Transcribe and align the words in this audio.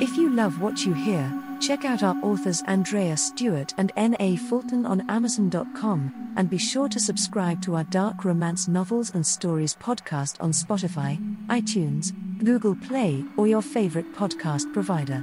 If 0.00 0.16
you 0.16 0.30
love 0.30 0.62
what 0.62 0.86
you 0.86 0.94
hear, 0.94 1.30
check 1.60 1.84
out 1.84 2.02
our 2.02 2.16
authors 2.22 2.62
Andrea 2.66 3.18
Stewart 3.18 3.74
and 3.76 3.92
N.A. 3.96 4.36
Fulton 4.36 4.86
on 4.86 5.02
Amazon.com, 5.10 6.32
and 6.36 6.48
be 6.48 6.56
sure 6.56 6.88
to 6.88 6.98
subscribe 6.98 7.60
to 7.62 7.76
our 7.76 7.84
dark 7.84 8.24
romance 8.24 8.66
novels 8.66 9.14
and 9.14 9.26
stories 9.26 9.76
podcast 9.76 10.38
on 10.40 10.52
Spotify, 10.52 11.18
iTunes, 11.48 12.12
Google 12.42 12.76
Play, 12.76 13.22
or 13.36 13.46
your 13.46 13.60
favorite 13.60 14.14
podcast 14.14 14.72
provider. 14.72 15.22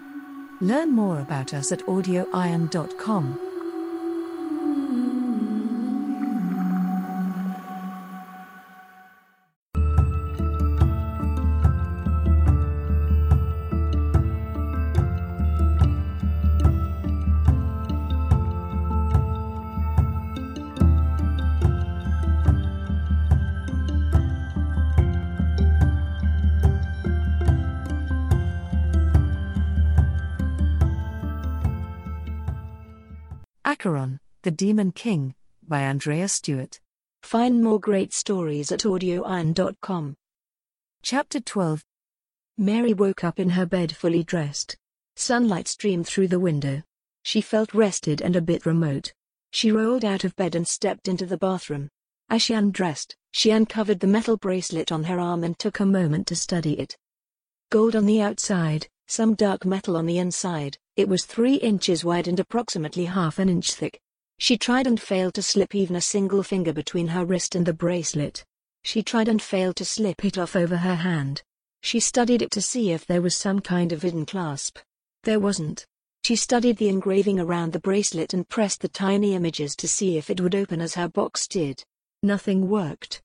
Learn 0.62 0.92
more 0.92 1.22
about 1.22 1.56
us 1.56 1.72
at 1.72 1.80
audioiron.com. 1.88 3.47
Demon 34.58 34.92
King, 34.92 35.36
by 35.68 35.82
Andrea 35.82 36.28
Stewart. 36.28 36.80
Find 37.22 37.64
more 37.64 37.80
great 37.80 38.12
stories 38.12 38.72
at 38.72 38.80
audioiron.com. 38.80 40.16
Chapter 41.04 41.40
12 41.40 41.84
Mary 42.58 42.92
woke 42.92 43.24
up 43.24 43.40
in 43.40 43.52
her 43.52 43.68
bed 43.68 43.96
fully 43.96 44.24
dressed. 44.24 44.76
Sunlight 45.16 45.68
streamed 45.68 46.08
through 46.08 46.30
the 46.30 46.40
window. 46.40 46.82
She 47.22 47.40
felt 47.40 47.76
rested 47.76 48.20
and 48.20 48.36
a 48.36 48.42
bit 48.42 48.66
remote. 48.66 49.14
She 49.52 49.72
rolled 49.72 50.04
out 50.04 50.24
of 50.24 50.36
bed 50.36 50.56
and 50.56 50.68
stepped 50.68 51.08
into 51.08 51.28
the 51.28 51.38
bathroom. 51.38 51.90
As 52.28 52.42
she 52.42 52.56
undressed, 52.56 53.16
she 53.32 53.52
uncovered 53.52 54.00
the 54.00 54.08
metal 54.08 54.38
bracelet 54.38 54.92
on 54.92 55.04
her 55.04 55.20
arm 55.20 55.44
and 55.44 55.60
took 55.60 55.80
a 55.80 55.86
moment 55.86 56.26
to 56.28 56.36
study 56.36 56.80
it. 56.80 56.98
Gold 57.70 57.96
on 57.96 58.08
the 58.08 58.22
outside, 58.22 58.88
some 59.06 59.36
dark 59.36 59.66
metal 59.66 59.96
on 59.96 60.08
the 60.08 60.18
inside, 60.18 60.80
it 60.96 61.08
was 61.08 61.26
three 61.26 61.58
inches 61.58 62.04
wide 62.04 62.28
and 62.28 62.40
approximately 62.40 63.06
half 63.06 63.38
an 63.38 63.50
inch 63.50 63.76
thick. 63.76 64.02
She 64.40 64.58
tried 64.58 64.88
and 64.88 65.02
failed 65.02 65.34
to 65.36 65.42
slip 65.42 65.74
even 65.74 65.96
a 65.96 66.02
single 66.02 66.44
finger 66.44 66.72
between 66.72 67.08
her 67.08 67.26
wrist 67.26 67.56
and 67.56 67.66
the 67.66 67.74
bracelet. 67.74 68.46
She 68.84 69.02
tried 69.02 69.28
and 69.28 69.42
failed 69.42 69.76
to 69.78 69.86
slip 69.86 70.24
it 70.24 70.38
off 70.38 70.56
over 70.56 70.78
her 70.78 70.96
hand. 70.96 71.42
She 71.82 72.00
studied 72.00 72.42
it 72.42 72.52
to 72.52 72.62
see 72.62 72.92
if 72.92 73.06
there 73.06 73.22
was 73.22 73.36
some 73.36 73.60
kind 73.60 73.92
of 73.92 74.04
hidden 74.04 74.26
clasp. 74.26 74.78
There 75.24 75.40
wasn't. 75.40 75.86
She 76.24 76.36
studied 76.36 76.78
the 76.78 76.90
engraving 76.90 77.40
around 77.40 77.74
the 77.74 77.80
bracelet 77.80 78.34
and 78.34 78.48
pressed 78.48 78.82
the 78.82 78.90
tiny 78.90 79.34
images 79.34 79.76
to 79.78 79.88
see 79.88 80.18
if 80.18 80.30
it 80.30 80.42
would 80.42 80.56
open 80.56 80.82
as 80.82 80.96
her 80.96 81.08
box 81.08 81.48
did. 81.48 81.84
Nothing 82.22 82.70
worked. 82.70 83.22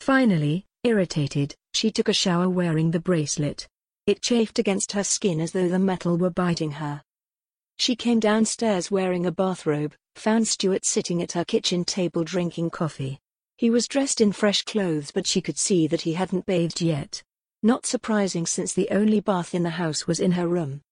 Finally, 0.00 0.66
irritated, 0.84 1.54
she 1.74 1.90
took 1.90 2.08
a 2.08 2.12
shower 2.12 2.48
wearing 2.48 2.90
the 2.90 3.00
bracelet. 3.00 3.68
It 4.06 4.22
chafed 4.22 4.58
against 4.58 4.92
her 4.92 5.04
skin 5.04 5.40
as 5.40 5.52
though 5.52 5.68
the 5.68 5.78
metal 5.78 6.16
were 6.16 6.30
biting 6.30 6.72
her. 6.72 7.02
She 7.80 7.96
came 7.96 8.20
downstairs 8.20 8.90
wearing 8.90 9.24
a 9.24 9.32
bathrobe, 9.32 9.94
found 10.14 10.46
Stuart 10.46 10.84
sitting 10.84 11.22
at 11.22 11.32
her 11.32 11.46
kitchen 11.46 11.86
table 11.86 12.24
drinking 12.24 12.68
coffee. 12.68 13.18
He 13.56 13.70
was 13.70 13.88
dressed 13.88 14.20
in 14.20 14.32
fresh 14.32 14.64
clothes 14.64 15.10
but 15.10 15.26
she 15.26 15.40
could 15.40 15.56
see 15.56 15.86
that 15.86 16.02
he 16.02 16.12
hadn't 16.12 16.44
bathed 16.44 16.82
yet. 16.82 17.22
Not 17.62 17.86
surprising 17.86 18.44
since 18.44 18.74
the 18.74 18.90
only 18.90 19.20
bath 19.20 19.54
in 19.54 19.62
the 19.62 19.70
house 19.70 20.06
was 20.06 20.20
in 20.20 20.32
her 20.32 20.46
room. 20.46 20.82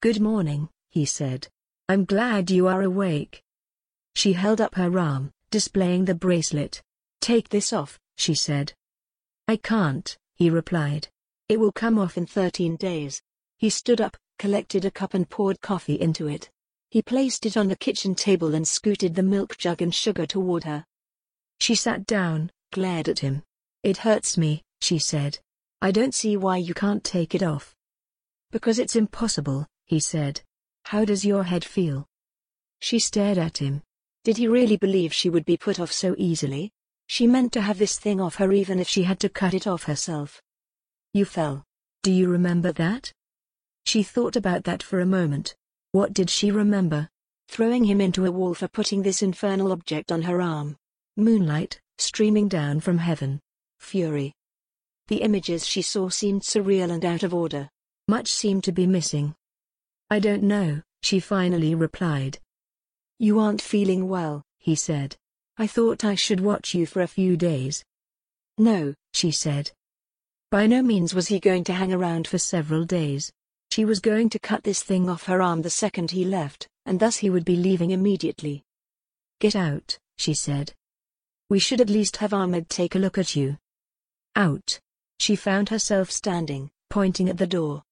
Good 0.00 0.20
morning, 0.20 0.68
he 0.90 1.06
said. 1.06 1.48
I'm 1.88 2.04
glad 2.04 2.52
you 2.52 2.68
are 2.68 2.82
awake. 2.82 3.42
She 4.14 4.34
held 4.34 4.60
up 4.60 4.76
her 4.76 4.96
arm, 4.96 5.32
displaying 5.50 6.04
the 6.04 6.14
bracelet. 6.14 6.80
Take 7.20 7.48
this 7.48 7.72
off, 7.72 7.98
she 8.16 8.36
said. 8.36 8.74
I 9.48 9.56
can't, 9.56 10.16
he 10.36 10.50
replied. 10.50 11.08
It 11.48 11.58
will 11.58 11.72
come 11.72 11.98
off 11.98 12.16
in 12.16 12.26
13 12.26 12.76
days. 12.76 13.20
He 13.58 13.70
stood 13.70 14.00
up, 14.00 14.16
collected 14.42 14.84
a 14.84 14.90
cup 14.90 15.14
and 15.14 15.30
poured 15.30 15.60
coffee 15.60 16.00
into 16.00 16.26
it. 16.26 16.50
He 16.90 17.00
placed 17.00 17.46
it 17.46 17.56
on 17.56 17.68
the 17.68 17.76
kitchen 17.76 18.12
table 18.12 18.56
and 18.56 18.66
scooted 18.66 19.14
the 19.14 19.22
milk 19.22 19.56
jug 19.56 19.80
and 19.80 19.94
sugar 19.94 20.26
toward 20.26 20.64
her. 20.64 20.84
She 21.60 21.76
sat 21.76 22.06
down, 22.06 22.50
glared 22.72 23.08
at 23.08 23.20
him. 23.20 23.44
It 23.84 23.98
hurts 23.98 24.36
me, 24.36 24.64
she 24.80 24.98
said. 24.98 25.38
I 25.80 25.92
don't 25.92 26.12
see 26.12 26.36
why 26.36 26.56
you 26.56 26.74
can't 26.74 27.04
take 27.04 27.36
it 27.36 27.44
off. 27.44 27.76
Because 28.50 28.80
it's 28.80 28.96
impossible, 28.96 29.64
he 29.86 30.00
said. 30.00 30.40
How 30.86 31.04
does 31.04 31.24
your 31.24 31.44
head 31.44 31.64
feel? 31.64 32.08
She 32.80 32.98
stared 32.98 33.38
at 33.38 33.58
him. 33.58 33.80
Did 34.24 34.38
he 34.38 34.48
really 34.48 34.76
believe 34.76 35.14
she 35.14 35.30
would 35.30 35.44
be 35.44 35.56
put 35.56 35.78
off 35.78 35.92
so 35.92 36.16
easily? 36.18 36.72
She 37.06 37.28
meant 37.28 37.52
to 37.52 37.60
have 37.60 37.78
this 37.78 37.96
thing 37.96 38.20
off 38.20 38.34
her 38.42 38.50
even 38.50 38.80
if 38.80 38.88
she 38.88 39.04
had 39.04 39.20
to 39.20 39.28
cut 39.28 39.54
it 39.54 39.68
off 39.68 39.84
herself. 39.84 40.42
You 41.14 41.26
fell. 41.26 41.62
Do 42.02 42.10
you 42.10 42.28
remember 42.28 42.72
that? 42.72 43.12
She 43.84 44.02
thought 44.02 44.36
about 44.36 44.64
that 44.64 44.82
for 44.82 45.00
a 45.00 45.06
moment. 45.06 45.54
What 45.92 46.12
did 46.12 46.30
she 46.30 46.50
remember? 46.50 47.08
Throwing 47.48 47.84
him 47.84 48.00
into 48.00 48.24
a 48.24 48.30
wall 48.30 48.54
for 48.54 48.68
putting 48.68 49.02
this 49.02 49.22
infernal 49.22 49.72
object 49.72 50.10
on 50.10 50.22
her 50.22 50.40
arm. 50.40 50.76
Moonlight, 51.16 51.80
streaming 51.98 52.48
down 52.48 52.80
from 52.80 52.98
heaven. 52.98 53.40
Fury. 53.78 54.32
The 55.08 55.22
images 55.22 55.66
she 55.66 55.82
saw 55.82 56.08
seemed 56.08 56.42
surreal 56.42 56.90
and 56.90 57.04
out 57.04 57.22
of 57.22 57.34
order. 57.34 57.68
Much 58.08 58.32
seemed 58.32 58.64
to 58.64 58.72
be 58.72 58.86
missing. 58.86 59.34
I 60.08 60.18
don't 60.18 60.42
know, 60.42 60.82
she 61.02 61.20
finally 61.20 61.74
replied. 61.74 62.38
You 63.18 63.38
aren't 63.38 63.60
feeling 63.60 64.08
well, 64.08 64.42
he 64.58 64.74
said. 64.74 65.16
I 65.58 65.66
thought 65.66 66.04
I 66.04 66.14
should 66.14 66.40
watch 66.40 66.74
you 66.74 66.86
for 66.86 67.02
a 67.02 67.06
few 67.06 67.36
days. 67.36 67.84
No, 68.56 68.94
she 69.12 69.30
said. 69.30 69.70
By 70.50 70.66
no 70.66 70.82
means 70.82 71.14
was 71.14 71.28
he 71.28 71.40
going 71.40 71.64
to 71.64 71.72
hang 71.72 71.92
around 71.92 72.26
for 72.26 72.38
several 72.38 72.84
days. 72.84 73.32
She 73.72 73.86
was 73.86 74.00
going 74.00 74.28
to 74.28 74.38
cut 74.38 74.64
this 74.64 74.82
thing 74.82 75.08
off 75.08 75.22
her 75.22 75.40
arm 75.40 75.62
the 75.62 75.70
second 75.70 76.10
he 76.10 76.26
left, 76.26 76.68
and 76.84 77.00
thus 77.00 77.16
he 77.16 77.30
would 77.30 77.46
be 77.46 77.56
leaving 77.56 77.90
immediately. 77.90 78.64
Get 79.40 79.56
out, 79.56 79.98
she 80.18 80.34
said. 80.34 80.74
We 81.48 81.58
should 81.58 81.80
at 81.80 81.88
least 81.88 82.18
have 82.18 82.34
Ahmed 82.34 82.68
take 82.68 82.94
a 82.94 82.98
look 82.98 83.16
at 83.16 83.34
you. 83.34 83.56
Out. 84.36 84.78
She 85.18 85.36
found 85.36 85.70
herself 85.70 86.10
standing, 86.10 86.70
pointing 86.90 87.30
at 87.30 87.38
the 87.38 87.46
door. 87.46 87.82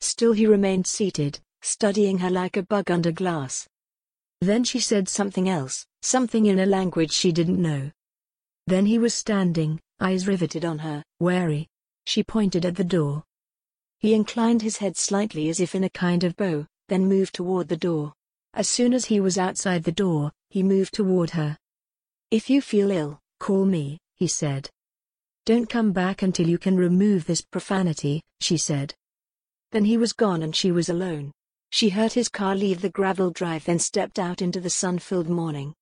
Still 0.00 0.32
he 0.32 0.48
remained 0.48 0.88
seated, 0.88 1.38
studying 1.62 2.18
her 2.18 2.28
like 2.28 2.56
a 2.56 2.64
bug 2.64 2.90
under 2.90 3.12
glass. 3.12 3.68
Then 4.40 4.64
she 4.64 4.80
said 4.80 5.08
something 5.08 5.48
else, 5.48 5.86
something 6.02 6.46
in 6.46 6.58
a 6.58 6.66
language 6.66 7.12
she 7.12 7.30
didn't 7.30 7.62
know. 7.62 7.92
Then 8.66 8.86
he 8.86 8.98
was 8.98 9.14
standing, 9.14 9.78
eyes 10.00 10.26
riveted 10.26 10.64
on 10.64 10.80
her, 10.80 11.04
wary. 11.20 11.68
She 12.04 12.24
pointed 12.24 12.64
at 12.66 12.74
the 12.74 12.82
door. 12.82 13.22
He 14.04 14.12
inclined 14.12 14.60
his 14.60 14.76
head 14.76 14.98
slightly 14.98 15.48
as 15.48 15.60
if 15.60 15.74
in 15.74 15.82
a 15.82 15.88
kind 15.88 16.24
of 16.24 16.36
bow, 16.36 16.66
then 16.88 17.08
moved 17.08 17.34
toward 17.34 17.68
the 17.68 17.76
door. 17.78 18.12
As 18.52 18.68
soon 18.68 18.92
as 18.92 19.06
he 19.06 19.18
was 19.18 19.38
outside 19.38 19.82
the 19.82 19.92
door, 19.92 20.30
he 20.50 20.62
moved 20.62 20.92
toward 20.92 21.30
her. 21.30 21.56
If 22.30 22.50
you 22.50 22.60
feel 22.60 22.90
ill, 22.90 23.18
call 23.40 23.64
me, 23.64 23.96
he 24.16 24.26
said. 24.26 24.68
Don't 25.46 25.70
come 25.70 25.92
back 25.92 26.20
until 26.20 26.46
you 26.46 26.58
can 26.58 26.76
remove 26.76 27.24
this 27.24 27.40
profanity, 27.40 28.20
she 28.42 28.58
said. 28.58 28.94
Then 29.72 29.86
he 29.86 29.96
was 29.96 30.12
gone 30.12 30.42
and 30.42 30.54
she 30.54 30.70
was 30.70 30.90
alone. 30.90 31.32
She 31.70 31.88
heard 31.88 32.12
his 32.12 32.28
car 32.28 32.54
leave 32.54 32.82
the 32.82 32.90
gravel 32.90 33.30
drive 33.30 33.64
then 33.64 33.78
stepped 33.78 34.18
out 34.18 34.42
into 34.42 34.60
the 34.60 34.68
sun-filled 34.68 35.30
morning. 35.30 35.72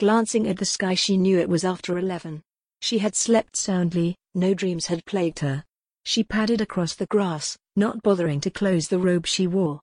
Glancing 0.00 0.48
at 0.48 0.56
the 0.56 0.64
sky 0.64 0.94
she 0.94 1.18
knew 1.18 1.38
it 1.38 1.50
was 1.50 1.66
after 1.66 1.98
eleven. 1.98 2.40
She 2.80 3.00
had 3.00 3.14
slept 3.14 3.58
soundly, 3.58 4.16
no 4.34 4.54
dreams 4.54 4.86
had 4.86 5.04
plagued 5.04 5.40
her. 5.40 5.64
She 6.04 6.24
padded 6.24 6.60
across 6.60 6.94
the 6.94 7.06
grass, 7.06 7.56
not 7.76 8.02
bothering 8.02 8.40
to 8.40 8.50
close 8.50 8.88
the 8.88 8.98
robe 8.98 9.26
she 9.26 9.46
wore. 9.46 9.80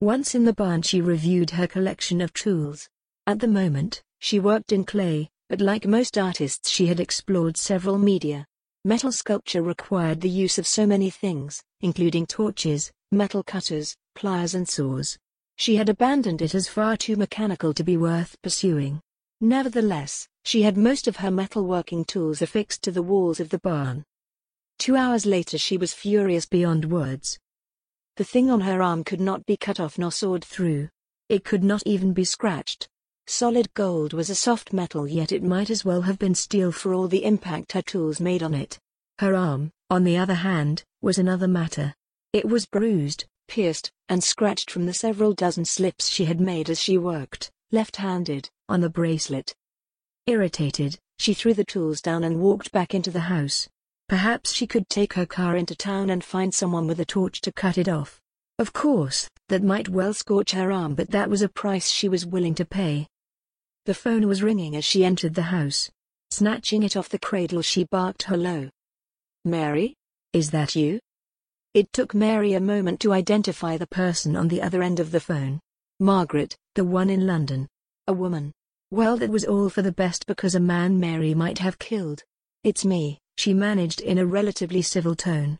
Once 0.00 0.34
in 0.34 0.44
the 0.44 0.52
barn 0.52 0.82
she 0.82 1.00
reviewed 1.00 1.50
her 1.50 1.66
collection 1.66 2.20
of 2.20 2.32
tools. 2.32 2.88
At 3.26 3.40
the 3.40 3.48
moment, 3.48 4.02
she 4.20 4.38
worked 4.38 4.72
in 4.72 4.84
clay, 4.84 5.28
but 5.48 5.60
like 5.60 5.86
most 5.86 6.16
artists 6.16 6.70
she 6.70 6.86
had 6.86 7.00
explored 7.00 7.56
several 7.56 7.98
media. 7.98 8.46
Metal 8.84 9.10
sculpture 9.10 9.62
required 9.62 10.20
the 10.20 10.28
use 10.28 10.58
of 10.58 10.66
so 10.66 10.86
many 10.86 11.10
things, 11.10 11.62
including 11.80 12.26
torches, 12.26 12.92
metal 13.10 13.42
cutters, 13.42 13.96
pliers 14.14 14.54
and 14.54 14.68
saws. 14.68 15.18
She 15.56 15.76
had 15.76 15.88
abandoned 15.88 16.42
it 16.42 16.54
as 16.54 16.68
far 16.68 16.96
too 16.96 17.16
mechanical 17.16 17.74
to 17.74 17.82
be 17.82 17.96
worth 17.96 18.40
pursuing. 18.42 19.00
Nevertheless, 19.40 20.28
she 20.44 20.62
had 20.62 20.76
most 20.76 21.08
of 21.08 21.16
her 21.16 21.30
metalworking 21.30 22.06
tools 22.06 22.42
affixed 22.42 22.82
to 22.82 22.92
the 22.92 23.02
walls 23.02 23.40
of 23.40 23.48
the 23.48 23.58
barn. 23.58 24.04
Two 24.78 24.96
hours 24.96 25.26
later 25.26 25.58
she 25.58 25.76
was 25.76 25.92
furious 25.92 26.46
beyond 26.46 26.90
words. 26.90 27.38
The 28.16 28.24
thing 28.24 28.50
on 28.50 28.60
her 28.60 28.80
arm 28.80 29.04
could 29.04 29.20
not 29.20 29.44
be 29.44 29.56
cut 29.56 29.80
off 29.80 29.98
nor 29.98 30.12
sawed 30.12 30.44
through. 30.44 30.88
It 31.28 31.44
could 31.44 31.64
not 31.64 31.82
even 31.84 32.12
be 32.12 32.24
scratched. 32.24 32.88
Solid 33.26 33.74
gold 33.74 34.12
was 34.12 34.30
a 34.30 34.34
soft 34.34 34.72
metal 34.72 35.06
yet 35.06 35.32
it 35.32 35.42
might 35.42 35.68
as 35.68 35.84
well 35.84 36.02
have 36.02 36.18
been 36.18 36.34
steel 36.34 36.72
for 36.72 36.94
all 36.94 37.08
the 37.08 37.24
impact 37.24 37.72
her 37.72 37.82
tools 37.82 38.20
made 38.20 38.42
on 38.42 38.54
it. 38.54 38.78
Her 39.18 39.34
arm, 39.34 39.72
on 39.90 40.04
the 40.04 40.16
other 40.16 40.34
hand, 40.34 40.84
was 41.02 41.18
another 41.18 41.48
matter. 41.48 41.94
It 42.32 42.46
was 42.46 42.64
bruised, 42.64 43.26
pierced 43.48 43.90
and 44.08 44.22
scratched 44.22 44.70
from 44.70 44.86
the 44.86 44.94
several 44.94 45.32
dozen 45.32 45.64
slips 45.64 46.08
she 46.08 46.24
had 46.24 46.40
made 46.40 46.70
as 46.70 46.80
she 46.80 46.96
worked, 46.98 47.50
left-handed, 47.72 48.48
on 48.68 48.80
the 48.80 48.88
bracelet. 48.88 49.54
Irritated, 50.26 50.98
she 51.18 51.34
threw 51.34 51.52
the 51.52 51.64
tools 51.64 52.00
down 52.00 52.24
and 52.24 52.40
walked 52.40 52.72
back 52.72 52.94
into 52.94 53.10
the 53.10 53.20
house. 53.20 53.68
Perhaps 54.08 54.54
she 54.54 54.66
could 54.66 54.88
take 54.88 55.12
her 55.12 55.26
car 55.26 55.56
into 55.56 55.74
town 55.74 56.08
and 56.08 56.24
find 56.24 56.54
someone 56.54 56.86
with 56.86 56.98
a 56.98 57.04
torch 57.04 57.42
to 57.42 57.52
cut 57.52 57.76
it 57.76 57.88
off. 57.88 58.20
Of 58.58 58.72
course, 58.72 59.28
that 59.48 59.62
might 59.62 59.90
well 59.90 60.14
scorch 60.14 60.52
her 60.52 60.72
arm 60.72 60.94
but 60.94 61.10
that 61.10 61.28
was 61.28 61.42
a 61.42 61.48
price 61.48 61.90
she 61.90 62.08
was 62.08 62.24
willing 62.24 62.54
to 62.54 62.64
pay. 62.64 63.06
The 63.84 63.94
phone 63.94 64.26
was 64.26 64.42
ringing 64.42 64.76
as 64.76 64.84
she 64.84 65.04
entered 65.04 65.34
the 65.34 65.42
house. 65.42 65.90
Snatching 66.30 66.82
it 66.82 66.96
off 66.96 67.10
the 67.10 67.18
cradle 67.18 67.60
she 67.60 67.84
barked 67.84 68.22
hello. 68.22 68.70
Mary? 69.44 69.94
Is 70.32 70.50
that 70.50 70.74
you? 70.74 71.00
It 71.74 71.92
took 71.92 72.14
Mary 72.14 72.54
a 72.54 72.60
moment 72.60 73.00
to 73.00 73.12
identify 73.12 73.76
the 73.76 73.86
person 73.86 74.36
on 74.36 74.48
the 74.48 74.62
other 74.62 74.82
end 74.82 75.00
of 75.00 75.10
the 75.10 75.20
phone. 75.20 75.60
Margaret, 76.00 76.56
the 76.74 76.84
one 76.84 77.10
in 77.10 77.26
London. 77.26 77.68
A 78.06 78.12
woman. 78.14 78.52
Well 78.90 79.18
that 79.18 79.30
was 79.30 79.44
all 79.44 79.68
for 79.68 79.82
the 79.82 79.92
best 79.92 80.26
because 80.26 80.54
a 80.54 80.60
man 80.60 80.98
Mary 80.98 81.34
might 81.34 81.58
have 81.58 81.78
killed. 81.78 82.24
It's 82.64 82.84
me, 82.84 83.18
she 83.38 83.54
managed 83.54 84.00
in 84.00 84.18
a 84.18 84.26
relatively 84.26 84.82
civil 84.82 85.14
tone. 85.14 85.56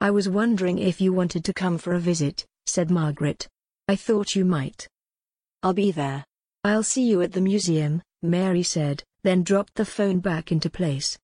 I 0.00 0.10
was 0.10 0.30
wondering 0.30 0.78
if 0.78 0.98
you 0.98 1.12
wanted 1.12 1.44
to 1.44 1.52
come 1.52 1.76
for 1.76 1.92
a 1.92 2.00
visit, 2.00 2.46
said 2.64 2.90
Margaret. 2.90 3.46
I 3.86 3.96
thought 3.96 4.34
you 4.34 4.46
might. 4.46 4.88
I'll 5.62 5.74
be 5.74 5.90
there. 5.90 6.24
I'll 6.64 6.82
see 6.82 7.06
you 7.06 7.20
at 7.20 7.32
the 7.32 7.42
museum, 7.42 8.00
Mary 8.22 8.62
said, 8.62 9.04
then 9.22 9.42
dropped 9.42 9.74
the 9.74 9.84
phone 9.84 10.20
back 10.20 10.52
into 10.52 10.70
place. 10.70 11.18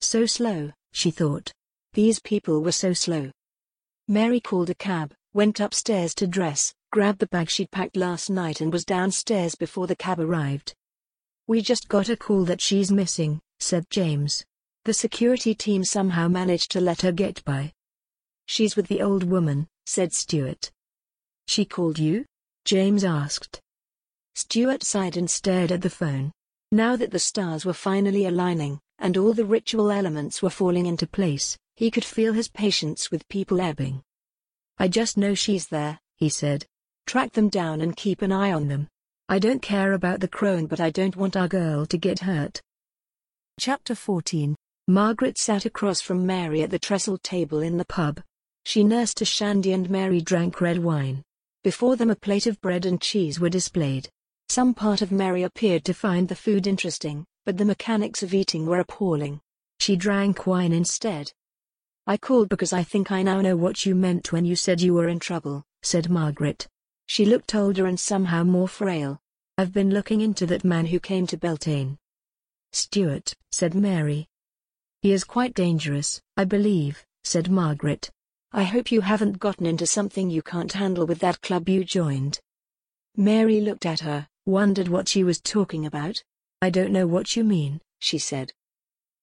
So 0.00 0.24
slow, 0.24 0.70
she 0.92 1.10
thought. 1.10 1.52
These 1.94 2.20
people 2.20 2.62
were 2.62 2.70
so 2.70 2.92
slow. 2.92 3.32
Mary 4.06 4.38
called 4.38 4.70
a 4.70 4.74
cab, 4.74 5.12
went 5.34 5.58
upstairs 5.58 6.14
to 6.14 6.28
dress, 6.28 6.72
grabbed 6.92 7.18
the 7.18 7.26
bag 7.26 7.50
she'd 7.50 7.72
packed 7.72 7.96
last 7.96 8.30
night 8.30 8.60
and 8.60 8.72
was 8.72 8.84
downstairs 8.84 9.56
before 9.56 9.88
the 9.88 9.96
cab 9.96 10.20
arrived. 10.20 10.74
We 11.48 11.60
just 11.60 11.88
got 11.88 12.08
a 12.08 12.16
call 12.16 12.44
that 12.44 12.60
she's 12.60 12.92
missing, 12.92 13.40
said 13.58 13.90
James. 13.90 14.44
The 14.84 14.92
security 14.92 15.54
team 15.54 15.84
somehow 15.84 16.26
managed 16.26 16.72
to 16.72 16.80
let 16.80 17.02
her 17.02 17.12
get 17.12 17.44
by. 17.44 17.72
She's 18.46 18.74
with 18.74 18.88
the 18.88 19.00
old 19.00 19.22
woman, 19.22 19.68
said 19.86 20.12
Stuart. 20.12 20.72
She 21.46 21.64
called 21.64 22.00
you? 22.00 22.24
James 22.64 23.04
asked. 23.04 23.60
Stuart 24.34 24.82
sighed 24.82 25.16
and 25.16 25.30
stared 25.30 25.70
at 25.70 25.82
the 25.82 25.90
phone. 25.90 26.32
Now 26.72 26.96
that 26.96 27.12
the 27.12 27.20
stars 27.20 27.64
were 27.64 27.72
finally 27.72 28.26
aligning, 28.26 28.80
and 28.98 29.16
all 29.16 29.32
the 29.32 29.44
ritual 29.44 29.92
elements 29.92 30.42
were 30.42 30.50
falling 30.50 30.86
into 30.86 31.06
place, 31.06 31.56
he 31.76 31.88
could 31.88 32.04
feel 32.04 32.32
his 32.32 32.48
patience 32.48 33.08
with 33.08 33.28
people 33.28 33.60
ebbing. 33.60 34.02
I 34.78 34.88
just 34.88 35.16
know 35.16 35.34
she's 35.34 35.68
there, 35.68 36.00
he 36.16 36.28
said. 36.28 36.66
Track 37.06 37.34
them 37.34 37.48
down 37.48 37.82
and 37.82 37.96
keep 37.96 38.20
an 38.20 38.32
eye 38.32 38.52
on 38.52 38.66
them. 38.66 38.88
I 39.28 39.38
don't 39.38 39.62
care 39.62 39.92
about 39.92 40.18
the 40.18 40.26
crone 40.26 40.66
but 40.66 40.80
I 40.80 40.90
don't 40.90 41.14
want 41.14 41.36
our 41.36 41.46
girl 41.46 41.86
to 41.86 41.96
get 41.96 42.18
hurt. 42.18 42.60
Chapter 43.60 43.94
14 43.94 44.56
Margaret 44.88 45.38
sat 45.38 45.64
across 45.64 46.00
from 46.00 46.26
Mary 46.26 46.60
at 46.62 46.70
the 46.70 46.78
trestle 46.78 47.16
table 47.16 47.60
in 47.60 47.76
the 47.76 47.84
pub. 47.84 48.20
She 48.64 48.82
nursed 48.82 49.20
a 49.20 49.24
shandy 49.24 49.72
and 49.72 49.88
Mary 49.88 50.20
drank 50.20 50.60
red 50.60 50.82
wine. 50.82 51.22
Before 51.62 51.94
them 51.94 52.10
a 52.10 52.16
plate 52.16 52.48
of 52.48 52.60
bread 52.60 52.84
and 52.84 53.00
cheese 53.00 53.38
were 53.38 53.48
displayed. 53.48 54.08
Some 54.48 54.74
part 54.74 55.00
of 55.00 55.12
Mary 55.12 55.44
appeared 55.44 55.84
to 55.84 55.94
find 55.94 56.28
the 56.28 56.34
food 56.34 56.66
interesting, 56.66 57.24
but 57.46 57.56
the 57.56 57.64
mechanics 57.64 58.24
of 58.24 58.34
eating 58.34 58.66
were 58.66 58.80
appalling. 58.80 59.40
She 59.78 59.94
drank 59.94 60.48
wine 60.48 60.72
instead. 60.72 61.32
I 62.08 62.16
called 62.16 62.48
because 62.48 62.72
I 62.72 62.82
think 62.82 63.12
I 63.12 63.22
now 63.22 63.40
know 63.40 63.56
what 63.56 63.86
you 63.86 63.94
meant 63.94 64.32
when 64.32 64.44
you 64.44 64.56
said 64.56 64.80
you 64.80 64.94
were 64.94 65.08
in 65.08 65.20
trouble, 65.20 65.62
said 65.82 66.10
Margaret. 66.10 66.66
She 67.06 67.24
looked 67.24 67.54
older 67.54 67.86
and 67.86 68.00
somehow 68.00 68.42
more 68.42 68.68
frail. 68.68 69.20
I've 69.56 69.72
been 69.72 69.90
looking 69.90 70.20
into 70.20 70.44
that 70.46 70.64
man 70.64 70.86
who 70.86 70.98
came 70.98 71.28
to 71.28 71.36
Beltane. 71.36 71.98
Stuart, 72.72 73.34
said 73.52 73.74
Mary, 73.74 74.26
he 75.02 75.10
is 75.10 75.24
quite 75.24 75.52
dangerous, 75.52 76.22
I 76.36 76.44
believe, 76.44 77.04
said 77.24 77.50
Margaret. 77.50 78.08
I 78.52 78.62
hope 78.62 78.92
you 78.92 79.00
haven't 79.00 79.40
gotten 79.40 79.66
into 79.66 79.84
something 79.84 80.30
you 80.30 80.42
can't 80.42 80.72
handle 80.72 81.06
with 81.06 81.18
that 81.18 81.40
club 81.40 81.68
you 81.68 81.82
joined. 81.82 82.38
Mary 83.16 83.60
looked 83.60 83.84
at 83.84 83.98
her, 84.00 84.28
wondered 84.46 84.86
what 84.86 85.08
she 85.08 85.24
was 85.24 85.40
talking 85.40 85.86
about. 85.86 86.22
I 86.60 86.70
don't 86.70 86.92
know 86.92 87.08
what 87.08 87.34
you 87.34 87.42
mean, 87.42 87.80
she 87.98 88.18
said. 88.18 88.52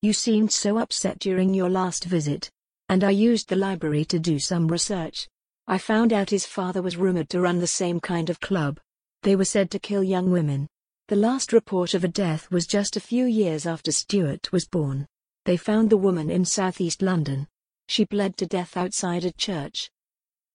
You 0.02 0.12
seemed 0.12 0.52
so 0.52 0.80
upset 0.80 1.18
during 1.18 1.54
your 1.54 1.70
last 1.70 2.04
visit. 2.04 2.50
And 2.90 3.02
I 3.02 3.12
used 3.12 3.48
the 3.48 3.56
library 3.56 4.04
to 4.06 4.20
do 4.20 4.38
some 4.38 4.68
research. 4.68 5.30
I 5.68 5.78
found 5.78 6.12
out 6.12 6.30
his 6.30 6.46
father 6.46 6.82
was 6.82 6.98
rumored 6.98 7.30
to 7.30 7.40
run 7.40 7.60
the 7.60 7.68
same 7.68 8.02
kind 8.02 8.30
of 8.30 8.42
club. 8.42 8.82
They 9.24 9.38
were 9.38 9.46
said 9.46 9.72
to 9.72 9.80
kill 9.80 10.04
young 10.04 10.30
women. 10.30 10.68
The 11.08 11.16
last 11.16 11.54
report 11.54 11.94
of 11.94 12.04
a 12.04 12.10
death 12.10 12.52
was 12.52 12.68
just 12.68 12.98
a 12.98 13.00
few 13.00 13.25
years 13.25 13.66
after 13.66 13.94
Stuart 13.94 14.52
was 14.52 14.68
born. 14.68 15.06
They 15.50 15.57
found 15.57 15.90
the 15.90 15.98
woman 15.98 16.30
in 16.30 16.46
southeast 16.46 17.01
London. 17.01 17.48
She 17.88 18.06
bled 18.06 18.38
to 18.38 18.46
death 18.46 18.78
outside 18.78 19.25
a 19.25 19.31
church. 19.31 19.90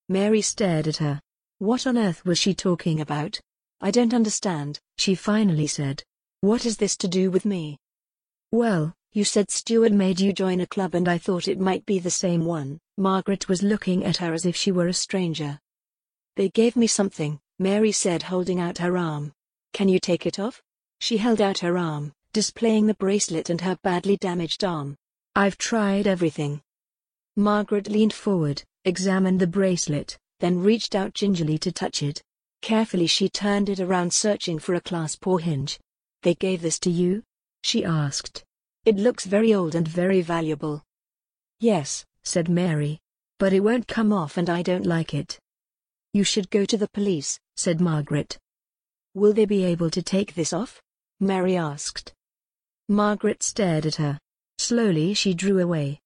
Mary 0.09 0.41
stared 0.41 0.87
at 0.87 0.99
her. 0.99 1.21
What 1.59 1.85
on 1.89 1.99
earth 1.99 2.25
was 2.25 2.39
she 2.39 2.55
talking 2.55 3.01
about? 3.01 3.41
I 3.81 3.91
don't 3.91 4.15
understand, 4.15 4.79
she 4.97 5.17
finally 5.17 5.67
said. 5.67 6.05
What 6.43 6.65
is 6.65 6.77
this 6.77 6.97
to 6.99 7.09
do 7.09 7.33
with 7.33 7.45
me? 7.45 7.77
Well, 8.53 8.95
you 9.11 9.25
said 9.25 9.51
Stuart 9.51 9.91
made 9.91 10.21
you 10.21 10.33
join 10.33 10.61
a 10.61 10.67
club 10.69 10.95
and 10.95 11.09
I 11.09 11.19
thought 11.19 11.49
it 11.49 11.59
might 11.59 11.85
be 11.87 11.99
the 11.99 12.09
same 12.09 12.45
one. 12.45 12.79
Margaret 12.97 13.49
was 13.49 13.65
looking 13.65 14.05
at 14.05 14.19
her 14.19 14.33
as 14.33 14.47
if 14.47 14.55
she 14.55 14.71
were 14.71 14.87
a 14.87 14.93
stranger. 14.93 15.59
They 16.37 16.51
gave 16.51 16.77
me 16.77 16.87
something, 16.87 17.41
Mary 17.59 17.91
said 17.91 18.23
holding 18.23 18.61
out 18.61 18.79
her 18.79 18.97
arm. 18.97 19.33
Can 19.73 19.89
you 19.89 19.99
take 19.99 20.25
it 20.25 20.39
off? 20.39 20.63
She 21.01 21.17
held 21.17 21.41
out 21.41 21.59
her 21.59 21.77
arm, 21.77 22.13
displaying 22.35 22.87
the 22.87 22.95
bracelet 22.95 23.49
and 23.49 23.63
her 23.63 23.79
badly 23.83 24.19
damaged 24.19 24.65
arm. 24.65 24.97
I've 25.35 25.57
tried 25.57 26.07
everything. 26.07 26.61
Margaret 27.37 27.89
leaned 27.89 28.13
forward, 28.13 28.63
examined 28.85 29.41
the 29.41 29.47
bracelet, 29.47 30.19
then 30.41 30.61
reached 30.61 30.95
out 30.95 31.15
gingerly 31.15 31.57
to 31.59 31.73
touch 31.73 32.03
it. 32.03 32.23
Carefully 32.61 33.07
she 33.07 33.29
turned 33.29 33.69
it 33.69 33.81
around 33.81 34.13
searching 34.13 34.59
for 34.59 34.75
a 34.75 34.81
clasp 34.81 35.27
or 35.27 35.39
hinge. 35.39 35.79
They 36.23 36.35
gave 36.35 36.61
this 36.61 36.79
to 36.81 36.91
you? 36.91 37.23
She 37.63 37.85
asked. 37.85 38.45
It 38.85 38.97
looks 38.97 39.25
very 39.25 39.55
old 39.55 39.75
and 39.75 39.87
very 39.87 40.21
valuable. 40.21 40.83
Yes, 41.61 42.05
said 42.25 42.49
Mary. 42.49 42.99
But 43.39 43.53
it 43.53 43.61
won't 43.61 43.87
come 43.87 44.13
off 44.13 44.37
and 44.37 44.51
I 44.51 44.63
don't 44.63 44.87
like 44.87 45.15
it. 45.15 45.39
You 46.13 46.25
should 46.25 46.51
go 46.51 46.65
to 46.65 46.77
the 46.77 46.89
police, 46.89 47.39
said 47.57 47.81
Margaret. 47.81 48.39
Will 49.15 49.33
they 49.33 49.45
be 49.45 49.65
able 49.65 49.91
to 49.91 50.03
take 50.03 50.35
this 50.35 50.53
off? 50.53 50.83
Mary 51.21 51.57
asked. 51.57 52.13
Margaret 52.89 53.43
stared 53.43 53.87
at 53.87 53.97
her. 53.97 54.19
Slowly 54.59 55.15
she 55.15 55.35
drew 55.35 55.59
away. 55.59 56.01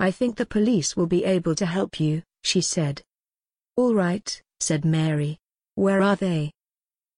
I 0.00 0.10
think 0.10 0.36
the 0.36 0.46
police 0.46 0.96
will 0.96 1.06
be 1.06 1.24
able 1.24 1.54
to 1.56 1.66
help 1.66 2.00
you, 2.00 2.22
she 2.42 2.60
said. 2.60 3.02
All 3.76 3.94
right, 3.94 4.42
said 4.60 4.84
Mary. 4.84 5.38
Where 5.74 6.02
are 6.02 6.16
they? 6.16 6.52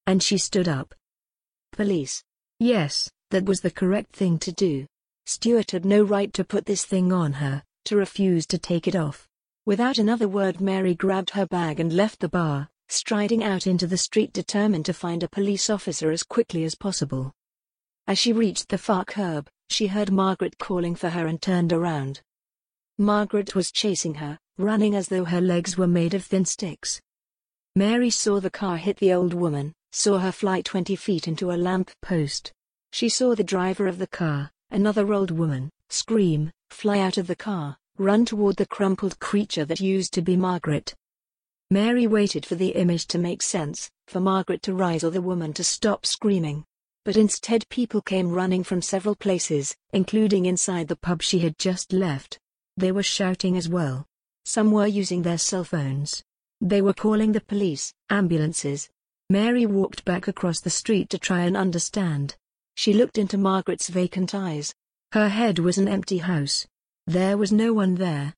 And 0.06 0.22
she 0.22 0.38
stood 0.38 0.68
up. 0.68 0.94
Police. 1.72 2.22
Yes, 2.58 3.10
that 3.30 3.44
was 3.44 3.60
the 3.60 3.70
correct 3.70 4.14
thing 4.14 4.38
to 4.40 4.52
do. 4.52 4.86
Stuart 5.26 5.70
had 5.70 5.84
no 5.84 6.02
right 6.02 6.32
to 6.34 6.44
put 6.44 6.66
this 6.66 6.84
thing 6.84 7.12
on 7.12 7.34
her, 7.34 7.62
to 7.84 7.96
refuse 7.96 8.46
to 8.46 8.58
take 8.58 8.88
it 8.88 8.96
off. 8.96 9.28
Without 9.66 9.98
another 9.98 10.26
word 10.26 10.60
Mary 10.60 10.94
grabbed 10.94 11.30
her 11.30 11.46
bag 11.46 11.78
and 11.78 11.92
left 11.92 12.18
the 12.18 12.28
bar, 12.28 12.68
striding 12.88 13.44
out 13.44 13.66
into 13.66 13.86
the 13.86 13.96
street 13.96 14.32
determined 14.32 14.84
to 14.86 14.92
find 14.92 15.22
a 15.22 15.28
police 15.28 15.70
officer 15.70 16.10
as 16.10 16.22
quickly 16.22 16.64
as 16.64 16.74
possible. 16.74 17.32
As 18.10 18.18
she 18.18 18.32
reached 18.32 18.70
the 18.70 18.76
far 18.76 19.04
curb, 19.04 19.48
she 19.68 19.86
heard 19.86 20.10
Margaret 20.10 20.58
calling 20.58 20.96
for 20.96 21.10
her 21.10 21.28
and 21.28 21.40
turned 21.40 21.72
around. 21.72 22.20
Margaret 22.98 23.54
was 23.54 23.70
chasing 23.70 24.14
her, 24.14 24.36
running 24.58 24.96
as 24.96 25.06
though 25.06 25.24
her 25.24 25.40
legs 25.40 25.78
were 25.78 25.86
made 25.86 26.12
of 26.14 26.24
thin 26.24 26.44
sticks. 26.44 27.00
Mary 27.76 28.10
saw 28.10 28.40
the 28.40 28.50
car 28.50 28.78
hit 28.78 28.96
the 28.96 29.12
old 29.12 29.32
woman, 29.32 29.72
saw 29.92 30.18
her 30.18 30.32
fly 30.32 30.60
20 30.60 30.96
feet 30.96 31.28
into 31.28 31.52
a 31.52 31.62
lamp 31.62 31.92
post. 32.02 32.52
She 32.90 33.08
saw 33.08 33.36
the 33.36 33.44
driver 33.44 33.86
of 33.86 33.98
the 33.98 34.08
car, 34.08 34.50
another 34.72 35.14
old 35.14 35.30
woman, 35.30 35.70
scream, 35.88 36.50
fly 36.70 36.98
out 36.98 37.16
of 37.16 37.28
the 37.28 37.36
car, 37.36 37.76
run 37.96 38.24
toward 38.24 38.56
the 38.56 38.66
crumpled 38.66 39.20
creature 39.20 39.64
that 39.66 39.78
used 39.78 40.12
to 40.14 40.20
be 40.20 40.36
Margaret. 40.36 40.96
Mary 41.70 42.08
waited 42.08 42.44
for 42.44 42.56
the 42.56 42.70
image 42.70 43.06
to 43.06 43.18
make 43.18 43.40
sense, 43.40 43.88
for 44.08 44.18
Margaret 44.18 44.64
to 44.64 44.74
rise 44.74 45.04
or 45.04 45.10
the 45.10 45.22
woman 45.22 45.52
to 45.52 45.62
stop 45.62 46.04
screaming 46.04 46.64
but 47.04 47.16
instead 47.16 47.68
people 47.68 48.02
came 48.02 48.30
running 48.30 48.62
from 48.62 48.82
several 48.82 49.14
places, 49.14 49.74
including 49.92 50.46
inside 50.46 50.88
the 50.88 50.96
pub 50.96 51.22
she 51.22 51.38
had 51.38 51.58
just 51.58 51.92
left. 51.92 52.38
They 52.76 52.92
were 52.92 53.02
shouting 53.02 53.56
as 53.56 53.68
well. 53.68 54.06
Some 54.44 54.70
were 54.72 54.86
using 54.86 55.22
their 55.22 55.38
cell 55.38 55.64
phones. 55.64 56.22
They 56.60 56.82
were 56.82 56.92
calling 56.92 57.32
the 57.32 57.40
police, 57.40 57.94
ambulances. 58.10 58.88
Mary 59.30 59.64
walked 59.64 60.04
back 60.04 60.28
across 60.28 60.60
the 60.60 60.70
street 60.70 61.08
to 61.10 61.18
try 61.18 61.40
and 61.40 61.56
understand. 61.56 62.36
She 62.74 62.92
looked 62.92 63.16
into 63.16 63.38
Margaret's 63.38 63.88
vacant 63.88 64.34
eyes. 64.34 64.74
Her 65.12 65.28
head 65.28 65.58
was 65.58 65.78
an 65.78 65.88
empty 65.88 66.18
house. 66.18 66.66
There 67.06 67.36
was 67.36 67.52
no 67.52 67.72
one 67.72 67.94
there. 67.94 68.34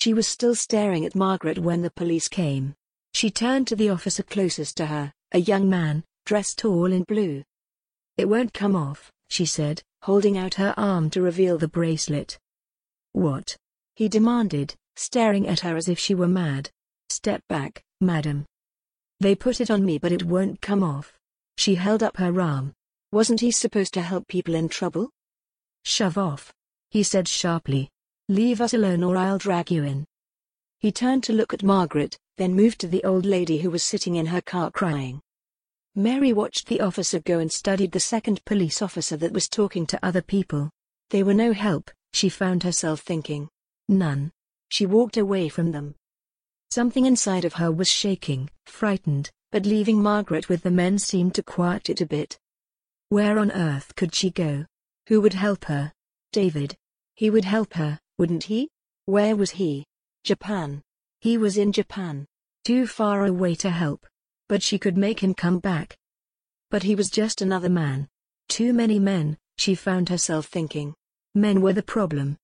She 0.00 0.14
was 0.14 0.26
still 0.26 0.54
staring 0.54 1.04
at 1.04 1.14
Margaret 1.14 1.58
when 1.58 1.82
the 1.82 1.90
police 1.90 2.28
came. 2.28 2.74
She 3.14 3.30
turned 3.30 3.68
to 3.68 3.76
the 3.76 3.90
officer 3.90 4.22
closest 4.22 4.76
to 4.78 4.86
her, 4.86 5.12
a 5.32 5.38
young 5.38 5.68
man, 5.68 6.04
dressed 6.24 6.64
all 6.64 6.90
in 6.92 7.04
blue. 7.04 7.42
It 8.16 8.28
won't 8.28 8.52
come 8.52 8.76
off, 8.76 9.10
she 9.30 9.46
said, 9.46 9.82
holding 10.02 10.36
out 10.36 10.54
her 10.54 10.74
arm 10.76 11.08
to 11.10 11.22
reveal 11.22 11.56
the 11.56 11.68
bracelet. 11.68 12.38
What? 13.12 13.56
He 13.94 14.08
demanded, 14.08 14.74
staring 14.96 15.46
at 15.48 15.60
her 15.60 15.76
as 15.76 15.88
if 15.88 15.98
she 15.98 16.14
were 16.14 16.28
mad. 16.28 16.70
Step 17.08 17.42
back, 17.48 17.82
madam. 18.00 18.44
They 19.20 19.34
put 19.34 19.60
it 19.60 19.70
on 19.70 19.84
me 19.84 19.98
but 19.98 20.12
it 20.12 20.24
won't 20.24 20.60
come 20.60 20.82
off. 20.82 21.18
She 21.56 21.74
held 21.74 22.02
up 22.02 22.16
her 22.16 22.40
arm. 22.40 22.72
Wasn't 23.12 23.40
he 23.40 23.50
supposed 23.50 23.94
to 23.94 24.02
help 24.02 24.26
people 24.28 24.54
in 24.54 24.68
trouble? 24.68 25.10
Shove 25.84 26.18
off. 26.18 26.52
He 26.90 27.02
said 27.02 27.28
sharply. 27.28 27.88
Leave 28.28 28.60
us 28.60 28.74
alone 28.74 29.02
or 29.02 29.16
I'll 29.16 29.38
drag 29.38 29.70
you 29.70 29.84
in. 29.84 30.04
He 30.80 30.92
turned 30.92 31.22
to 31.24 31.32
look 31.32 31.54
at 31.54 31.62
Margaret, 31.62 32.16
then 32.36 32.54
moved 32.54 32.80
to 32.80 32.88
the 32.88 33.04
old 33.04 33.24
lady 33.24 33.58
who 33.58 33.70
was 33.70 33.82
sitting 33.82 34.16
in 34.16 34.26
her 34.26 34.40
car 34.40 34.70
crying. 34.70 35.20
Mary 35.94 36.32
watched 36.32 36.68
the 36.68 36.80
officer 36.80 37.20
go 37.20 37.38
and 37.38 37.52
studied 37.52 37.92
the 37.92 38.00
second 38.00 38.42
police 38.46 38.80
officer 38.80 39.14
that 39.18 39.32
was 39.32 39.46
talking 39.46 39.84
to 39.84 40.02
other 40.02 40.22
people. 40.22 40.70
They 41.10 41.22
were 41.22 41.34
no 41.34 41.52
help, 41.52 41.90
she 42.14 42.30
found 42.30 42.62
herself 42.62 43.00
thinking. 43.00 43.50
None. 43.90 44.32
She 44.70 44.86
walked 44.86 45.18
away 45.18 45.50
from 45.50 45.70
them. 45.70 45.94
Something 46.70 47.04
inside 47.04 47.44
of 47.44 47.52
her 47.54 47.70
was 47.70 47.88
shaking, 47.88 48.48
frightened, 48.64 49.30
but 49.50 49.66
leaving 49.66 50.02
Margaret 50.02 50.48
with 50.48 50.62
the 50.62 50.70
men 50.70 50.98
seemed 50.98 51.34
to 51.34 51.42
quiet 51.42 51.90
it 51.90 52.00
a 52.00 52.06
bit. 52.06 52.38
Where 53.10 53.38
on 53.38 53.52
earth 53.52 53.94
could 53.94 54.14
she 54.14 54.30
go? 54.30 54.64
Who 55.08 55.20
would 55.20 55.34
help 55.34 55.66
her? 55.66 55.92
David. 56.32 56.74
He 57.16 57.28
would 57.28 57.44
help 57.44 57.74
her, 57.74 58.00
wouldn't 58.16 58.44
he? 58.44 58.70
Where 59.04 59.36
was 59.36 59.50
he? 59.50 59.84
Japan. 60.24 60.80
He 61.20 61.36
was 61.36 61.58
in 61.58 61.70
Japan. 61.70 62.24
Too 62.64 62.86
far 62.86 63.26
away 63.26 63.54
to 63.56 63.68
help. 63.68 64.06
But 64.48 64.62
she 64.62 64.78
could 64.78 64.96
make 64.96 65.20
him 65.20 65.34
come 65.34 65.58
back. 65.58 65.96
But 66.70 66.82
he 66.82 66.94
was 66.94 67.10
just 67.10 67.42
another 67.42 67.68
man. 67.68 68.08
Too 68.48 68.72
many 68.72 68.98
men, 68.98 69.38
she 69.58 69.74
found 69.74 70.08
herself 70.08 70.46
thinking. 70.46 70.94
Men 71.34 71.60
were 71.60 71.72
the 71.72 71.82
problem. 71.82 72.36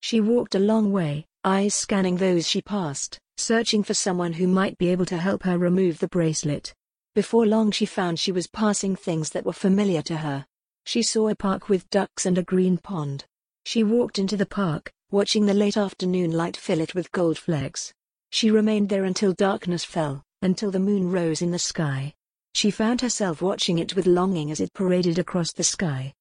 She 0.00 0.20
walked 0.20 0.54
a 0.54 0.60
long 0.60 0.92
way, 0.92 1.26
eyes 1.44 1.74
scanning 1.74 2.16
those 2.16 2.46
she 2.46 2.62
passed, 2.62 3.18
searching 3.36 3.82
for 3.82 3.94
someone 3.94 4.32
who 4.34 4.46
might 4.46 4.78
be 4.78 4.88
able 4.88 5.06
to 5.06 5.18
help 5.18 5.42
her 5.44 5.58
remove 5.58 5.98
the 5.98 6.08
bracelet. 6.08 6.74
Before 7.14 7.46
long 7.46 7.70
she 7.70 7.86
found 7.86 8.18
she 8.18 8.32
was 8.32 8.46
passing 8.46 8.96
things 8.96 9.30
that 9.30 9.44
were 9.44 9.52
familiar 9.52 10.02
to 10.02 10.16
her. 10.18 10.46
She 10.84 11.02
saw 11.02 11.28
a 11.28 11.34
park 11.34 11.68
with 11.68 11.88
ducks 11.90 12.26
and 12.26 12.38
a 12.38 12.42
green 12.42 12.78
pond. 12.78 13.24
She 13.64 13.84
walked 13.84 14.18
into 14.18 14.36
the 14.36 14.46
park, 14.46 14.92
watching 15.10 15.46
the 15.46 15.54
late 15.54 15.76
afternoon 15.76 16.32
light 16.32 16.56
fill 16.56 16.80
it 16.80 16.94
with 16.94 17.12
gold 17.12 17.38
flecks. 17.38 17.92
She 18.30 18.50
remained 18.50 18.88
there 18.88 19.04
until 19.04 19.32
darkness 19.32 19.84
fell, 19.84 20.22
until 20.42 20.70
the 20.70 20.78
moon 20.78 21.10
rose 21.10 21.40
in 21.40 21.50
the 21.50 21.58
sky. 21.58 22.12
She 22.54 22.70
found 22.70 23.00
herself 23.00 23.40
watching 23.40 23.78
it 23.78 23.96
with 23.96 24.06
longing 24.06 24.50
as 24.50 24.60
it 24.60 24.74
paraded 24.74 25.18
across 25.18 25.52
the 25.52 25.64
sky. 25.64 26.12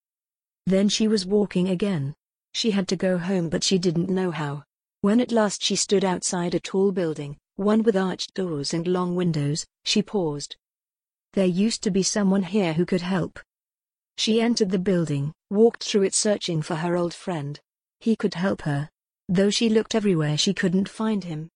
Then 0.65 0.87
she 0.87 1.07
was 1.07 1.25
walking 1.25 1.69
again. 1.69 2.15
She 2.53 2.71
had 2.71 2.87
to 2.89 2.95
go 2.95 3.17
home 3.17 3.49
but 3.49 3.63
she 3.63 3.77
didn't 3.77 4.09
know 4.09 4.31
how. 4.31 4.63
When 5.01 5.19
at 5.19 5.31
last 5.31 5.63
she 5.63 5.75
stood 5.75 6.05
outside 6.05 6.53
a 6.53 6.59
tall 6.59 6.91
building, 6.91 7.37
one 7.55 7.83
with 7.83 7.97
arched 7.97 8.33
doors 8.33 8.73
and 8.73 8.87
long 8.87 9.15
windows, 9.15 9.65
she 9.83 10.01
paused. 10.01 10.55
There 11.33 11.45
used 11.45 11.81
to 11.83 11.91
be 11.91 12.03
someone 12.03 12.43
here 12.43 12.73
who 12.73 12.85
could 12.85 13.01
help. 13.01 13.39
She 14.17 14.41
entered 14.41 14.69
the 14.69 14.79
building, 14.79 15.33
walked 15.49 15.83
through 15.83 16.03
it 16.03 16.13
searching 16.13 16.61
for 16.61 16.75
her 16.75 16.95
old 16.95 17.13
friend. 17.13 17.59
He 17.99 18.15
could 18.15 18.35
help 18.35 18.61
her. 18.63 18.89
Though 19.27 19.49
she 19.49 19.69
looked 19.69 19.95
everywhere 19.95 20.37
she 20.37 20.53
couldn't 20.53 20.89
find 20.89 21.23
him. 21.23 21.49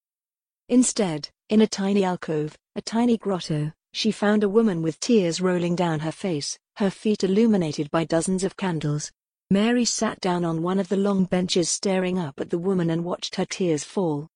Instead, 0.69 1.29
in 1.49 1.61
a 1.61 1.67
tiny 1.67 2.03
alcove, 2.03 2.57
a 2.75 2.81
tiny 2.81 3.17
grotto, 3.17 3.71
she 3.93 4.11
found 4.11 4.43
a 4.43 4.49
woman 4.49 4.81
with 4.81 4.99
tears 4.99 5.39
rolling 5.39 5.75
down 5.75 5.99
her 5.99 6.11
face, 6.11 6.57
her 6.77 6.89
feet 6.89 7.23
illuminated 7.23 7.89
by 7.91 8.03
dozens 8.03 8.43
of 8.43 8.57
candles. 8.57 9.11
Mary 9.51 9.85
sat 9.85 10.19
down 10.21 10.43
on 10.43 10.63
one 10.63 10.79
of 10.79 10.89
the 10.89 10.97
long 10.97 11.25
benches 11.25 11.69
staring 11.69 12.17
up 12.17 12.39
at 12.39 12.49
the 12.49 12.57
woman 12.57 12.89
and 12.89 13.05
watched 13.05 13.35
her 13.35 13.45
tears 13.45 13.83
fall. 13.83 14.27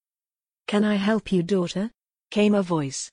Can 0.67 0.83
I 0.83 0.95
help 0.95 1.31
you 1.31 1.41
daughter? 1.41 1.89
came 2.29 2.53
a 2.53 2.61
voice. 2.61 3.11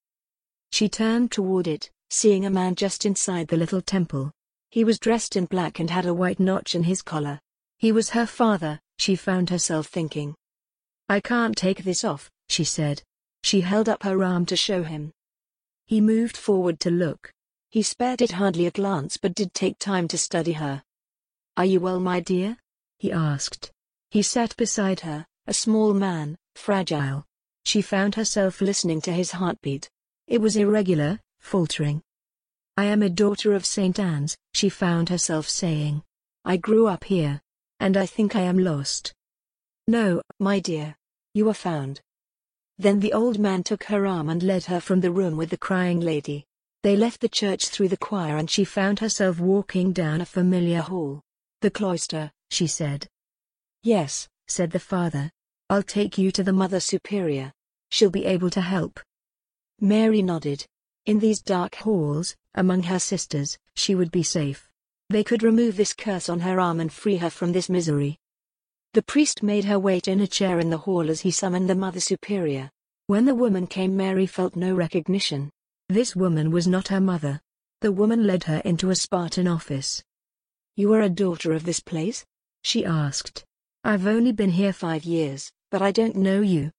She 0.73 0.91
turned 0.91 1.33
toward 1.33 1.67
it, 1.67 1.91
seeing 2.11 2.45
a 2.45 2.51
man 2.51 2.75
just 2.75 3.07
inside 3.07 3.49
the 3.49 3.57
little 3.57 3.81
temple. 3.81 4.31
He 4.71 4.85
was 4.85 4.99
dressed 4.99 5.37
in 5.37 5.47
black 5.47 5.81
and 5.81 5.89
had 5.89 6.05
a 6.05 6.13
white 6.13 6.39
notch 6.39 6.75
in 6.75 6.83
his 6.83 7.01
collar. 7.01 7.41
He 7.79 7.93
was 7.93 8.11
her 8.11 8.27
father, 8.27 8.79
she 8.99 9.17
found 9.17 9.49
herself 9.49 9.87
thinking. 9.87 10.35
I 11.09 11.21
can't 11.21 11.57
take 11.57 11.83
this 11.83 12.05
off, 12.05 12.31
she 12.51 12.65
said. 12.65 13.03
She 13.47 13.61
held 13.61 13.89
up 13.89 14.03
her 14.03 14.25
arm 14.25 14.45
to 14.47 14.57
show 14.57 14.83
him. 14.83 15.13
He 15.87 16.01
moved 16.01 16.37
forward 16.37 16.81
to 16.81 16.91
look. 16.91 17.31
He 17.71 17.81
spared 17.81 18.21
it 18.21 18.33
hardly 18.33 18.67
a 18.67 18.73
glance 18.73 19.19
but 19.19 19.37
did 19.37 19.55
take 19.55 19.79
time 19.79 20.09
to 20.09 20.19
study 20.19 20.55
her. 20.55 20.83
Are 21.57 21.65
you 21.65 21.79
well 21.79 22.01
my 22.01 22.19
dear? 22.19 22.57
he 22.99 23.13
asked. 23.13 23.71
He 24.11 24.23
sat 24.23 24.57
beside 24.57 24.99
her, 24.99 25.25
a 25.47 25.55
small 25.55 25.95
man, 25.95 26.37
fragile. 26.57 27.25
She 27.65 27.83
found 27.83 28.17
herself 28.17 28.61
listening 28.61 29.01
to 29.03 29.13
his 29.13 29.31
heartbeat. 29.31 29.89
It 30.27 30.41
was 30.41 30.57
irregular, 30.57 31.21
faltering. 31.39 32.03
I 32.77 32.87
am 32.87 33.01
a 33.01 33.09
daughter 33.09 33.55
of 33.55 33.65
St. 33.65 34.01
Anne's, 34.01 34.37
she 34.55 34.69
found 34.69 35.09
herself 35.09 35.49
saying. 35.49 36.03
I 36.45 36.57
grew 36.57 36.89
up 36.89 37.05
here. 37.05 37.41
And 37.79 37.97
I 37.97 38.07
think 38.07 38.35
I 38.35 38.41
am 38.41 38.59
lost. 38.59 39.15
No, 39.87 40.21
my 40.41 40.59
dear. 40.59 40.97
You 41.33 41.49
are 41.49 41.55
found. 41.55 42.01
Then 42.79 43.01
the 43.01 43.13
old 43.13 43.39
man 43.39 43.63
took 43.63 43.85
her 43.85 44.07
arm 44.07 44.29
and 44.29 44.43
led 44.43 44.65
her 44.65 44.81
from 44.81 45.01
the 45.01 45.11
room 45.11 45.37
with 45.37 45.51
the 45.51 45.57
crying 45.57 46.01
lady. 46.01 46.45
They 46.83 46.97
left 46.97 47.21
the 47.21 47.29
church 47.29 47.69
through 47.69 47.89
the 47.89 47.97
choir 47.97 48.37
and 48.37 48.51
she 48.51 48.65
found 48.65 48.99
herself 48.99 49.41
walking 49.41 49.93
down 49.93 50.21
a 50.21 50.27
familiar 50.27 50.81
hall. 50.81 51.23
The 51.63 51.71
cloister, 51.71 52.31
she 52.51 52.67
said. 52.67 53.09
Yes, 53.83 54.29
said 54.47 54.71
the 54.71 54.79
father. 54.79 55.31
I'll 55.71 55.83
take 55.83 56.19
you 56.19 56.31
to 56.33 56.45
the 56.45 56.53
Mother 56.53 56.81
Superior. 56.81 57.53
She'll 57.91 58.11
be 58.11 58.25
able 58.25 58.51
to 58.51 58.61
help. 58.61 59.01
Mary 59.81 60.23
nodded. 60.23 60.67
In 61.07 61.19
these 61.19 61.41
dark 61.41 61.77
halls, 61.77 62.37
among 62.55 62.85
her 62.85 62.99
sisters, 62.99 63.59
she 63.75 63.95
would 63.95 64.11
be 64.11 64.23
safe. 64.23 64.69
They 65.09 65.25
could 65.25 65.43
remove 65.43 65.77
this 65.77 65.93
curse 65.93 66.29
on 66.29 66.41
her 66.41 66.61
arm 66.61 66.81
and 66.81 66.93
free 66.93 67.17
her 67.17 67.31
from 67.31 67.53
this 67.53 67.69
misery. 67.69 68.19
The 68.97 69.03
priest 69.03 69.43
made 69.43 69.67
her 69.67 69.79
wait 69.79 70.09
in 70.09 70.21
a 70.21 70.27
chair 70.27 70.59
in 70.59 70.71
the 70.71 70.79
hall 70.79 71.11
as 71.11 71.21
he 71.21 71.31
summoned 71.31 71.69
the 71.69 71.75
Mother 71.75 72.01
Superior. 72.01 72.71
When 73.09 73.27
the 73.27 73.35
woman 73.35 73.67
came 73.67 73.95
Mary 73.95 74.25
felt 74.25 74.57
no 74.57 74.75
recognition. 74.75 75.51
This 75.91 76.17
woman 76.17 76.51
was 76.51 76.67
not 76.67 76.89
her 76.89 76.99
mother. 76.99 77.43
The 77.83 77.93
woman 77.93 78.27
led 78.27 78.45
her 78.45 78.63
into 78.65 78.89
a 78.89 78.95
Spartan 78.95 79.47
office. 79.47 80.03
You 80.77 80.95
are 80.95 81.03
a 81.03 81.11
daughter 81.11 81.53
of 81.53 81.65
this 81.65 81.79
place? 81.79 82.25
She 82.63 82.87
asked. 82.87 83.45
I've 83.85 84.07
only 84.07 84.33
been 84.33 84.49
here 84.49 84.73
five 84.73 85.05
years, 85.05 85.53
but 85.71 85.83
I 85.83 85.93
don't 85.93 86.17
know 86.17 86.41
you. 86.41 86.71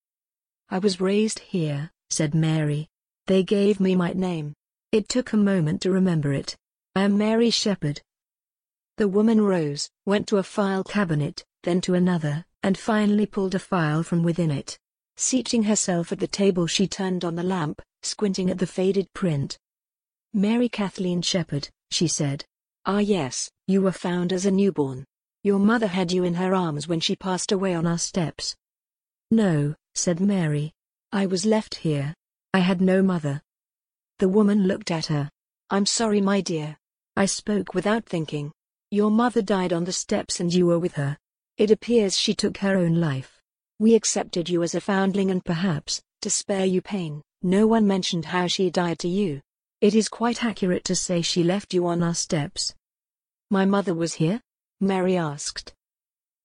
I 0.69 0.79
was 0.79 0.99
raised 0.99 1.37
here, 1.37 1.91
said 2.09 2.33
Mary. 2.33 2.87
They 3.27 3.43
gave 3.43 3.79
me 3.79 3.95
my 3.95 4.13
name. 4.13 4.55
It 4.91 5.07
took 5.07 5.33
a 5.33 5.37
moment 5.37 5.81
to 5.83 5.91
remember 5.91 6.33
it. 6.33 6.57
I 6.95 7.03
am 7.03 7.15
Mary 7.15 7.51
Shepherd. 7.51 8.01
The 8.97 9.07
woman 9.07 9.39
rose, 9.39 9.87
went 10.07 10.25
to 10.29 10.37
a 10.37 10.43
file 10.43 10.83
cabinet, 10.83 11.45
then 11.67 11.81
to 11.81 11.95
another, 11.95 12.45
and 12.63 12.77
finally 12.77 13.25
pulled 13.25 13.53
a 13.53 13.59
file 13.59 14.01
from 14.01 14.23
within 14.23 14.49
it. 14.49 14.79
Seating 15.17 15.63
herself 15.63 16.13
at 16.13 16.19
the 16.19 16.25
table 16.25 16.65
she 16.65 16.87
turned 16.87 17.25
on 17.25 17.35
the 17.35 17.43
lamp, 17.43 17.81
squinting 18.03 18.49
at 18.49 18.57
the 18.57 18.65
faded 18.65 19.11
print. 19.11 19.59
Mary 20.33 20.69
Kathleen 20.69 21.21
Shepherd, 21.21 21.67
she 21.91 22.07
said. 22.07 22.45
Ah 22.85 22.99
yes, 22.99 23.51
you 23.67 23.81
were 23.81 23.91
found 23.91 24.31
as 24.31 24.45
a 24.45 24.51
newborn. 24.51 25.03
Your 25.43 25.59
mother 25.59 25.87
had 25.87 26.09
you 26.09 26.23
in 26.23 26.35
her 26.35 26.55
arms 26.55 26.87
when 26.87 27.01
she 27.01 27.17
passed 27.17 27.51
away 27.51 27.75
on 27.75 27.85
our 27.85 27.97
steps. 27.97 28.55
No, 29.29 29.75
said 29.93 30.21
Mary. 30.21 30.71
I 31.11 31.25
was 31.25 31.45
left 31.45 31.75
here. 31.75 32.13
I 32.53 32.59
had 32.59 32.79
no 32.79 33.01
mother. 33.01 33.41
The 34.19 34.29
woman 34.29 34.67
looked 34.67 34.89
at 34.89 35.07
her. 35.07 35.29
I'm 35.69 35.85
sorry 35.85 36.21
my 36.21 36.39
dear. 36.39 36.77
I 37.17 37.25
spoke 37.25 37.73
without 37.73 38.05
thinking. 38.05 38.53
Your 38.89 39.11
mother 39.11 39.41
died 39.41 39.73
on 39.73 39.83
the 39.83 39.91
steps 39.91 40.39
and 40.39 40.53
you 40.53 40.67
were 40.67 40.79
with 40.79 40.93
her. 40.93 41.17
It 41.57 41.71
appears 41.71 42.17
she 42.17 42.35
took 42.35 42.57
her 42.57 42.77
own 42.77 42.95
life. 42.95 43.41
We 43.79 43.95
accepted 43.95 44.47
you 44.47 44.61
as 44.61 44.75
a 44.75 44.81
foundling 44.81 45.31
and 45.31 45.43
perhaps, 45.43 46.03
to 46.21 46.29
spare 46.29 46.65
you 46.65 46.81
pain, 46.81 47.23
no 47.41 47.65
one 47.65 47.87
mentioned 47.87 48.25
how 48.25 48.45
she 48.45 48.69
died 48.69 48.99
to 48.99 49.07
you. 49.07 49.41
It 49.81 49.95
is 49.95 50.07
quite 50.07 50.43
accurate 50.43 50.83
to 50.85 50.95
say 50.95 51.21
she 51.21 51.43
left 51.43 51.73
you 51.73 51.87
on 51.87 52.03
our 52.03 52.13
steps. 52.13 52.75
My 53.49 53.65
mother 53.65 53.95
was 53.95 54.13
here? 54.13 54.41
Mary 54.81 55.17
asked. 55.17 55.73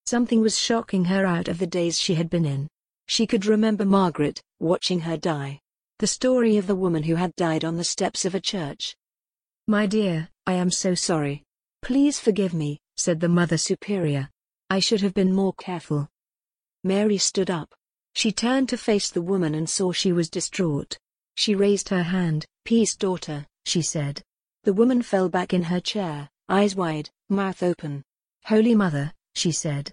Something 0.05 0.41
was 0.41 0.57
shocking 0.57 1.05
her 1.05 1.25
out 1.25 1.47
of 1.47 1.59
the 1.59 1.67
days 1.67 1.99
she 1.99 2.15
had 2.15 2.29
been 2.29 2.45
in. 2.45 2.67
She 3.07 3.27
could 3.27 3.45
remember 3.45 3.85
Margaret, 3.85 4.41
watching 4.59 5.01
her 5.01 5.17
die. 5.17 5.59
The 5.99 6.07
story 6.07 6.57
of 6.57 6.65
the 6.65 6.75
woman 6.75 7.03
who 7.03 7.15
had 7.15 7.35
died 7.35 7.63
on 7.63 7.77
the 7.77 7.83
steps 7.83 8.25
of 8.25 8.33
a 8.33 8.39
church. 8.39 8.95
My 9.67 9.85
dear, 9.85 10.29
I 10.47 10.53
am 10.53 10.71
so 10.71 10.95
sorry. 10.95 11.43
Please 11.83 12.19
forgive 12.19 12.53
me, 12.53 12.79
said 12.97 13.19
the 13.19 13.29
Mother 13.29 13.57
Superior. 13.57 14.29
I 14.73 14.79
should 14.79 15.01
have 15.01 15.13
been 15.13 15.35
more 15.35 15.53
careful. 15.53 16.09
Mary 16.83 17.19
stood 17.19 17.51
up. 17.51 17.75
She 18.15 18.31
turned 18.31 18.69
to 18.69 18.75
face 18.75 19.11
the 19.11 19.21
woman 19.21 19.53
and 19.53 19.69
saw 19.69 19.91
she 19.91 20.11
was 20.11 20.31
distraught. 20.31 20.97
She 21.35 21.53
raised 21.53 21.89
her 21.89 22.01
hand. 22.01 22.47
Peace 22.65 22.95
daughter, 22.95 23.45
she 23.65 23.83
said. 23.83 24.23
The 24.63 24.73
woman 24.73 25.03
fell 25.03 25.29
back 25.29 25.53
in 25.53 25.61
her 25.61 25.79
chair, 25.79 26.27
eyes 26.49 26.75
wide, 26.75 27.11
mouth 27.29 27.61
open. 27.61 28.03
Holy 28.45 28.73
Mother, 28.73 29.13
she 29.35 29.51
said. 29.51 29.91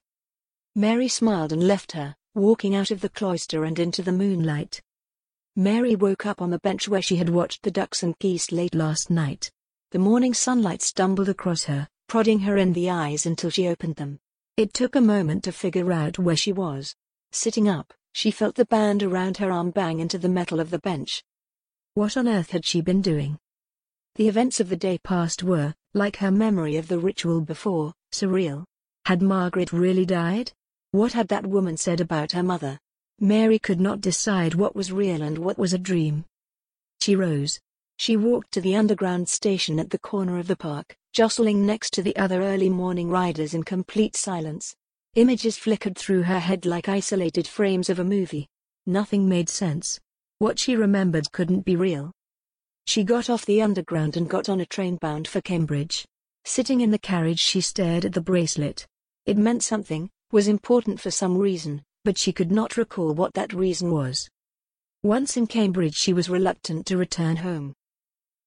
Mary 0.74 1.08
smiled 1.08 1.52
and 1.52 1.62
left 1.62 1.92
her, 1.92 2.16
walking 2.34 2.74
out 2.74 2.90
of 2.90 3.02
the 3.02 3.10
cloister 3.10 3.64
and 3.64 3.78
into 3.78 4.00
the 4.00 4.12
moonlight. 4.12 4.80
Mary 5.56 5.94
woke 5.94 6.24
up 6.24 6.40
on 6.40 6.48
the 6.48 6.58
bench 6.60 6.88
where 6.88 7.02
she 7.02 7.16
had 7.16 7.28
watched 7.28 7.64
the 7.64 7.70
ducks 7.70 8.02
and 8.02 8.18
geese 8.18 8.50
late 8.50 8.74
last 8.74 9.10
night. 9.10 9.50
The 9.90 9.98
morning 9.98 10.32
sunlight 10.32 10.80
stumbled 10.80 11.28
across 11.28 11.64
her, 11.64 11.86
prodding 12.08 12.38
her 12.38 12.56
in 12.56 12.72
the 12.72 12.88
eyes 12.88 13.26
until 13.26 13.50
she 13.50 13.68
opened 13.68 13.96
them. 13.96 14.20
It 14.56 14.74
took 14.74 14.94
a 14.94 15.00
moment 15.00 15.44
to 15.44 15.52
figure 15.52 15.92
out 15.92 16.18
where 16.18 16.36
she 16.36 16.52
was. 16.52 16.94
Sitting 17.32 17.68
up, 17.68 17.94
she 18.12 18.30
felt 18.30 18.56
the 18.56 18.64
band 18.66 19.02
around 19.02 19.36
her 19.38 19.50
arm 19.50 19.70
bang 19.70 20.00
into 20.00 20.18
the 20.18 20.28
metal 20.28 20.60
of 20.60 20.70
the 20.70 20.78
bench. 20.78 21.22
What 21.94 22.16
on 22.16 22.28
earth 22.28 22.50
had 22.50 22.64
she 22.64 22.80
been 22.80 23.02
doing? 23.02 23.38
The 24.16 24.28
events 24.28 24.60
of 24.60 24.68
the 24.68 24.76
day 24.76 24.98
past 24.98 25.42
were, 25.42 25.74
like 25.94 26.16
her 26.16 26.30
memory 26.30 26.76
of 26.76 26.88
the 26.88 26.98
ritual 26.98 27.40
before, 27.40 27.94
surreal. 28.12 28.64
Had 29.06 29.22
Margaret 29.22 29.72
really 29.72 30.04
died? 30.04 30.52
What 30.90 31.12
had 31.12 31.28
that 31.28 31.46
woman 31.46 31.76
said 31.76 32.00
about 32.00 32.32
her 32.32 32.42
mother? 32.42 32.78
Mary 33.18 33.58
could 33.58 33.80
not 33.80 34.00
decide 34.00 34.54
what 34.54 34.74
was 34.74 34.92
real 34.92 35.22
and 35.22 35.38
what 35.38 35.58
was 35.58 35.72
a 35.72 35.78
dream. 35.78 36.24
She 37.00 37.16
rose. 37.16 37.60
She 38.00 38.16
walked 38.16 38.52
to 38.52 38.62
the 38.62 38.76
underground 38.76 39.28
station 39.28 39.78
at 39.78 39.90
the 39.90 39.98
corner 39.98 40.38
of 40.38 40.46
the 40.46 40.56
park, 40.56 40.96
jostling 41.12 41.66
next 41.66 41.92
to 41.92 42.02
the 42.02 42.16
other 42.16 42.40
early 42.40 42.70
morning 42.70 43.10
riders 43.10 43.52
in 43.52 43.62
complete 43.62 44.16
silence. 44.16 44.74
Images 45.16 45.58
flickered 45.58 45.98
through 45.98 46.22
her 46.22 46.38
head 46.38 46.64
like 46.64 46.88
isolated 46.88 47.46
frames 47.46 47.90
of 47.90 47.98
a 47.98 48.04
movie. 48.04 48.48
Nothing 48.86 49.28
made 49.28 49.50
sense. 49.50 50.00
What 50.38 50.58
she 50.58 50.76
remembered 50.76 51.30
couldn't 51.30 51.66
be 51.66 51.76
real. 51.76 52.10
She 52.86 53.04
got 53.04 53.28
off 53.28 53.44
the 53.44 53.60
underground 53.60 54.16
and 54.16 54.30
got 54.30 54.48
on 54.48 54.62
a 54.62 54.64
train 54.64 54.96
bound 54.96 55.28
for 55.28 55.42
Cambridge. 55.42 56.06
Sitting 56.46 56.80
in 56.80 56.92
the 56.92 56.98
carriage 56.98 57.40
she 57.40 57.60
stared 57.60 58.06
at 58.06 58.14
the 58.14 58.22
bracelet. 58.22 58.86
It 59.26 59.36
meant 59.36 59.62
something, 59.62 60.08
was 60.32 60.48
important 60.48 61.00
for 61.00 61.10
some 61.10 61.36
reason, 61.36 61.82
but 62.06 62.16
she 62.16 62.32
could 62.32 62.50
not 62.50 62.78
recall 62.78 63.12
what 63.12 63.34
that 63.34 63.52
reason 63.52 63.90
was. 63.90 64.26
Once 65.02 65.36
in 65.36 65.46
Cambridge 65.46 65.96
she 65.96 66.14
was 66.14 66.30
reluctant 66.30 66.86
to 66.86 66.96
return 66.96 67.36
home. 67.36 67.74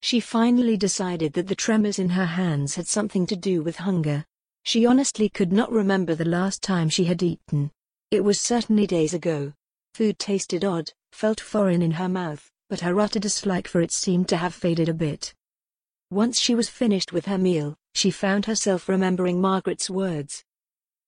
She 0.03 0.19
finally 0.19 0.75
decided 0.75 1.31
that 1.31 1.47
the 1.47 1.55
tremors 1.55 1.97
in 1.97 2.09
her 2.09 2.25
hands 2.25 2.75
had 2.75 2.87
something 2.87 3.25
to 3.25 3.37
do 3.37 3.61
with 3.63 3.77
hunger. 3.77 4.25
She 4.63 4.85
honestly 4.85 5.29
could 5.29 5.53
not 5.53 5.71
remember 5.71 6.13
the 6.13 6.25
last 6.25 6.61
time 6.61 6.89
she 6.89 7.05
had 7.05 7.23
eaten. 7.23 7.71
It 8.11 8.21
was 8.21 8.41
certainly 8.41 8.85
days 8.85 9.13
ago. 9.13 9.53
Food 9.93 10.19
tasted 10.19 10.65
odd, 10.65 10.91
felt 11.13 11.39
foreign 11.39 11.81
in 11.81 11.91
her 11.91 12.09
mouth, 12.09 12.51
but 12.69 12.81
her 12.81 12.99
utter 12.99 13.17
dislike 13.17 13.65
for 13.65 13.79
it 13.79 13.93
seemed 13.93 14.27
to 14.27 14.35
have 14.35 14.53
faded 14.53 14.89
a 14.89 14.93
bit. 14.93 15.33
Once 16.11 16.37
she 16.37 16.53
was 16.53 16.67
finished 16.67 17.13
with 17.13 17.27
her 17.27 17.37
meal, 17.37 17.77
she 17.93 18.11
found 18.11 18.45
herself 18.45 18.89
remembering 18.89 19.39
Margaret's 19.39 19.89
words. 19.89 20.43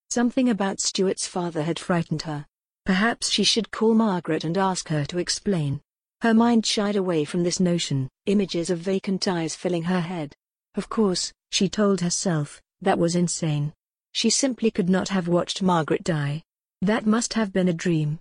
Something 0.08 0.48
about 0.48 0.80
Stuart's 0.80 1.26
father 1.26 1.64
had 1.64 1.78
frightened 1.78 2.22
her. 2.22 2.46
Perhaps 2.86 3.28
she 3.28 3.44
should 3.44 3.70
call 3.70 3.92
Margaret 3.92 4.42
and 4.42 4.56
ask 4.56 4.88
her 4.88 5.04
to 5.04 5.18
explain. 5.18 5.82
Her 6.22 6.32
mind 6.32 6.64
shied 6.64 6.96
away 6.96 7.24
from 7.24 7.42
this 7.42 7.60
notion, 7.60 8.08
images 8.24 8.70
of 8.70 8.78
vacant 8.78 9.28
eyes 9.28 9.54
filling 9.54 9.82
her 9.84 10.00
head. 10.00 10.34
Of 10.74 10.88
course, 10.88 11.32
she 11.50 11.68
told 11.68 12.00
herself, 12.00 12.62
that 12.80 12.98
was 12.98 13.16
insane. 13.16 13.72
She 14.12 14.30
simply 14.30 14.70
could 14.70 14.88
not 14.88 15.10
have 15.10 15.28
watched 15.28 15.62
Margaret 15.62 16.02
die. 16.02 16.42
That 16.80 17.06
must 17.06 17.34
have 17.34 17.52
been 17.52 17.68
a 17.68 17.74
dream. 17.74 18.18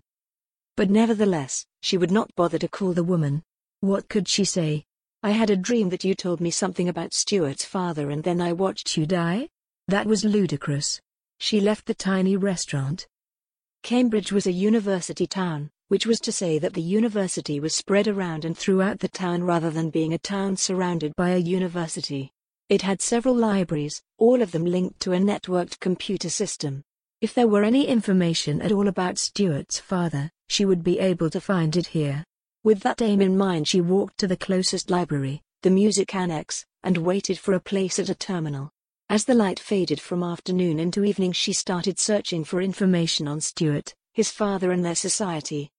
But 0.75 0.89
nevertheless, 0.89 1.65
she 1.81 1.97
would 1.97 2.11
not 2.11 2.35
bother 2.35 2.57
to 2.59 2.67
call 2.67 2.93
the 2.93 3.03
woman. 3.03 3.43
What 3.79 4.09
could 4.09 4.27
she 4.27 4.43
say? 4.43 4.83
I 5.23 5.31
had 5.31 5.49
a 5.49 5.55
dream 5.55 5.89
that 5.89 6.03
you 6.03 6.15
told 6.15 6.41
me 6.41 6.51
something 6.51 6.89
about 6.89 7.13
Stuart's 7.13 7.63
father 7.63 8.09
and 8.09 8.23
then 8.23 8.41
I 8.41 8.51
watched 8.51 8.97
you 8.97 9.05
die? 9.05 9.47
That 9.87 10.05
was 10.05 10.25
ludicrous. 10.25 10.99
She 11.39 11.61
left 11.61 11.85
the 11.85 11.93
tiny 11.93 12.35
restaurant. 12.35 13.07
Cambridge 13.83 14.31
was 14.31 14.47
a 14.47 14.51
university 14.51 15.27
town, 15.27 15.69
which 15.87 16.05
was 16.05 16.19
to 16.19 16.31
say 16.31 16.57
that 16.57 16.73
the 16.73 16.81
university 16.81 17.59
was 17.59 17.75
spread 17.75 18.07
around 18.07 18.45
and 18.45 18.57
throughout 18.57 18.99
the 18.99 19.07
town 19.07 19.43
rather 19.43 19.69
than 19.69 19.89
being 19.89 20.13
a 20.13 20.17
town 20.17 20.57
surrounded 20.57 21.15
by 21.15 21.29
a 21.29 21.37
university. 21.37 22.31
It 22.69 22.81
had 22.81 23.01
several 23.01 23.35
libraries, 23.35 24.01
all 24.17 24.41
of 24.41 24.51
them 24.51 24.65
linked 24.65 24.99
to 25.01 25.13
a 25.13 25.19
networked 25.19 25.79
computer 25.79 26.29
system. 26.29 26.83
If 27.21 27.33
there 27.33 27.47
were 27.47 27.63
any 27.63 27.87
information 27.87 28.61
at 28.61 28.71
all 28.71 28.87
about 28.87 29.19
Stuart's 29.19 29.79
father, 29.79 30.31
she 30.47 30.65
would 30.65 30.83
be 30.83 30.99
able 30.99 31.29
to 31.29 31.39
find 31.39 31.77
it 31.77 31.87
here. 31.87 32.23
With 32.63 32.79
that 32.81 33.01
aim 33.01 33.21
in 33.21 33.37
mind 33.37 33.67
she 33.67 33.81
walked 33.81 34.17
to 34.17 34.27
the 34.27 34.37
closest 34.37 34.89
library, 34.89 35.41
the 35.61 35.69
music 35.69 36.15
annex, 36.15 36.65
and 36.83 36.97
waited 36.97 37.37
for 37.37 37.53
a 37.53 37.59
place 37.59 37.99
at 37.99 38.09
a 38.09 38.15
terminal. 38.15 38.71
As 39.09 39.25
the 39.25 39.35
light 39.35 39.59
faded 39.59 40.01
from 40.01 40.23
afternoon 40.23 40.79
into 40.79 41.03
evening 41.03 41.31
she 41.31 41.53
started 41.53 41.99
searching 41.99 42.43
for 42.43 42.59
information 42.59 43.27
on 43.27 43.39
Stuart, 43.39 43.93
his 44.13 44.31
father 44.31 44.71
and 44.71 44.83
their 44.83 44.95
society. 44.95 45.69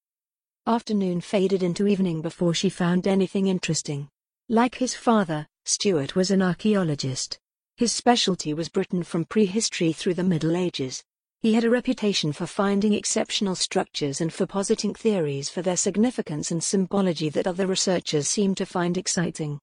Afternoon 0.68 1.20
faded 1.20 1.62
into 1.62 1.86
evening 1.86 2.20
before 2.20 2.52
she 2.52 2.68
found 2.68 3.06
anything 3.06 3.46
interesting. 3.46 4.08
Like 4.48 4.74
his 4.74 4.96
father, 4.96 5.46
Stuart 5.64 6.16
was 6.16 6.32
an 6.32 6.42
archaeologist. 6.42 7.38
His 7.76 7.92
specialty 7.92 8.52
was 8.52 8.68
Britain 8.68 9.04
from 9.04 9.26
prehistory 9.26 9.92
through 9.92 10.14
the 10.14 10.24
Middle 10.24 10.56
Ages. 10.56 11.04
He 11.40 11.54
had 11.54 11.62
a 11.62 11.70
reputation 11.70 12.32
for 12.32 12.46
finding 12.46 12.94
exceptional 12.94 13.54
structures 13.54 14.20
and 14.20 14.32
for 14.32 14.44
positing 14.44 14.92
theories 14.92 15.48
for 15.48 15.62
their 15.62 15.76
significance 15.76 16.50
and 16.50 16.64
symbology 16.64 17.28
that 17.28 17.46
other 17.46 17.68
researchers 17.68 18.26
seemed 18.26 18.56
to 18.56 18.66
find 18.66 18.98
exciting. 18.98 19.60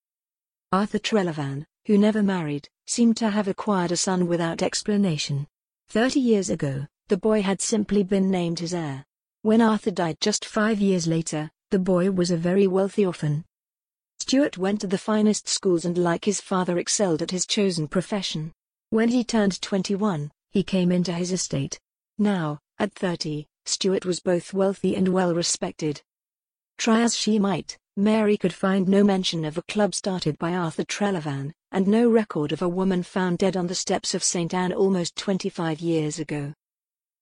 Arthur 0.71 0.99
Trelevan, 0.99 1.65
who 1.85 1.97
never 1.97 2.23
married, 2.23 2.69
seemed 2.87 3.17
to 3.17 3.29
have 3.29 3.49
acquired 3.49 3.91
a 3.91 3.97
son 3.97 4.25
without 4.25 4.61
explanation. 4.61 5.47
Thirty 5.89 6.21
years 6.21 6.49
ago, 6.49 6.87
the 7.09 7.17
boy 7.17 7.41
had 7.41 7.59
simply 7.59 8.03
been 8.03 8.31
named 8.31 8.59
his 8.59 8.73
heir. 8.73 9.03
When 9.43 9.59
Arthur 9.59 9.91
died 9.91 10.21
just 10.21 10.45
five 10.45 10.79
years 10.79 11.05
later, 11.05 11.51
the 11.69 11.77
boy 11.77 12.09
was 12.11 12.31
a 12.31 12.37
very 12.37 12.65
wealthy 12.65 13.05
orphan. 13.05 13.43
Stuart 14.19 14.57
went 14.57 14.79
to 14.79 14.87
the 14.87 14.97
finest 14.97 15.49
schools 15.49 15.83
and 15.83 15.97
like 15.97 16.23
his 16.23 16.39
father 16.39 16.77
excelled 16.77 17.21
at 17.21 17.31
his 17.31 17.45
chosen 17.45 17.89
profession. 17.89 18.53
When 18.89 19.09
he 19.09 19.25
turned 19.25 19.61
21, 19.61 20.31
he 20.51 20.63
came 20.63 20.93
into 20.93 21.11
his 21.11 21.33
estate. 21.33 21.77
Now, 22.17 22.59
at 22.79 22.93
30, 22.93 23.45
Stuart 23.65 24.05
was 24.05 24.21
both 24.21 24.53
wealthy 24.53 24.95
and 24.95 25.09
well 25.09 25.35
respected. 25.35 26.01
Try 26.77 27.01
as 27.01 27.17
she 27.17 27.37
might, 27.37 27.77
Mary 27.97 28.37
could 28.37 28.53
find 28.53 28.87
no 28.87 29.03
mention 29.03 29.43
of 29.43 29.57
a 29.57 29.63
club 29.63 29.93
started 29.93 30.37
by 30.37 30.53
Arthur 30.53 30.85
Trelevan, 30.85 31.51
and 31.73 31.85
no 31.85 32.09
record 32.09 32.53
of 32.53 32.61
a 32.61 32.69
woman 32.69 33.03
found 33.03 33.39
dead 33.39 33.57
on 33.57 33.67
the 33.67 33.75
steps 33.75 34.15
of 34.15 34.23
St. 34.23 34.53
Anne 34.53 34.71
almost 34.71 35.17
25 35.17 35.81
years 35.81 36.17
ago. 36.17 36.53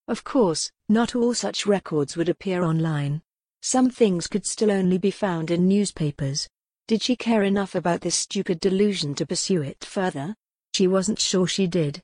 Of 0.08 0.24
course, 0.24 0.72
not 0.90 1.16
all 1.16 1.34
such 1.34 1.66
records 1.66 2.18
would 2.18 2.30
appear 2.30 2.64
online. 2.64 3.22
Some 3.62 3.90
things 3.90 4.28
could 4.28 4.46
still 4.46 4.72
only 4.72 4.98
be 4.98 5.12
found 5.12 5.52
in 5.52 5.68
newspapers. 5.68 6.48
Did 6.88 7.02
she 7.02 7.16
care 7.16 7.44
enough 7.44 7.76
about 7.76 8.02
this 8.02 8.16
stupid 8.16 8.60
delusion 8.60 9.16
to 9.16 9.26
pursue 9.26 9.62
it 9.62 9.84
further? 9.84 10.36
She 10.74 10.88
wasn't 10.88 11.20
sure 11.20 11.48
she 11.48 11.68
did. 11.68 12.02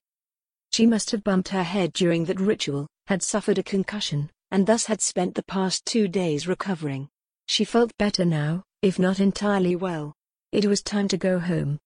She 0.72 0.86
must 0.86 1.12
have 1.12 1.24
bumped 1.24 1.50
her 1.50 1.64
head 1.64 1.94
during 1.94 2.26
that 2.26 2.40
ritual, 2.40 2.88
had 3.08 3.24
suffered 3.24 3.58
a 3.58 3.64
concussion, 3.64 4.30
and 4.52 4.68
thus 4.68 4.86
had 4.86 5.02
spent 5.02 5.36
the 5.36 5.44
past 5.44 5.86
two 5.86 6.08
days 6.08 6.48
recovering. 6.48 7.10
She 7.48 7.66
felt 7.66 7.98
better 7.98 8.26
now, 8.26 8.64
if 8.82 9.00
not 9.00 9.20
entirely 9.20 9.76
well. 9.76 10.14
It 10.52 10.66
was 10.66 10.82
time 10.82 11.08
to 11.10 11.18
go 11.18 11.40
home. 11.40 11.80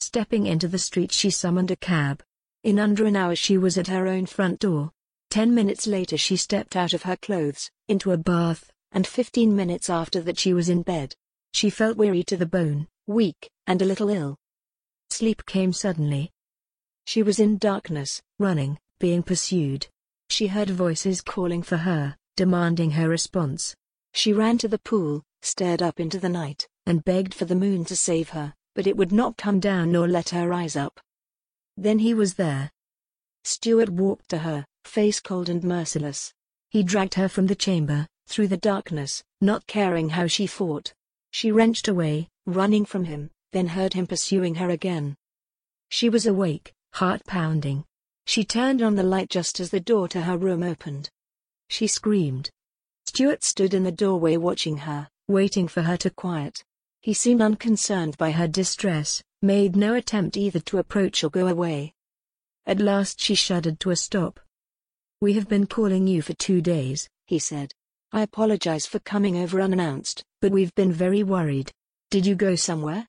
Stepping 0.00 0.46
into 0.46 0.68
the 0.68 0.78
street 0.78 1.12
she 1.12 1.30
summoned 1.30 1.70
a 1.70 1.76
cab. 1.76 2.22
In 2.62 2.78
under 2.78 3.04
an 3.04 3.16
hour 3.16 3.36
she 3.36 3.58
was 3.58 3.76
at 3.76 3.88
her 3.88 4.06
own 4.06 4.26
front 4.26 4.60
door. 4.60 4.90
Ten 5.34 5.52
minutes 5.52 5.88
later 5.88 6.16
she 6.16 6.36
stepped 6.36 6.76
out 6.76 6.92
of 6.92 7.02
her 7.02 7.16
clothes, 7.16 7.68
into 7.88 8.12
a 8.12 8.16
bath, 8.16 8.70
and 8.92 9.04
fifteen 9.04 9.56
minutes 9.56 9.90
after 9.90 10.20
that 10.20 10.38
she 10.38 10.54
was 10.54 10.68
in 10.68 10.82
bed. 10.82 11.16
She 11.52 11.70
felt 11.70 11.96
weary 11.96 12.22
to 12.22 12.36
the 12.36 12.46
bone, 12.46 12.86
weak, 13.08 13.50
and 13.66 13.82
a 13.82 13.84
little 13.84 14.10
ill. 14.10 14.36
Sleep 15.10 15.44
came 15.44 15.72
suddenly, 15.72 16.30
she 17.04 17.24
was 17.24 17.40
in 17.40 17.58
darkness, 17.58 18.22
running, 18.38 18.78
being 19.00 19.24
pursued. 19.24 19.88
She 20.30 20.46
heard 20.46 20.70
voices 20.70 21.20
calling 21.20 21.64
for 21.64 21.78
her, 21.78 22.16
demanding 22.36 22.92
her 22.92 23.08
response. 23.08 23.74
She 24.12 24.32
ran 24.32 24.56
to 24.58 24.68
the 24.68 24.78
pool, 24.78 25.24
stared 25.42 25.82
up 25.82 25.98
into 25.98 26.20
the 26.20 26.28
night, 26.28 26.68
and 26.86 27.04
begged 27.04 27.34
for 27.34 27.44
the 27.44 27.56
moon 27.56 27.84
to 27.86 27.96
save 27.96 28.28
her, 28.28 28.54
but 28.76 28.86
it 28.86 28.96
would 28.96 29.10
not 29.10 29.36
come 29.36 29.58
down 29.58 29.90
nor 29.90 30.06
let 30.06 30.28
her 30.28 30.48
rise 30.48 30.76
up. 30.76 31.00
Then 31.76 31.98
he 31.98 32.14
was 32.14 32.34
there. 32.34 32.70
Stuart 33.42 33.88
walked 33.88 34.28
to 34.28 34.38
her, 34.38 34.64
face 34.86 35.20
cold 35.20 35.48
and 35.48 35.62
merciless. 35.64 36.32
He 36.70 36.82
dragged 36.82 37.14
her 37.14 37.28
from 37.28 37.46
the 37.46 37.54
chamber, 37.54 38.06
through 38.26 38.48
the 38.48 38.56
darkness, 38.56 39.22
not 39.40 39.66
caring 39.66 40.10
how 40.10 40.26
she 40.26 40.46
fought. 40.46 40.92
She 41.30 41.52
wrenched 41.52 41.88
away, 41.88 42.28
running 42.46 42.84
from 42.84 43.04
him, 43.04 43.30
then 43.52 43.68
heard 43.68 43.92
him 43.92 44.06
pursuing 44.06 44.56
her 44.56 44.70
again. 44.70 45.16
She 45.88 46.08
was 46.08 46.26
awake, 46.26 46.72
heart 46.92 47.24
pounding. 47.26 47.84
She 48.26 48.44
turned 48.44 48.82
on 48.82 48.94
the 48.94 49.02
light 49.02 49.30
just 49.30 49.60
as 49.60 49.70
the 49.70 49.80
door 49.80 50.08
to 50.08 50.22
her 50.22 50.36
room 50.36 50.62
opened. 50.62 51.10
She 51.68 51.86
screamed. 51.86 52.50
Stuart 53.06 53.44
stood 53.44 53.74
in 53.74 53.84
the 53.84 53.92
doorway 53.92 54.36
watching 54.36 54.78
her, 54.78 55.08
waiting 55.28 55.68
for 55.68 55.82
her 55.82 55.96
to 55.98 56.10
quiet. 56.10 56.64
He 57.00 57.14
seemed 57.14 57.42
unconcerned 57.42 58.16
by 58.16 58.30
her 58.32 58.48
distress, 58.48 59.22
made 59.42 59.76
no 59.76 59.94
attempt 59.94 60.36
either 60.36 60.60
to 60.60 60.78
approach 60.78 61.22
or 61.22 61.30
go 61.30 61.46
away. 61.46 61.92
At 62.66 62.80
last 62.80 63.20
she 63.20 63.34
shuddered 63.34 63.78
to 63.80 63.90
a 63.90 63.96
stop. 63.96 64.40
We 65.20 65.34
have 65.34 65.48
been 65.48 65.66
calling 65.66 66.06
you 66.06 66.22
for 66.22 66.34
two 66.34 66.60
days, 66.60 67.08
he 67.26 67.38
said. 67.38 67.72
I 68.12 68.22
apologize 68.22 68.86
for 68.86 68.98
coming 69.00 69.36
over 69.36 69.60
unannounced, 69.60 70.24
but 70.40 70.52
we've 70.52 70.74
been 70.74 70.92
very 70.92 71.22
worried. 71.22 71.72
Did 72.10 72.26
you 72.26 72.34
go 72.34 72.54
somewhere? 72.54 73.08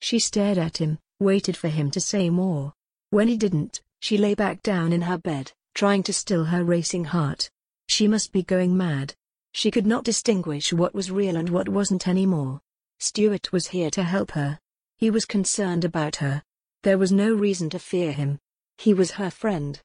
She 0.00 0.18
stared 0.18 0.58
at 0.58 0.78
him, 0.78 0.98
waited 1.20 1.56
for 1.56 1.68
him 1.68 1.90
to 1.92 2.00
say 2.00 2.30
more. 2.30 2.72
When 3.10 3.28
he 3.28 3.36
didn't, 3.36 3.80
she 4.00 4.18
lay 4.18 4.34
back 4.34 4.62
down 4.62 4.92
in 4.92 5.02
her 5.02 5.18
bed, 5.18 5.52
trying 5.74 6.02
to 6.04 6.12
still 6.12 6.44
her 6.44 6.64
racing 6.64 7.04
heart. 7.04 7.50
She 7.88 8.08
must 8.08 8.32
be 8.32 8.42
going 8.42 8.76
mad. 8.76 9.14
She 9.52 9.70
could 9.70 9.86
not 9.86 10.04
distinguish 10.04 10.72
what 10.72 10.94
was 10.94 11.10
real 11.10 11.36
and 11.36 11.48
what 11.48 11.68
wasn't 11.68 12.08
anymore. 12.08 12.60
Stuart 12.98 13.52
was 13.52 13.68
here 13.68 13.90
to 13.90 14.02
help 14.02 14.32
her. 14.32 14.58
He 14.98 15.10
was 15.10 15.24
concerned 15.24 15.84
about 15.84 16.16
her. 16.16 16.42
There 16.82 16.98
was 16.98 17.12
no 17.12 17.32
reason 17.34 17.70
to 17.70 17.78
fear 17.78 18.12
him. 18.12 18.38
He 18.78 18.92
was 18.94 19.12
her 19.12 19.30
friend. 19.30 19.80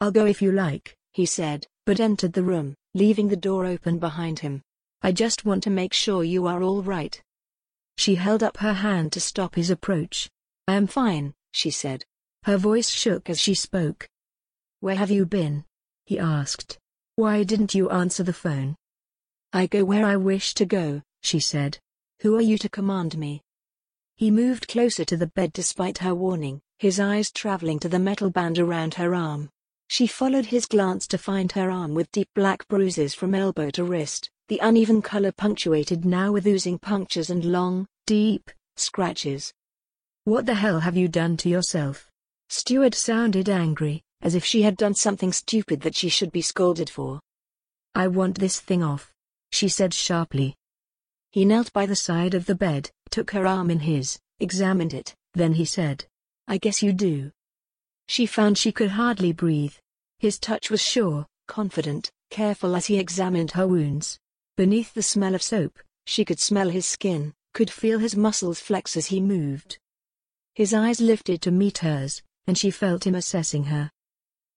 I'll 0.00 0.12
go 0.12 0.26
if 0.26 0.40
you 0.40 0.52
like, 0.52 0.96
he 1.12 1.26
said, 1.26 1.66
but 1.84 1.98
entered 1.98 2.32
the 2.32 2.42
room, 2.42 2.74
leaving 2.94 3.28
the 3.28 3.36
door 3.36 3.66
open 3.66 3.98
behind 3.98 4.38
him. 4.38 4.62
I 5.02 5.10
just 5.10 5.44
want 5.44 5.62
to 5.64 5.70
make 5.70 5.92
sure 5.92 6.22
you 6.22 6.46
are 6.46 6.62
all 6.62 6.82
right. 6.82 7.20
She 7.96 8.14
held 8.14 8.42
up 8.44 8.58
her 8.58 8.74
hand 8.74 9.12
to 9.12 9.20
stop 9.20 9.56
his 9.56 9.70
approach. 9.70 10.30
I 10.68 10.74
am 10.74 10.86
fine, 10.86 11.34
she 11.50 11.70
said. 11.70 12.04
Her 12.44 12.56
voice 12.56 12.88
shook 12.88 13.28
as 13.28 13.40
she 13.40 13.54
spoke. 13.54 14.08
Where 14.80 14.94
have 14.94 15.10
you 15.10 15.26
been? 15.26 15.64
he 16.06 16.18
asked. 16.18 16.78
Why 17.16 17.42
didn't 17.42 17.74
you 17.74 17.90
answer 17.90 18.22
the 18.22 18.32
phone? 18.32 18.76
I 19.52 19.66
go 19.66 19.84
where 19.84 20.06
I 20.06 20.16
wish 20.16 20.54
to 20.54 20.64
go, 20.64 21.02
she 21.22 21.40
said. 21.40 21.78
Who 22.20 22.36
are 22.36 22.42
you 22.42 22.56
to 22.58 22.68
command 22.68 23.18
me? 23.18 23.42
He 24.16 24.30
moved 24.30 24.68
closer 24.68 25.04
to 25.04 25.16
the 25.16 25.26
bed 25.26 25.52
despite 25.52 25.98
her 25.98 26.14
warning, 26.14 26.60
his 26.78 27.00
eyes 27.00 27.32
traveling 27.32 27.80
to 27.80 27.88
the 27.88 27.98
metal 27.98 28.30
band 28.30 28.58
around 28.58 28.94
her 28.94 29.14
arm. 29.14 29.50
She 29.88 30.06
followed 30.06 30.46
his 30.46 30.66
glance 30.66 31.06
to 31.08 31.18
find 31.18 31.50
her 31.52 31.70
arm 31.70 31.94
with 31.94 32.12
deep 32.12 32.28
black 32.34 32.68
bruises 32.68 33.14
from 33.14 33.34
elbow 33.34 33.70
to 33.70 33.84
wrist, 33.84 34.30
the 34.48 34.60
uneven 34.62 35.00
color 35.00 35.32
punctuated 35.32 36.04
now 36.04 36.30
with 36.30 36.46
oozing 36.46 36.78
punctures 36.78 37.30
and 37.30 37.44
long, 37.44 37.86
deep, 38.06 38.50
scratches. 38.76 39.52
What 40.24 40.44
the 40.44 40.54
hell 40.54 40.80
have 40.80 40.96
you 40.96 41.08
done 41.08 41.38
to 41.38 41.48
yourself? 41.48 42.10
Stuart 42.50 42.94
sounded 42.94 43.48
angry, 43.48 44.02
as 44.20 44.34
if 44.34 44.44
she 44.44 44.62
had 44.62 44.76
done 44.76 44.94
something 44.94 45.32
stupid 45.32 45.80
that 45.80 45.96
she 45.96 46.10
should 46.10 46.32
be 46.32 46.42
scolded 46.42 46.90
for. 46.90 47.20
I 47.94 48.08
want 48.08 48.38
this 48.38 48.60
thing 48.60 48.82
off, 48.82 49.12
she 49.52 49.68
said 49.68 49.94
sharply. 49.94 50.54
He 51.30 51.46
knelt 51.46 51.72
by 51.72 51.86
the 51.86 51.96
side 51.96 52.34
of 52.34 52.44
the 52.44 52.54
bed, 52.54 52.90
took 53.10 53.30
her 53.30 53.46
arm 53.46 53.70
in 53.70 53.80
his, 53.80 54.18
examined 54.38 54.92
it, 54.92 55.14
then 55.32 55.54
he 55.54 55.64
said, 55.64 56.04
I 56.46 56.58
guess 56.58 56.82
you 56.82 56.92
do. 56.92 57.32
She 58.08 58.24
found 58.26 58.56
she 58.56 58.72
could 58.72 58.90
hardly 58.90 59.32
breathe. 59.32 59.74
His 60.18 60.38
touch 60.38 60.70
was 60.70 60.82
sure, 60.82 61.26
confident, 61.46 62.10
careful 62.30 62.74
as 62.74 62.86
he 62.86 62.98
examined 62.98 63.52
her 63.52 63.68
wounds. 63.68 64.18
Beneath 64.56 64.94
the 64.94 65.02
smell 65.02 65.34
of 65.34 65.42
soap, 65.42 65.78
she 66.06 66.24
could 66.24 66.40
smell 66.40 66.70
his 66.70 66.86
skin, 66.86 67.34
could 67.52 67.70
feel 67.70 67.98
his 67.98 68.16
muscles 68.16 68.60
flex 68.60 68.96
as 68.96 69.06
he 69.06 69.20
moved. 69.20 69.78
His 70.54 70.72
eyes 70.72 71.00
lifted 71.00 71.42
to 71.42 71.50
meet 71.50 71.78
hers, 71.78 72.22
and 72.46 72.56
she 72.56 72.70
felt 72.70 73.06
him 73.06 73.14
assessing 73.14 73.64
her. 73.64 73.90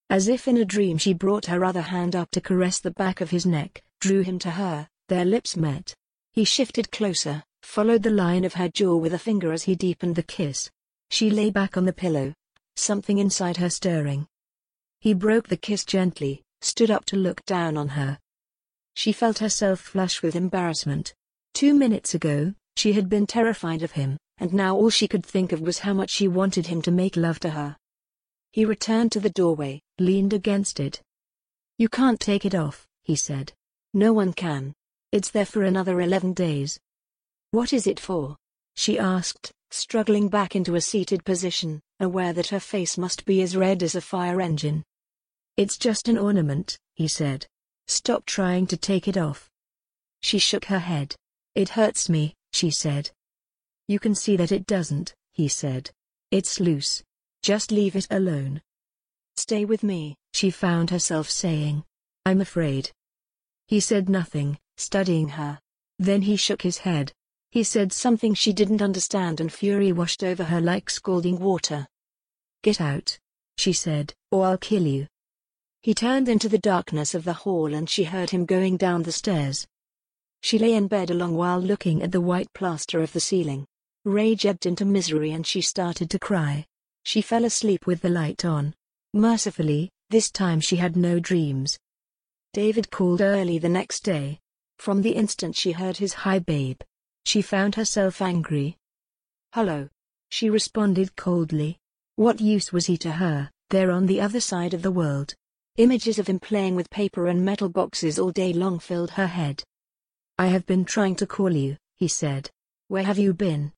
As 0.10 0.28
if 0.30 0.48
in 0.48 0.58
a 0.58 0.66
dream 0.66 0.98
she 0.98 1.14
brought 1.14 1.46
her 1.46 1.64
other 1.66 1.82
hand 1.82 2.16
up 2.16 2.32
to 2.32 2.42
caress 2.42 2.80
the 2.80 2.92
back 2.92 3.22
of 3.22 3.32
his 3.32 3.46
neck, 3.46 3.84
drew 4.00 4.22
him 4.22 4.40
to 4.40 4.52
her, 4.52 4.88
their 5.10 5.26
lips 5.26 5.58
met. 5.58 5.94
He 6.34 6.46
shifted 6.46 6.92
closer, 6.92 7.44
followed 7.64 8.04
the 8.04 8.10
line 8.10 8.46
of 8.46 8.54
her 8.54 8.70
jaw 8.70 8.96
with 8.96 9.14
a 9.14 9.20
finger 9.20 9.52
as 9.52 9.64
he 9.64 9.76
deepened 9.76 10.16
the 10.16 10.24
kiss. 10.24 10.72
She 11.10 11.30
lay 11.30 11.50
back 11.50 11.76
on 11.76 11.86
the 11.86 11.94
pillow, 11.94 12.34
something 12.82 13.18
inside 13.18 13.58
her 13.58 13.70
stirring. 13.70 14.28
He 15.00 15.14
broke 15.14 15.48
the 15.48 15.58
kiss 15.58 15.86
gently, 15.86 16.44
stood 16.62 16.92
up 16.92 17.06
to 17.06 17.16
look 17.16 17.46
down 17.46 17.78
on 17.78 17.90
her. 17.90 18.20
She 18.94 19.12
felt 19.12 19.40
herself 19.40 19.80
flush 19.80 20.22
with 20.22 20.36
embarrassment. 20.36 21.14
Two 21.54 21.74
minutes 21.74 22.14
ago, 22.14 22.54
she 22.76 22.94
had 22.94 23.10
been 23.10 23.28
terrified 23.28 23.84
of 23.84 23.92
him, 23.92 24.18
and 24.38 24.54
now 24.54 24.76
all 24.76 24.90
she 24.90 25.08
could 25.08 25.26
think 25.26 25.52
of 25.52 25.62
was 25.62 25.80
how 25.80 25.94
much 25.94 26.10
she 26.10 26.28
wanted 26.28 26.68
him 26.68 26.82
to 26.82 26.92
make 26.92 27.16
love 27.16 27.40
to 27.42 27.52
her. 27.52 27.78
He 28.52 28.66
returned 28.66 29.12
to 29.14 29.20
the 29.20 29.30
doorway, 29.30 29.82
leaned 30.00 30.34
against 30.34 30.80
it. 30.80 31.02
You 31.78 31.90
can't 31.90 32.20
take 32.20 32.46
it 32.46 32.56
off, 32.56 32.88
he 33.04 33.16
said. 33.16 33.54
No 33.94 34.14
one 34.14 34.34
can. 34.34 34.74
It's 35.12 35.32
there 35.32 35.46
for 35.46 35.64
another 35.64 36.02
11 36.02 36.34
days. 36.34 36.80
What 37.52 37.74
is 37.74 37.88
it 37.88 38.00
for? 38.00 38.38
She 38.76 38.98
asked, 38.98 39.52
struggling 39.70 40.30
back 40.30 40.56
into 40.56 40.76
a 40.76 40.82
seated 40.82 41.26
position, 41.26 41.82
aware 42.02 42.34
that 42.34 42.48
her 42.48 42.60
face 42.60 42.98
must 42.98 43.26
be 43.26 43.42
as 43.42 43.56
red 43.56 43.84
as 43.84 43.96
a 43.96 44.02
fire 44.02 44.42
engine. 44.42 44.84
It's 45.58 45.78
just 45.78 46.08
an 46.08 46.18
ornament, 46.18 46.78
he 46.96 47.08
said. 47.08 47.46
Stop 47.88 48.26
trying 48.26 48.68
to 48.68 48.78
take 48.78 49.08
it 49.08 49.18
off. 49.18 49.50
She 50.22 50.40
shook 50.40 50.66
her 50.66 50.80
head. 50.80 51.16
It 51.56 51.70
hurts 51.70 52.10
me, 52.10 52.36
she 52.52 52.72
said. 52.72 53.12
You 53.88 54.00
can 54.00 54.16
see 54.16 54.38
that 54.38 54.52
it 54.52 54.66
doesn't, 54.66 55.14
he 55.34 55.48
said. 55.48 55.92
It's 56.32 56.60
loose. 56.60 57.04
Just 57.44 57.72
leave 57.72 57.96
it 57.96 58.08
alone. 58.12 58.62
Stay 59.36 59.66
with 59.66 59.84
me, 59.84 60.16
she 60.34 60.50
found 60.50 60.90
herself 60.90 61.30
saying. 61.30 61.84
I'm 62.26 62.42
afraid. 62.42 62.92
He 63.68 63.80
said 63.80 64.10
nothing, 64.10 64.60
studying 64.78 65.30
her. 65.30 65.60
Then 65.98 66.22
he 66.22 66.36
shook 66.36 66.62
his 66.62 66.80
head. 66.80 67.14
He 67.52 67.64
said 67.64 67.92
something 67.92 68.34
she 68.34 68.54
didn't 68.54 68.82
understand 68.82 69.42
and 69.42 69.52
fury 69.52 69.92
washed 69.92 70.24
over 70.24 70.46
her 70.46 70.62
like 70.62 70.90
scalding 70.90 71.38
water. 71.38 71.86
Get 72.64 72.80
out. 72.80 73.20
She 73.58 73.74
said, 73.74 74.14
or 74.32 74.46
I'll 74.46 74.58
kill 74.58 74.88
you. 74.88 75.08
He 75.82 75.94
turned 75.94 76.30
into 76.30 76.48
the 76.48 76.58
darkness 76.58 77.14
of 77.14 77.26
the 77.26 77.34
hall 77.34 77.74
and 77.74 77.90
she 77.90 78.06
heard 78.06 78.30
him 78.30 78.46
going 78.46 78.78
down 78.78 79.04
the 79.04 79.12
stairs. 79.12 79.68
She 80.42 80.60
lay 80.60 80.76
in 80.76 80.88
bed 80.88 81.10
a 81.10 81.14
long 81.14 81.36
while 81.36 81.60
looking 81.60 82.02
at 82.02 82.14
the 82.14 82.22
white 82.22 82.52
plaster 82.54 83.02
of 83.02 83.12
the 83.12 83.20
ceiling. 83.20 83.66
Rage 84.06 84.46
ebbed 84.46 84.66
into 84.66 84.86
misery 84.86 85.32
and 85.32 85.46
she 85.46 85.60
started 85.60 86.10
to 86.12 86.20
cry. 86.20 86.66
She 87.04 87.22
fell 87.22 87.44
asleep 87.44 87.86
with 87.86 88.02
the 88.02 88.10
light 88.10 88.46
on. 88.46 88.74
Mercifully, 89.14 89.90
this 90.10 90.32
time 90.32 90.62
she 90.62 90.78
had 90.78 90.96
no 90.96 91.20
dreams. 91.20 91.78
David 92.54 92.90
called 92.92 93.20
early 93.20 93.60
the 93.60 93.68
next 93.68 94.06
day, 94.06 94.40
from 94.78 95.02
the 95.02 95.12
instant 95.12 95.56
she 95.56 95.74
heard 95.74 95.98
his 95.98 96.14
hi 96.14 96.40
babe. 96.40 96.80
She 97.26 97.42
found 97.42 97.76
herself 97.76 98.22
angry. 98.22 98.78
Hello. 99.54 99.90
She 100.30 100.50
responded 100.50 101.16
coldly. 101.16 101.78
What 102.16 102.40
use 102.40 102.72
was 102.72 102.86
he 102.86 102.98
to 102.98 103.12
her, 103.12 103.52
there 103.70 103.92
on 103.92 104.06
the 104.06 104.22
other 104.22 104.40
side 104.40 104.74
of 104.74 104.82
the 104.82 104.92
world? 104.92 105.36
Images 105.78 106.20
of 106.20 106.28
him 106.28 106.40
playing 106.40 106.76
with 106.76 106.90
paper 106.90 107.28
and 107.28 107.44
metal 107.44 107.70
boxes 107.70 108.20
all 108.20 108.32
day 108.32 108.54
long 108.54 108.80
filled 108.80 109.12
her 109.12 109.28
head. 109.28 109.64
I 110.38 110.48
have 110.48 110.66
been 110.66 110.86
trying 110.86 111.16
to 111.18 111.28
call 111.28 111.52
you, 111.52 111.78
he 111.96 112.08
said. 112.08 112.50
Where 112.88 113.04
have 113.04 113.18
you 113.18 113.34
been? 113.34 113.72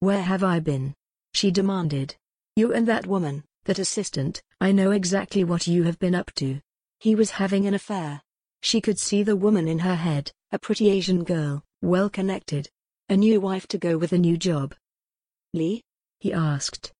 Where 0.00 0.22
have 0.22 0.44
I 0.44 0.60
been? 0.60 0.94
She 1.32 1.50
demanded. 1.50 2.16
You 2.56 2.72
and 2.72 2.86
that 2.88 3.06
woman, 3.06 3.44
that 3.64 3.78
assistant, 3.78 4.42
I 4.60 4.72
know 4.72 4.90
exactly 4.90 5.44
what 5.44 5.66
you 5.66 5.84
have 5.84 5.98
been 5.98 6.14
up 6.14 6.32
to. 6.34 6.60
He 7.00 7.14
was 7.14 7.30
having 7.30 7.66
an 7.66 7.74
affair. 7.74 8.22
She 8.62 8.80
could 8.80 8.98
see 8.98 9.22
the 9.22 9.36
woman 9.36 9.68
in 9.68 9.80
her 9.80 9.94
head, 9.94 10.32
a 10.52 10.58
pretty 10.58 10.88
Asian 10.90 11.24
girl, 11.24 11.62
well 11.84 12.08
connected. 12.08 12.68
A 13.08 13.16
new 13.16 13.40
wife 13.40 13.66
to 13.68 13.78
go 13.78 13.98
with 13.98 14.12
a 14.12 14.18
new 14.18 14.36
job. 14.36 14.74
Lee? 15.52 15.82
he 16.20 16.32
asked. 16.32 16.92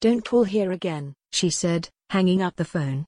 Don't 0.00 0.24
call 0.24 0.44
here 0.44 0.72
again, 0.72 1.14
she 1.32 1.50
said, 1.50 1.88
hanging 2.10 2.40
up 2.40 2.56
the 2.56 2.64
phone. 2.64 3.04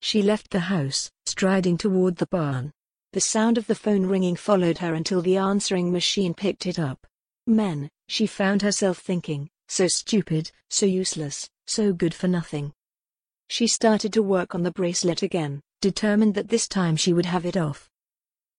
She 0.00 0.22
left 0.22 0.50
the 0.50 0.60
house, 0.60 1.10
striding 1.24 1.78
toward 1.78 2.16
the 2.16 2.26
barn. 2.26 2.72
The 3.12 3.20
sound 3.20 3.56
of 3.56 3.66
the 3.66 3.74
phone 3.74 4.06
ringing 4.06 4.36
followed 4.36 4.78
her 4.78 4.94
until 4.94 5.22
the 5.22 5.38
answering 5.38 5.90
machine 5.90 6.34
picked 6.34 6.66
it 6.66 6.78
up. 6.78 7.06
Men, 7.46 7.88
she 8.08 8.26
found 8.26 8.60
herself 8.60 8.98
thinking, 8.98 9.48
so 9.68 9.88
stupid, 9.88 10.50
so 10.68 10.84
useless, 10.84 11.48
so 11.66 11.92
good 11.92 12.12
for 12.12 12.28
nothing. 12.28 12.72
She 13.48 13.66
started 13.66 14.12
to 14.12 14.22
work 14.22 14.54
on 14.54 14.62
the 14.62 14.72
bracelet 14.72 15.22
again, 15.22 15.62
determined 15.80 16.34
that 16.34 16.48
this 16.48 16.68
time 16.68 16.96
she 16.96 17.12
would 17.12 17.26
have 17.26 17.46
it 17.46 17.56
off. 17.56 17.88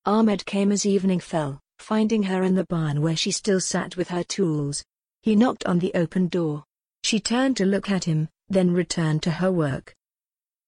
Ahmed 0.05 0.45
came 0.45 0.71
as 0.71 0.85
evening 0.85 1.19
fell, 1.19 1.59
finding 1.79 2.23
her 2.23 2.43
in 2.43 2.55
the 2.55 2.65
barn 2.65 3.01
where 3.01 3.15
she 3.15 3.31
still 3.31 3.59
sat 3.59 3.97
with 3.97 4.09
her 4.09 4.23
tools. 4.23 4.83
He 5.21 5.35
knocked 5.35 5.65
on 5.65 5.79
the 5.79 5.93
open 5.93 6.27
door. 6.27 6.63
She 7.03 7.19
turned 7.19 7.57
to 7.57 7.65
look 7.65 7.89
at 7.89 8.05
him, 8.05 8.29
then 8.49 8.71
returned 8.71 9.23
to 9.23 9.31
her 9.31 9.51
work. 9.51 9.95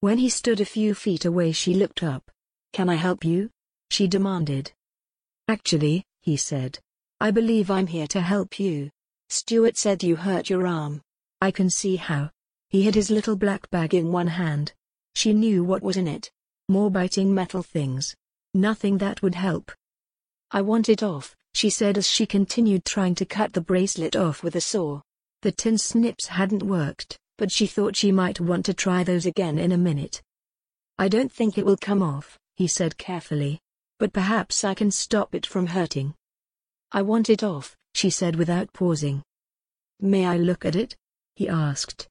When 0.02 0.18
he 0.18 0.30
stood 0.30 0.62
a 0.62 0.66
few 0.66 0.94
feet 0.94 1.26
away 1.26 1.52
she 1.52 1.74
looked 1.74 2.04
up. 2.04 2.32
Can 2.74 2.90
I 2.90 2.96
help 2.96 3.26
you? 3.26 3.50
She 3.90 4.08
demanded. 4.08 4.72
Actually, 5.48 6.04
he 6.22 6.38
said. 6.38 6.80
I 7.20 7.32
believe 7.32 7.70
I'm 7.70 7.88
here 7.88 8.08
to 8.08 8.22
help 8.22 8.60
you. 8.60 8.90
Stuart 9.30 9.78
said 9.78 10.04
you 10.04 10.16
hurt 10.16 10.50
your 10.50 10.66
arm. 10.66 11.02
I 11.42 11.52
can 11.52 11.70
see 11.70 11.96
how. 11.96 12.32
He 12.70 12.84
had 12.84 12.96
his 12.96 13.10
little 13.10 13.36
black 13.36 13.70
bag 13.72 13.94
in 13.94 14.12
one 14.12 14.28
hand. 14.28 14.74
She 15.16 15.34
knew 15.34 15.64
what 15.64 15.82
was 15.82 15.98
in 15.98 16.08
it. 16.08 16.32
More 16.68 16.92
biting 16.92 17.34
metal 17.34 17.64
things. 17.64 18.16
Nothing 18.54 19.00
that 19.00 19.22
would 19.22 19.36
help. 19.36 19.72
I 20.52 20.62
want 20.62 20.90
it 20.90 21.04
off, 21.04 21.36
she 21.54 21.70
said 21.70 21.98
as 21.98 22.08
she 22.08 22.26
continued 22.26 22.86
trying 22.86 23.16
to 23.16 23.26
cut 23.26 23.54
the 23.54 23.62
bracelet 23.62 24.16
off 24.16 24.42
with 24.44 24.56
a 24.56 24.62
saw. 24.62 25.02
The 25.42 25.52
tin 25.52 25.78
snips 25.78 26.28
hadn't 26.28 26.64
worked, 26.64 27.18
but 27.38 27.52
she 27.52 27.68
thought 27.68 27.96
she 27.96 28.12
might 28.12 28.40
want 28.40 28.66
to 28.66 28.74
try 28.74 29.04
those 29.04 29.26
again 29.26 29.58
in 29.58 29.72
a 29.72 29.78
minute. 29.78 30.22
I 30.98 31.08
don't 31.08 31.32
think 31.32 31.58
it 31.58 31.66
will 31.66 31.78
come 31.78 32.02
off, 32.02 32.38
he 32.56 32.68
said 32.68 32.98
carefully. 32.98 33.60
But 34.00 34.14
perhaps 34.14 34.64
I 34.64 34.74
can 34.74 34.92
stop 34.92 35.36
it 35.36 35.46
from 35.46 35.68
hurting. 35.68 36.16
I 36.92 37.02
want 37.02 37.30
it 37.30 37.44
off, 37.44 37.76
she 37.94 38.10
said 38.10 38.36
without 38.36 38.74
pausing. 38.74 39.22
May 40.00 40.26
I 40.26 40.38
look 40.38 40.66
at 40.66 40.76
it? 40.76 40.96
he 41.36 41.48
asked. 41.48 42.08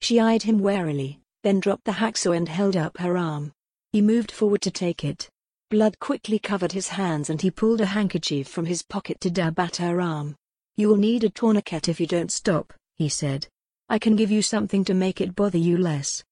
She 0.00 0.20
eyed 0.20 0.42
him 0.42 0.58
warily, 0.58 1.20
then 1.42 1.60
dropped 1.60 1.84
the 1.84 1.92
hacksaw 1.92 2.36
and 2.36 2.48
held 2.48 2.76
up 2.76 2.98
her 2.98 3.16
arm. 3.16 3.52
He 3.92 4.00
moved 4.02 4.30
forward 4.30 4.62
to 4.62 4.70
take 4.70 5.04
it. 5.04 5.30
Blood 5.68 5.98
quickly 5.98 6.38
covered 6.38 6.70
his 6.70 6.88
hands 6.88 7.28
and 7.28 7.42
he 7.42 7.50
pulled 7.50 7.80
a 7.80 7.86
handkerchief 7.86 8.46
from 8.46 8.66
his 8.66 8.82
pocket 8.82 9.20
to 9.20 9.30
dab 9.30 9.58
at 9.58 9.76
her 9.76 10.00
arm. 10.00 10.36
You'll 10.76 10.96
need 10.96 11.24
a 11.24 11.28
tourniquet 11.28 11.88
if 11.88 11.98
you 11.98 12.06
don't 12.06 12.30
stop, 12.30 12.72
he 12.94 13.08
said. 13.08 13.48
I 13.88 13.98
can 13.98 14.14
give 14.14 14.30
you 14.30 14.42
something 14.42 14.84
to 14.84 14.94
make 14.94 15.20
it 15.20 15.34
bother 15.34 15.58
you 15.58 15.76
less. 15.76 16.22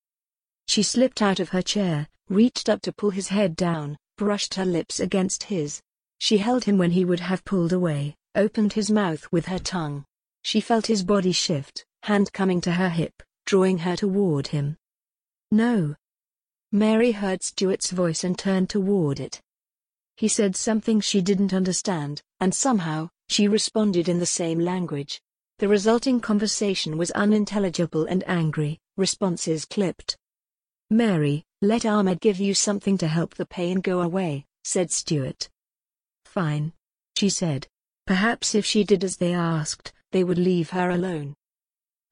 She 0.67 0.83
slipped 0.83 1.21
out 1.21 1.41
of 1.41 1.49
her 1.49 1.61
chair, 1.61 2.07
reached 2.29 2.69
up 2.69 2.81
to 2.83 2.93
pull 2.93 3.09
his 3.09 3.27
head 3.27 3.57
down, 3.57 3.97
brushed 4.17 4.53
her 4.53 4.65
lips 4.65 5.01
against 5.01 5.43
his. 5.43 5.81
She 6.17 6.37
held 6.37 6.63
him 6.63 6.77
when 6.77 6.91
he 6.91 7.03
would 7.03 7.19
have 7.19 7.43
pulled 7.43 7.73
away, 7.73 8.15
opened 8.35 8.73
his 8.73 8.89
mouth 8.89 9.29
with 9.33 9.47
her 9.47 9.59
tongue. 9.59 10.05
She 10.43 10.61
felt 10.61 10.87
his 10.87 11.03
body 11.03 11.33
shift, 11.33 11.85
hand 12.03 12.31
coming 12.31 12.61
to 12.61 12.71
her 12.71 12.89
hip, 12.89 13.21
drawing 13.45 13.79
her 13.79 13.97
toward 13.97 14.47
him. 14.47 14.77
No. 15.51 15.95
Mary 16.71 17.11
heard 17.11 17.43
Stuart's 17.43 17.91
voice 17.91 18.23
and 18.23 18.37
turned 18.37 18.69
toward 18.69 19.19
it. 19.19 19.41
He 20.17 20.27
said 20.27 20.55
something 20.55 21.01
she 21.01 21.21
didn't 21.21 21.53
understand, 21.53 22.21
and 22.39 22.53
somehow, 22.53 23.09
she 23.29 23.47
responded 23.47 24.07
in 24.07 24.19
the 24.19 24.25
same 24.25 24.59
language. 24.59 25.21
The 25.59 25.67
resulting 25.67 26.19
conversation 26.19 26.97
was 26.97 27.11
unintelligible 27.11 28.05
and 28.05 28.23
angry, 28.27 28.79
responses 28.97 29.65
clipped. 29.65 30.17
Mary, 30.89 31.43
let 31.61 31.85
Ahmed 31.85 32.19
give 32.19 32.39
you 32.39 32.53
something 32.53 32.97
to 32.97 33.07
help 33.07 33.35
the 33.35 33.45
pain 33.45 33.81
go 33.81 34.01
away, 34.01 34.45
said 34.63 34.91
Stuart. 34.91 35.49
Fine. 36.25 36.73
She 37.17 37.29
said. 37.29 37.67
Perhaps 38.05 38.53
if 38.53 38.65
she 38.65 38.83
did 38.83 39.03
as 39.03 39.17
they 39.17 39.33
asked, 39.33 39.93
they 40.11 40.23
would 40.23 40.37
leave 40.37 40.69
her 40.71 40.89
alone. 40.89 41.33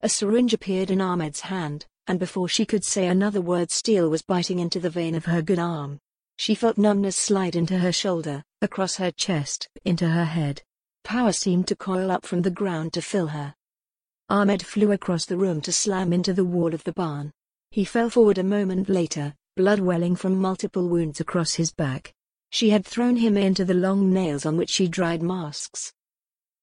A 0.00 0.08
syringe 0.08 0.52
appeared 0.52 0.90
in 0.90 1.00
Ahmed's 1.00 1.40
hand, 1.40 1.86
and 2.06 2.18
before 2.18 2.48
she 2.48 2.66
could 2.66 2.84
say 2.84 3.06
another 3.06 3.40
word 3.40 3.70
steel 3.70 4.08
was 4.08 4.22
biting 4.22 4.58
into 4.58 4.80
the 4.80 4.90
vein 4.90 5.14
of 5.14 5.24
her 5.24 5.42
good 5.42 5.58
arm. 5.58 5.98
She 6.36 6.54
felt 6.54 6.78
numbness 6.78 7.16
slide 7.16 7.56
into 7.56 7.78
her 7.78 7.92
shoulder, 7.92 8.42
across 8.60 8.96
her 8.96 9.10
chest, 9.10 9.68
into 9.84 10.08
her 10.08 10.24
head. 10.24 10.62
Power 11.04 11.32
seemed 11.32 11.68
to 11.68 11.76
coil 11.76 12.10
up 12.10 12.26
from 12.26 12.42
the 12.42 12.50
ground 12.50 12.92
to 12.94 13.02
fill 13.02 13.28
her. 13.28 13.54
Ahmed 14.28 14.64
flew 14.64 14.92
across 14.92 15.26
the 15.26 15.36
room 15.36 15.60
to 15.60 15.72
slam 15.72 16.12
into 16.12 16.32
the 16.32 16.44
wall 16.44 16.74
of 16.74 16.82
the 16.84 16.92
barn. 16.92 17.30
He 17.70 17.84
fell 17.84 18.10
forward 18.10 18.38
a 18.38 18.44
moment 18.44 18.88
later, 18.88 19.34
blood 19.56 19.80
welling 19.80 20.16
from 20.16 20.40
multiple 20.40 20.88
wounds 20.88 21.20
across 21.20 21.54
his 21.54 21.72
back. 21.72 22.12
She 22.50 22.70
had 22.70 22.86
thrown 22.86 23.16
him 23.16 23.36
into 23.36 23.64
the 23.64 23.74
long 23.74 24.12
nails 24.12 24.46
on 24.46 24.56
which 24.56 24.70
she 24.70 24.88
dried 24.88 25.22
masks. 25.22 25.92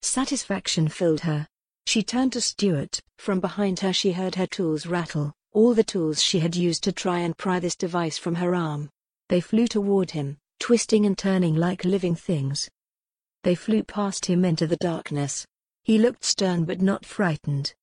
Satisfaction 0.01 0.87
filled 0.87 1.21
her. 1.21 1.47
She 1.85 2.03
turned 2.03 2.33
to 2.33 2.41
Stuart. 2.41 3.01
From 3.17 3.39
behind 3.39 3.79
her 3.81 3.93
she 3.93 4.13
heard 4.13 4.35
her 4.35 4.47
tools 4.47 4.85
rattle, 4.85 5.33
all 5.53 5.73
the 5.73 5.83
tools 5.83 6.23
she 6.23 6.39
had 6.39 6.55
used 6.55 6.83
to 6.83 6.91
try 6.91 7.19
and 7.19 7.37
pry 7.37 7.59
this 7.59 7.75
device 7.75 8.17
from 8.17 8.35
her 8.35 8.55
arm. 8.55 8.89
They 9.29 9.41
flew 9.41 9.67
toward 9.67 10.11
him, 10.11 10.37
twisting 10.59 11.05
and 11.05 11.17
turning 11.17 11.55
like 11.55 11.85
living 11.85 12.15
things. 12.15 12.69
They 13.43 13.55
flew 13.55 13.83
past 13.83 14.25
him 14.25 14.45
into 14.45 14.67
the 14.67 14.77
darkness. 14.77 15.45
He 15.83 15.97
looked 15.97 16.23
stern 16.23 16.65
but 16.65 16.81
not 16.81 17.05
frightened. 17.05 17.73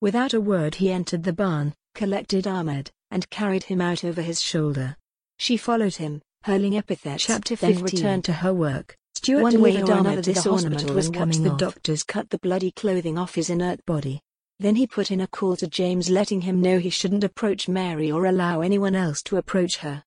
Without 0.00 0.34
a 0.34 0.40
word 0.40 0.76
he 0.76 0.90
entered 0.90 1.24
the 1.24 1.32
barn, 1.32 1.74
collected 1.94 2.46
Ahmed, 2.46 2.90
and 3.10 3.28
carried 3.30 3.64
him 3.64 3.80
out 3.80 4.04
over 4.04 4.22
his 4.22 4.40
shoulder. 4.40 4.96
She 5.38 5.56
followed 5.56 5.96
him, 5.96 6.22
hurling 6.44 6.76
epithets, 6.76 7.24
Chapter 7.24 7.56
15. 7.56 7.74
then 7.74 7.84
returned 7.84 8.24
to 8.24 8.32
her 8.34 8.54
work. 8.54 8.96
Stuart 9.24 9.42
One 9.42 9.60
way 9.62 9.80
or 9.80 9.90
another 9.90 10.20
this 10.20 10.46
ornament 10.46 10.90
was 10.90 11.08
coming 11.08 11.42
the 11.42 11.56
doctors 11.56 12.02
cut 12.02 12.28
the 12.28 12.38
bloody 12.40 12.70
clothing 12.70 13.16
off 13.16 13.36
his 13.36 13.48
inert 13.48 13.82
body. 13.86 14.20
Then 14.58 14.76
he 14.76 14.86
put 14.86 15.10
in 15.10 15.22
a 15.22 15.26
call 15.26 15.56
to 15.56 15.66
James 15.66 16.10
letting 16.10 16.42
him 16.42 16.60
know 16.60 16.78
he 16.78 16.90
shouldn't 16.90 17.24
approach 17.24 17.66
Mary 17.66 18.12
or 18.12 18.26
allow 18.26 18.60
anyone 18.60 18.94
else 18.94 19.22
to 19.22 19.38
approach 19.38 19.78
her. 19.78 20.04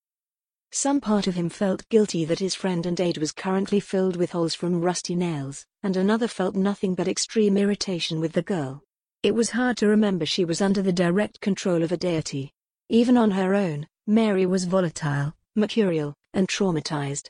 Some 0.72 1.02
part 1.02 1.26
of 1.26 1.34
him 1.34 1.50
felt 1.50 1.90
guilty 1.90 2.26
that 2.26 2.38
his 2.38 2.54
friend 2.54 2.86
and 2.86 3.00
aide 3.00 3.18
was 3.18 3.32
currently 3.32 3.80
filled 3.80 4.18
with 4.18 4.34
holes 4.34 4.54
from 4.54 4.82
rusty 4.82 5.16
nails, 5.16 5.66
and 5.82 5.98
another 5.98 6.28
felt 6.28 6.54
nothing 6.56 6.94
but 6.94 7.08
extreme 7.08 7.58
irritation 7.58 8.20
with 8.20 8.34
the 8.34 8.44
girl. 8.44 8.84
It 9.24 9.34
was 9.34 9.50
hard 9.50 9.78
to 9.78 9.88
remember 9.88 10.28
she 10.28 10.46
was 10.46 10.62
under 10.62 10.84
the 10.84 10.94
direct 10.94 11.42
control 11.42 11.82
of 11.82 11.92
a 11.92 11.98
deity. 11.98 12.52
Even 12.90 13.18
on 13.18 13.32
her 13.32 13.56
own, 13.56 13.88
Mary 14.06 14.46
was 14.46 14.66
volatile, 14.66 15.34
mercurial, 15.56 16.14
and 16.36 16.48
traumatized. 16.48 17.30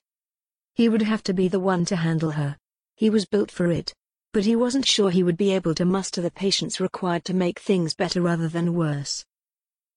He 0.77 0.89
would 0.89 1.01
have 1.01 1.23
to 1.23 1.33
be 1.33 1.47
the 1.47 1.59
one 1.59 1.85
to 1.85 1.95
handle 1.95 2.29
her. 2.29 2.55
He 2.95 3.09
was 3.09 3.25
built 3.25 3.49
for 3.49 3.71
it. 3.71 3.95
But 4.31 4.45
he 4.45 4.55
wasn't 4.55 4.85
sure 4.85 5.09
he 5.09 5.23
would 5.23 5.35
be 5.35 5.51
able 5.51 5.73
to 5.73 5.85
muster 5.85 6.21
the 6.21 6.29
patience 6.29 6.79
required 6.79 7.25
to 7.25 7.33
make 7.33 7.57
things 7.57 7.95
better 7.95 8.21
rather 8.21 8.47
than 8.47 8.75
worse. 8.75 9.25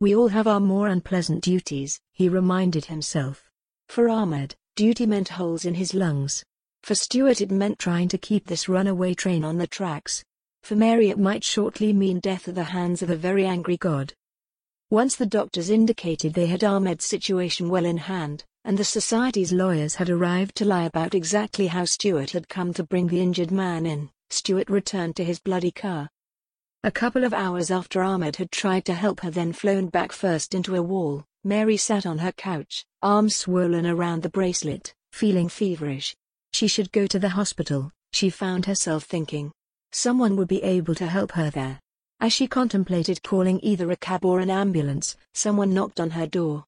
We 0.01 0.17
all 0.17 0.29
have 0.29 0.47
our 0.47 0.59
more 0.59 0.89
unpleasant 0.89 1.45
duties, 1.45 2.01
he 2.15 2.31
reminded 2.31 2.87
himself. 2.87 3.51
For 3.91 4.09
Ahmed, 4.09 4.55
duty 4.75 5.05
meant 5.05 5.29
holes 5.29 5.67
in 5.67 5.75
his 5.75 5.93
lungs. 5.93 6.43
For 6.83 6.95
Stuart 6.95 7.43
it 7.43 7.51
meant 7.51 7.79
trying 7.79 8.09
to 8.09 8.17
keep 8.17 8.47
this 8.47 8.67
runaway 8.67 9.13
train 9.13 9.45
on 9.45 9.59
the 9.59 9.67
tracks. 9.67 10.25
For 10.63 10.77
Mary 10.77 11.11
it 11.11 11.19
might 11.19 11.45
shortly 11.45 11.93
mean 11.93 12.21
death 12.21 12.49
at 12.49 12.55
the 12.55 12.65
hands 12.65 13.03
of 13.03 13.11
a 13.11 13.17
very 13.17 13.45
angry 13.45 13.77
God. 13.77 14.15
Once 14.91 15.15
the 15.15 15.27
doctors 15.27 15.71
indicated 15.71 16.35
they 16.35 16.47
had 16.47 16.65
Ahmed's 16.65 17.05
situation 17.05 17.69
well 17.69 17.85
in 17.85 17.97
hand, 17.97 18.45
and 18.65 18.77
the 18.77 18.85
society's 18.85 19.53
lawyers 19.53 19.95
had 19.95 20.11
arrived 20.11 20.57
to 20.57 20.65
lie 20.65 20.83
about 20.83 21.15
exactly 21.15 21.69
how 21.69 21.85
Stuart 21.85 22.33
had 22.33 22.49
come 22.49 22.75
to 22.75 22.83
bring 22.83 23.07
the 23.07 23.21
injured 23.21 23.53
man 23.53 23.87
in, 23.87 24.11
Stuart 24.31 24.69
returned 24.69 25.15
to 25.15 25.25
his 25.25 25.39
bloody 25.39 25.71
car. 25.71 26.11
A 26.83 26.91
couple 26.91 27.23
of 27.23 27.33
hours 27.33 27.71
after 27.71 28.03
Ahmed 28.03 28.35
had 28.35 28.51
tried 28.51 28.85
to 28.87 28.95
help 28.95 29.21
her 29.21 29.31
then 29.31 29.53
flown 29.53 29.87
back 29.87 30.11
first 30.11 30.57
into 30.57 30.75
a 30.75 30.83
wall, 30.83 31.25
Mary 31.45 31.77
sat 31.77 32.05
on 32.05 32.19
her 32.19 32.33
couch, 32.33 32.85
arms 33.01 33.37
swollen 33.37 33.87
around 33.87 34.25
the 34.25 34.29
bracelet, 34.29 34.93
feeling 35.13 35.49
feverish. 35.49 36.17
She 36.53 36.67
should 36.67 36.91
go 36.91 37.07
to 37.07 37.19
the 37.21 37.29
hospital, 37.29 37.93
she 38.13 38.29
found 38.29 38.67
herself 38.67 39.05
thinking. 39.05 39.53
Someone 39.93 40.35
would 40.35 40.49
be 40.49 40.65
able 40.65 40.97
to 40.97 41.07
help 41.07 41.33
her 41.33 41.49
there. 41.49 41.79
As 42.21 42.35
she 42.35 42.47
contemplated 42.47 43.23
calling 43.23 43.61
either 43.63 43.91
a 43.91 43.97
cab 43.97 44.27
or 44.27 44.41
an 44.41 44.51
ambulance, 44.51 45.17
someone 45.33 45.73
knocked 45.73 45.99
on 45.99 46.11
her 46.11 46.27
door. 46.27 46.67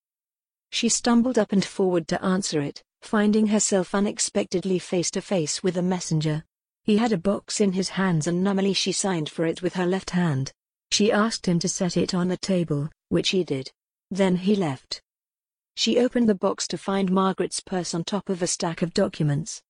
She 0.71 0.89
stumbled 0.89 1.39
up 1.39 1.53
and 1.53 1.63
forward 1.63 2.09
to 2.09 2.25
answer 2.25 2.63
it, 2.63 2.83
finding 3.03 3.49
herself 3.49 3.95
unexpectedly 3.95 4.79
face 4.79 5.11
to 5.11 5.21
face 5.21 5.63
with 5.63 5.77
a 5.77 5.83
messenger. 5.83 6.43
He 6.85 6.97
had 6.97 7.13
a 7.13 7.19
box 7.19 7.61
in 7.61 7.73
his 7.73 7.91
hands 7.91 8.27
and 8.27 8.43
numbly 8.43 8.73
she 8.73 8.93
signed 8.93 9.29
for 9.29 9.45
it 9.45 9.61
with 9.61 9.75
her 9.75 9.85
left 9.87 10.11
hand. 10.11 10.53
She 10.91 11.13
asked 11.13 11.47
him 11.47 11.59
to 11.59 11.69
set 11.69 11.99
it 11.99 12.15
on 12.15 12.29
the 12.29 12.39
table, 12.39 12.89
which 13.11 13.29
he 13.29 13.45
did. 13.45 13.71
Then 14.11 14.37
he 14.37 14.57
left. 14.57 15.03
She 15.77 15.99
opened 15.99 16.29
the 16.31 16.35
box 16.35 16.67
to 16.69 16.79
find 16.79 17.13
Margaret's 17.13 17.61
purse 17.61 17.95
on 17.95 18.05
top 18.05 18.31
of 18.31 18.41
a 18.41 18.47
stack 18.47 18.81
of 18.81 18.95
documents. 18.95 19.63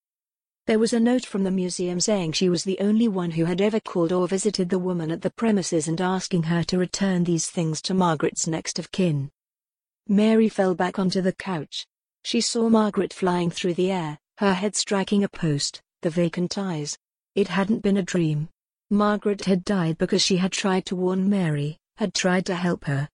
There 0.66 0.78
was 0.78 0.92
a 0.92 1.00
note 1.00 1.26
from 1.26 1.42
the 1.42 1.50
museum 1.50 1.98
saying 1.98 2.32
she 2.32 2.48
was 2.48 2.62
the 2.62 2.78
only 2.78 3.08
one 3.08 3.32
who 3.32 3.46
had 3.46 3.60
ever 3.60 3.80
called 3.80 4.12
or 4.12 4.28
visited 4.28 4.68
the 4.68 4.78
woman 4.78 5.10
at 5.10 5.20
the 5.20 5.30
premises 5.30 5.88
and 5.88 6.00
asking 6.00 6.44
her 6.44 6.62
to 6.64 6.78
return 6.78 7.24
these 7.24 7.50
things 7.50 7.82
to 7.82 7.94
Margaret's 7.94 8.46
next 8.46 8.78
of 8.78 8.92
kin. 8.92 9.32
Mary 10.06 10.48
fell 10.48 10.76
back 10.76 11.00
onto 11.00 11.20
the 11.20 11.32
couch. 11.32 11.84
She 12.22 12.40
saw 12.40 12.68
Margaret 12.68 13.12
flying 13.12 13.50
through 13.50 13.74
the 13.74 13.90
air, 13.90 14.18
her 14.38 14.54
head 14.54 14.76
striking 14.76 15.24
a 15.24 15.28
post, 15.28 15.82
the 16.02 16.10
vacant 16.10 16.56
eyes. 16.56 16.96
It 17.34 17.48
hadn't 17.48 17.82
been 17.82 17.96
a 17.96 18.02
dream. 18.02 18.48
Margaret 18.88 19.44
had 19.46 19.64
died 19.64 19.98
because 19.98 20.22
she 20.22 20.36
had 20.36 20.52
tried 20.52 20.86
to 20.86 20.96
warn 20.96 21.28
Mary, 21.28 21.76
had 21.96 22.14
tried 22.14 22.46
to 22.46 22.54
help 22.54 22.84
her. 22.84 23.08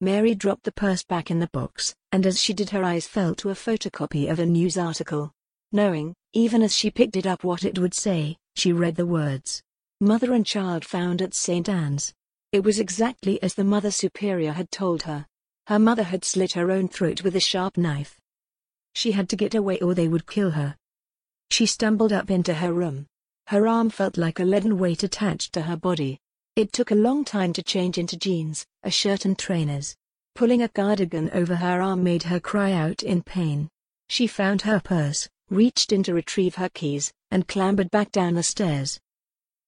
Mary 0.00 0.34
dropped 0.34 0.62
the 0.62 0.72
purse 0.72 1.02
back 1.02 1.30
in 1.30 1.40
the 1.40 1.48
box, 1.48 1.94
and 2.10 2.24
as 2.24 2.40
she 2.40 2.54
did 2.54 2.70
her 2.70 2.84
eyes 2.84 3.06
fell 3.06 3.34
to 3.34 3.50
a 3.50 3.54
photocopy 3.54 4.30
of 4.30 4.38
a 4.38 4.46
news 4.46 4.78
article. 4.78 5.30
Knowing, 5.72 6.14
even 6.32 6.62
as 6.62 6.76
she 6.76 6.90
picked 6.90 7.16
it 7.16 7.26
up 7.26 7.44
what 7.44 7.64
it 7.64 7.78
would 7.78 7.94
say, 7.94 8.36
she 8.56 8.72
read 8.72 8.96
the 8.96 9.06
words. 9.06 9.62
Mother 10.00 10.32
and 10.32 10.44
child 10.44 10.84
found 10.84 11.22
at 11.22 11.34
St. 11.34 11.68
Anne's. 11.68 12.12
It 12.52 12.64
was 12.64 12.80
exactly 12.80 13.40
as 13.42 13.54
the 13.54 13.64
Mother 13.64 13.90
Superior 13.90 14.52
had 14.52 14.70
told 14.70 15.02
her. 15.02 15.26
Her 15.68 15.78
mother 15.78 16.02
had 16.02 16.24
slit 16.24 16.52
her 16.54 16.72
own 16.72 16.88
throat 16.88 17.22
with 17.22 17.36
a 17.36 17.40
sharp 17.40 17.76
knife. 17.76 18.18
She 18.94 19.12
had 19.12 19.28
to 19.28 19.36
get 19.36 19.54
away 19.54 19.78
or 19.78 19.94
they 19.94 20.08
would 20.08 20.26
kill 20.26 20.50
her. 20.50 20.76
She 21.50 21.66
stumbled 21.66 22.12
up 22.12 22.30
into 22.30 22.54
her 22.54 22.72
room. 22.72 23.06
Her 23.46 23.68
arm 23.68 23.90
felt 23.90 24.16
like 24.16 24.40
a 24.40 24.44
leaden 24.44 24.78
weight 24.78 25.04
attached 25.04 25.52
to 25.52 25.62
her 25.62 25.76
body. 25.76 26.18
It 26.56 26.72
took 26.72 26.90
a 26.90 26.96
long 26.96 27.24
time 27.24 27.52
to 27.52 27.62
change 27.62 27.98
into 27.98 28.16
jeans, 28.16 28.66
a 28.82 28.90
shirt 28.90 29.24
and 29.24 29.38
trainers. 29.38 29.94
Pulling 30.34 30.62
a 30.62 30.68
cardigan 30.68 31.30
over 31.30 31.54
her 31.54 31.80
arm 31.80 32.02
made 32.02 32.24
her 32.24 32.40
cry 32.40 32.72
out 32.72 33.04
in 33.04 33.22
pain. 33.22 33.68
She 34.08 34.26
found 34.26 34.62
her 34.62 34.80
purse, 34.80 35.28
reached 35.50 35.92
in 35.92 36.02
to 36.04 36.14
retrieve 36.14 36.54
her 36.54 36.68
keys, 36.68 37.12
and 37.30 37.48
clambered 37.48 37.90
back 37.90 38.10
down 38.12 38.34
the 38.34 38.42
stairs. 38.42 38.98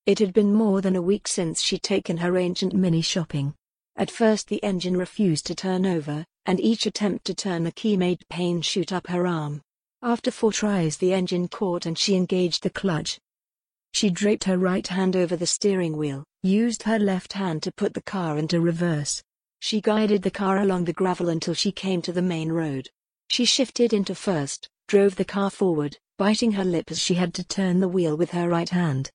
It 0.06 0.18
had 0.18 0.32
been 0.32 0.54
more 0.54 0.80
than 0.80 0.96
a 0.96 1.02
week 1.02 1.28
since 1.28 1.60
she'd 1.60 1.82
taken 1.82 2.16
her 2.16 2.36
ancient 2.36 2.72
Mini 2.72 3.02
shopping. 3.02 3.54
At 3.96 4.10
first 4.10 4.48
the 4.48 4.62
engine 4.64 4.96
refused 4.96 5.46
to 5.46 5.54
turn 5.54 5.84
over, 5.84 6.24
and 6.46 6.58
each 6.58 6.86
attempt 6.86 7.24
to 7.26 7.34
turn 7.34 7.62
the 7.62 7.72
key 7.72 7.96
made 7.96 8.26
pain 8.28 8.62
shoot 8.62 8.92
up 8.92 9.06
her 9.08 9.26
arm. 9.26 9.60
After 10.02 10.30
four 10.30 10.52
tries 10.52 10.96
the 10.96 11.12
engine 11.12 11.46
caught 11.46 11.86
and 11.86 11.96
she 11.96 12.16
engaged 12.16 12.62
the 12.62 12.70
clutch. 12.70 13.20
She 13.92 14.10
draped 14.10 14.44
her 14.44 14.58
right 14.58 14.86
hand 14.86 15.14
over 15.14 15.36
the 15.36 15.46
steering 15.46 15.96
wheel, 15.96 16.24
used 16.42 16.82
her 16.84 16.98
left 16.98 17.34
hand 17.34 17.62
to 17.62 17.72
put 17.72 17.94
the 17.94 18.02
car 18.02 18.38
into 18.38 18.60
reverse. 18.60 19.22
She 19.60 19.80
guided 19.80 20.22
the 20.22 20.30
car 20.30 20.58
along 20.58 20.86
the 20.86 20.92
gravel 20.92 21.28
until 21.28 21.54
she 21.54 21.70
came 21.70 22.02
to 22.02 22.12
the 22.12 22.22
main 22.22 22.50
road. 22.50 22.88
She 23.28 23.44
shifted 23.44 23.92
into 23.92 24.14
first, 24.14 24.68
drove 24.92 25.16
the 25.16 25.24
car 25.24 25.48
forward, 25.48 25.96
biting 26.18 26.52
her 26.52 26.66
lip 26.66 26.90
as 26.90 26.98
she 26.98 27.14
had 27.14 27.33
to 27.33 27.42
turn 27.42 27.81
the 27.81 27.88
wheel 27.88 28.14
with 28.14 28.31
her 28.33 28.46
right 28.46 28.68
hand. 28.68 29.11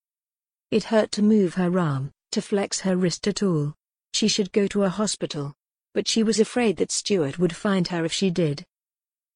It 0.71 0.85
hurt 0.85 1.11
to 1.11 1.21
move 1.21 1.53
her 1.53 1.77
arm, 1.77 2.09
to 2.31 2.41
flex 2.41 2.79
her 2.79 2.97
wrist 2.97 3.27
at 3.27 3.43
all. 3.43 3.75
She 4.11 4.27
should 4.27 4.51
go 4.51 4.65
to 4.65 4.85
a 4.85 4.89
hospital. 4.89 5.53
But 5.93 6.07
she 6.07 6.23
was 6.23 6.39
afraid 6.39 6.77
that 6.77 6.91
Stuart 6.91 7.37
would 7.37 7.55
find 7.55 7.87
her 7.89 8.03
if 8.05 8.11
she 8.11 8.31
did. 8.31 8.63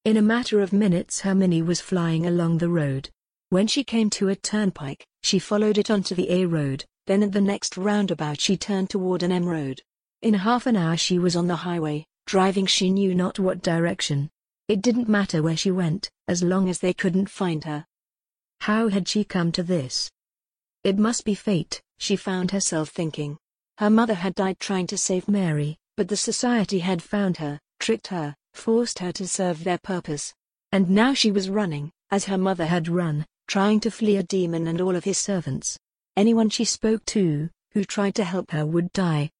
In 0.04 0.18
a 0.18 0.24
matter 0.24 0.62
of 0.62 0.74
minutes 0.74 1.20
her 1.20 1.36
Mini 1.36 1.62
was 1.62 1.80
flying 1.80 2.26
along 2.26 2.58
the 2.58 2.70
road. 2.70 3.12
When 3.50 3.68
she 3.68 3.84
came 3.84 4.10
to 4.10 4.30
a 4.30 4.36
turnpike, 4.36 5.06
she 5.22 5.38
followed 5.38 5.78
it 5.78 5.92
onto 5.92 6.16
the 6.16 6.32
A 6.32 6.48
road, 6.48 6.84
then 7.06 7.22
at 7.22 7.34
the 7.34 7.42
next 7.42 7.78
roundabout 7.78 8.42
she 8.42 8.58
turned 8.58 8.90
toward 8.90 9.22
an 9.22 9.32
M 9.32 9.46
road. 9.46 9.80
In 10.24 10.34
half 10.34 10.66
an 10.66 10.76
hour 10.76 10.98
she 10.98 11.20
was 11.20 11.36
on 11.36 11.46
the 11.46 11.58
highway, 11.58 12.04
driving 12.26 12.66
she 12.66 12.90
knew 12.90 13.14
not 13.14 13.38
what 13.38 13.62
direction. 13.62 14.32
It 14.72 14.82
didn't 14.82 15.10
matter 15.10 15.44
where 15.44 15.58
she 15.58 15.70
went, 15.70 16.10
as 16.30 16.44
long 16.44 16.70
as 16.70 16.80
they 16.80 16.94
couldn't 16.94 17.30
find 17.30 17.66
her. 17.66 17.86
How 18.62 18.88
had 18.88 19.06
she 19.06 19.26
come 19.26 19.52
to 19.52 19.64
this? 19.64 20.10
It 20.86 20.98
must 20.98 21.26
be 21.26 21.36
fate, 21.36 21.82
she 21.98 22.16
found 22.16 22.52
herself 22.52 22.88
thinking. 22.88 23.38
Her 23.80 23.90
mother 23.90 24.14
had 24.14 24.34
died 24.34 24.62
trying 24.62 24.88
to 24.88 24.98
save 24.98 25.28
Mary, 25.28 25.78
but 25.98 26.08
the 26.08 26.16
society 26.16 26.80
had 26.80 27.04
found 27.04 27.36
her, 27.36 27.60
tricked 27.82 28.08
her, 28.08 28.34
forced 28.54 29.00
her 29.00 29.12
to 29.12 29.28
serve 29.28 29.66
their 29.66 29.78
purpose. 29.78 30.34
And 30.72 30.90
now 30.90 31.14
she 31.14 31.34
was 31.34 31.50
running, 31.50 31.92
as 32.10 32.24
her 32.24 32.38
mother 32.38 32.68
had 32.68 32.88
run, 32.88 33.26
trying 33.48 33.82
to 33.82 33.92
flee 33.92 34.16
a 34.16 34.24
demon 34.24 34.68
and 34.68 34.80
all 34.80 34.96
of 34.96 35.04
his 35.04 35.18
servants. 35.18 35.78
Anyone 36.16 36.50
she 36.50 36.64
spoke 36.64 37.04
to, 37.08 37.50
who 37.74 37.84
tried 37.84 38.16
to 38.16 38.24
help 38.24 38.52
her 38.52 38.66
would 38.66 38.94
die. 38.94 39.32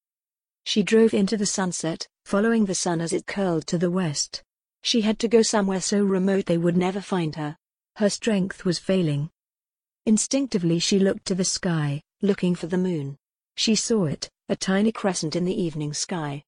She 0.66 0.82
drove 0.82 1.14
into 1.14 1.38
the 1.38 1.46
sunset, 1.46 2.06
following 2.26 2.66
the 2.66 2.74
sun 2.74 3.00
as 3.00 3.14
it 3.14 3.26
curled 3.26 3.66
to 3.68 3.78
the 3.78 3.90
west. 3.90 4.42
She 4.82 5.00
had 5.00 5.18
to 5.20 5.28
go 5.28 5.42
somewhere 5.42 5.80
so 5.80 6.02
remote 6.02 6.46
they 6.46 6.58
would 6.58 6.76
never 6.76 7.00
find 7.00 7.34
her. 7.36 7.56
Her 7.96 8.10
strength 8.10 8.64
was 8.64 8.78
failing, 8.78 9.30
Instinctively 10.04 10.80
she 10.80 10.98
looked 10.98 11.26
to 11.26 11.34
the 11.36 11.44
sky, 11.44 12.02
looking 12.22 12.56
for 12.56 12.66
the 12.66 12.76
moon. 12.76 13.16
She 13.56 13.76
saw 13.76 14.06
it, 14.06 14.28
a 14.48 14.56
tiny 14.56 14.90
crescent 14.90 15.36
in 15.36 15.44
the 15.44 15.62
evening 15.62 15.94
sky. 15.94 16.42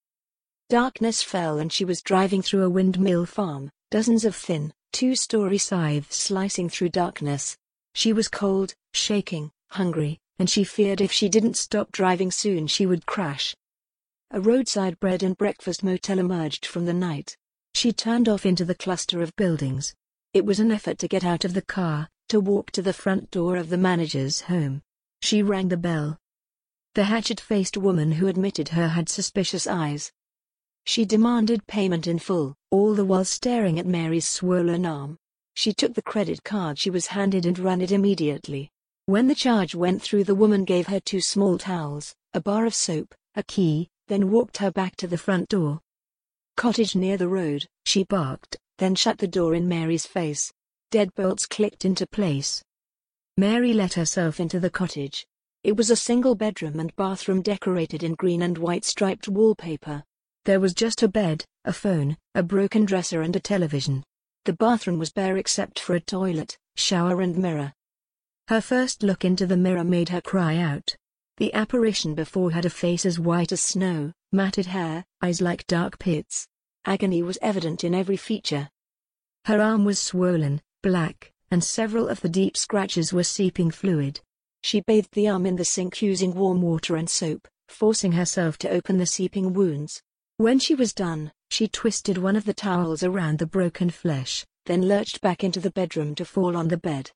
Darkness 0.69 1.23
fell 1.23 1.59
and 1.59 1.73
she 1.73 1.85
was 1.85 2.03
driving 2.03 2.43
through 2.43 2.65
a 2.65 2.71
windmill 2.71 3.27
farm, 3.27 3.71
dozens 3.93 4.25
of 4.25 4.35
thin, 4.35 4.73
two-story 4.93 5.59
scythes 5.59 6.17
slicing 6.17 6.69
through 6.69 6.89
darkness. 6.89 7.57
She 7.95 8.13
was 8.13 8.27
cold, 8.27 8.75
shaking, 8.93 9.53
hungry, 9.71 10.19
and 10.41 10.51
she 10.51 10.65
feared 10.65 11.01
if 11.01 11.13
she 11.13 11.29
didn't 11.29 11.57
stop 11.57 11.93
driving 11.93 12.33
soon 12.33 12.67
she 12.67 12.87
would 12.87 13.07
crash. 13.07 13.55
A 14.33 14.41
roadside 14.41 14.99
bread 14.99 15.23
and 15.23 15.39
breakfast 15.39 15.85
motel 15.85 16.19
emerged 16.19 16.67
from 16.67 16.87
the 16.87 16.95
night. 16.95 17.37
She 17.75 17.93
turned 17.93 18.29
off 18.29 18.47
into 18.47 18.65
the 18.65 18.75
cluster 18.75 19.21
of 19.21 19.37
buildings. 19.37 19.95
It 20.33 20.47
was 20.47 20.61
an 20.61 20.71
effort 20.71 20.99
to 21.01 21.09
get 21.09 21.25
out 21.25 21.45
of 21.45 21.55
the 21.55 21.63
car, 21.63 22.09
to 22.29 22.41
walk 22.41 22.71
to 22.73 22.83
the 22.83 22.93
front 22.93 23.31
door 23.31 23.57
of 23.57 23.69
the 23.69 23.77
manager's 23.77 24.41
home. 24.43 24.81
She 25.21 25.43
rang 25.43 25.69
the 25.69 25.77
bell. 25.77 26.19
The 26.95 27.05
hatchet-faced 27.05 27.77
woman 27.77 28.13
who 28.13 28.29
admitted 28.29 28.69
her 28.71 28.89
had 28.89 29.09
suspicious 29.09 29.67
eyes. 29.67 30.13
She 30.87 31.05
demanded 31.05 31.67
payment 31.67 32.07
in 32.07 32.19
full, 32.19 32.55
all 32.71 32.95
the 32.95 33.05
while 33.05 33.25
staring 33.25 33.79
at 33.79 33.87
Mary's 33.87 34.29
swollen 34.29 34.87
arm. 34.87 35.19
She 35.55 35.73
took 35.73 35.95
the 35.95 36.03
credit 36.03 36.45
card 36.45 36.79
she 36.79 36.91
was 36.91 37.09
handed 37.09 37.47
and 37.47 37.59
ran 37.59 37.81
it 37.81 37.93
immediately. 37.93 38.71
When 39.07 39.27
the 39.27 39.35
charge 39.35 39.75
went 39.75 40.03
through 40.03 40.25
the 40.25 40.35
woman 40.35 40.65
gave 40.65 40.87
her 40.87 41.01
two 41.01 41.21
small 41.21 41.59
towels, 41.59 42.15
a 42.33 42.41
bar 42.41 42.67
of 42.67 42.75
soap, 42.75 43.15
a 43.35 43.43
key, 43.43 43.89
then 44.09 44.31
walked 44.31 44.59
her 44.59 44.71
back 44.71 44.97
to 44.97 45.07
the 45.07 45.19
front 45.19 45.49
door. 45.49 45.81
Cottage 46.57 46.95
near 46.95 47.17
the 47.17 47.29
road, 47.29 47.67
she 47.85 48.05
barked, 48.05 48.57
then 48.79 48.95
shut 48.95 49.19
the 49.19 49.29
door 49.29 49.55
in 49.55 49.69
Mary's 49.69 50.07
face. 50.07 50.53
Deadbolts 50.91 51.49
clicked 51.49 51.85
into 51.85 52.07
place. 52.07 52.63
Mary 53.37 53.73
let 53.73 53.95
herself 53.95 54.39
into 54.39 54.61
the 54.61 54.71
cottage. 54.71 55.27
It 55.65 55.77
was 55.77 55.91
a 55.91 55.97
single 55.97 56.35
bedroom 56.35 56.79
and 56.79 56.95
bathroom 56.95 57.43
decorated 57.43 58.03
in 58.03 58.15
green 58.15 58.43
and 58.43 58.57
white 58.57 58.85
striped 58.85 59.29
wallpaper. 59.29 60.05
There 60.45 60.61
was 60.61 60.75
just 60.75 61.03
a 61.03 61.09
bed, 61.09 61.45
a 61.65 61.73
phone, 61.73 62.17
a 62.35 62.43
broken 62.43 62.85
dresser 62.85 63.23
and 63.23 63.35
a 63.35 63.41
television. 63.41 64.05
The 64.45 64.53
bathroom 64.53 64.99
was 64.99 65.11
bare 65.11 65.39
except 65.39 65.81
for 65.81 65.95
a 65.95 66.01
toilet, 66.01 66.59
shower 66.77 67.23
and 67.23 67.37
mirror. 67.37 67.73
Her 68.49 68.61
first 68.61 69.03
look 69.03 69.25
into 69.25 69.47
the 69.47 69.57
mirror 69.57 69.85
made 69.85 70.11
her 70.11 70.21
cry 70.21 70.59
out. 70.59 70.95
The 71.37 71.53
apparition 71.53 72.15
before 72.15 72.53
had 72.53 72.65
a 72.65 72.71
face 72.71 73.05
as 73.05 73.19
white 73.19 73.51
as 73.51 73.61
snow, 73.61 74.13
matted 74.31 74.67
hair, 74.67 75.05
eyes 75.21 75.41
like 75.41 75.67
dark 75.67 75.99
pits. 75.99 76.47
Agony 76.85 77.23
was 77.23 77.39
evident 77.43 77.83
in 77.83 77.93
every 77.93 78.17
feature. 78.17 78.69
Her 79.47 79.61
arm 79.61 79.85
was 79.85 79.99
swollen, 79.99 80.63
black, 80.83 81.33
and 81.51 81.65
several 81.65 82.09
of 82.09 82.21
the 82.21 82.29
deep 82.29 82.57
scratches 82.57 83.13
were 83.13 83.25
seeping 83.25 83.73
fluid. 83.73 84.21
She 84.63 84.81
bathed 84.81 85.13
the 85.13 85.29
arm 85.29 85.45
in 85.45 85.57
the 85.57 85.65
sink 85.65 86.01
using 86.03 86.35
warm 86.35 86.63
water 86.63 86.95
and 86.95 87.11
soap, 87.11 87.49
forcing 87.69 88.13
herself 88.13 88.57
to 88.59 88.71
open 88.71 88.99
the 88.99 89.07
seeping 89.07 89.53
wounds. 89.53 90.01
When 90.37 90.61
she 90.61 90.77
was 90.77 90.95
done, 90.95 91.33
she 91.51 91.67
twisted 91.67 92.17
one 92.17 92.37
of 92.37 92.45
the 92.45 92.55
towels 92.55 93.03
around 93.03 93.41
the 93.41 93.47
broken 93.47 93.91
flesh, 93.91 94.47
then 94.67 94.87
lurched 94.87 95.21
back 95.21 95.43
into 95.43 95.59
the 95.59 95.73
bedroom 95.73 96.15
to 96.15 96.25
fall 96.25 96.57
on 96.57 96.69
the 96.69 96.77
bed. 96.77 97.11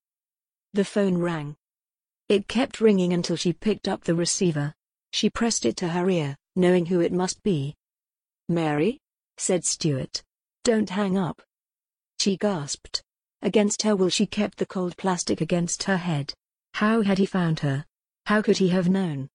The 0.73 0.85
phone 0.85 1.19
rang. 1.19 1.57
It 2.29 2.47
kept 2.47 2.81
ringing 2.81 3.15
until 3.15 3.37
she 3.37 3.55
picked 3.55 3.89
up 3.89 4.05
the 4.05 4.15
receiver. 4.15 4.75
She 5.13 5.31
pressed 5.31 5.65
it 5.65 5.77
to 5.79 5.89
her 5.89 6.11
ear, 6.11 6.37
knowing 6.57 6.87
who 6.87 7.01
it 7.01 7.13
must 7.13 7.43
be. 7.43 7.75
Mary? 8.49 9.01
said 9.39 9.65
Stuart. 9.65 10.23
Don't 10.63 10.91
hang 10.91 11.17
up. 11.17 11.41
She 12.19 12.37
gasped. 12.37 13.03
Against 13.41 13.83
her 13.83 13.97
will 13.97 14.11
she 14.11 14.27
kept 14.27 14.59
the 14.59 14.67
cold 14.67 14.97
plastic 14.99 15.41
against 15.41 15.85
her 15.85 15.97
head. 15.97 16.35
How 16.75 17.01
had 17.01 17.17
he 17.17 17.25
found 17.25 17.61
her? 17.61 17.87
How 18.27 18.43
could 18.43 18.59
he 18.59 18.69
have 18.69 18.91
known? 18.91 19.31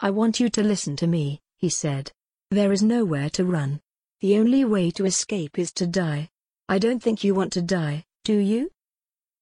I 0.00 0.10
want 0.10 0.40
you 0.40 0.48
to 0.48 0.62
listen 0.62 0.96
to 0.96 1.06
me, 1.06 1.40
he 1.58 1.68
said. 1.68 2.10
There 2.50 2.72
is 2.72 2.82
nowhere 2.82 3.28
to 3.30 3.44
run. 3.44 3.80
The 4.20 4.38
only 4.38 4.64
way 4.64 4.90
to 4.92 5.04
escape 5.04 5.58
is 5.58 5.72
to 5.74 5.86
die. 5.86 6.30
I 6.68 6.78
don't 6.78 7.02
think 7.02 7.22
you 7.22 7.34
want 7.34 7.52
to 7.54 7.62
die, 7.62 8.04
do 8.24 8.38
you? 8.38 8.70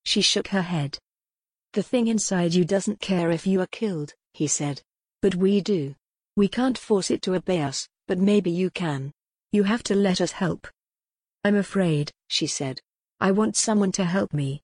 She 0.04 0.20
shook 0.20 0.48
her 0.48 0.62
head. 0.62 0.98
The 1.72 1.82
thing 1.82 2.08
inside 2.08 2.52
you 2.52 2.64
doesn't 2.66 3.00
care 3.00 3.30
if 3.30 3.46
you 3.46 3.60
are 3.62 3.66
killed, 3.66 4.12
he 4.34 4.46
said. 4.46 4.82
But 5.22 5.34
we 5.34 5.60
do. 5.62 5.94
We 6.36 6.48
can't 6.48 6.76
force 6.76 7.10
it 7.10 7.22
to 7.22 7.34
obey 7.34 7.62
us, 7.62 7.88
but 8.06 8.18
maybe 8.18 8.50
you 8.50 8.70
can. 8.70 9.12
You 9.52 9.62
have 9.62 9.82
to 9.84 9.94
let 9.94 10.20
us 10.20 10.32
help. 10.32 10.68
I'm 11.44 11.56
afraid, 11.56 12.12
she 12.28 12.46
said. 12.46 12.80
I 13.20 13.30
want 13.30 13.56
someone 13.56 13.92
to 13.92 14.04
help 14.04 14.34
me. 14.34 14.62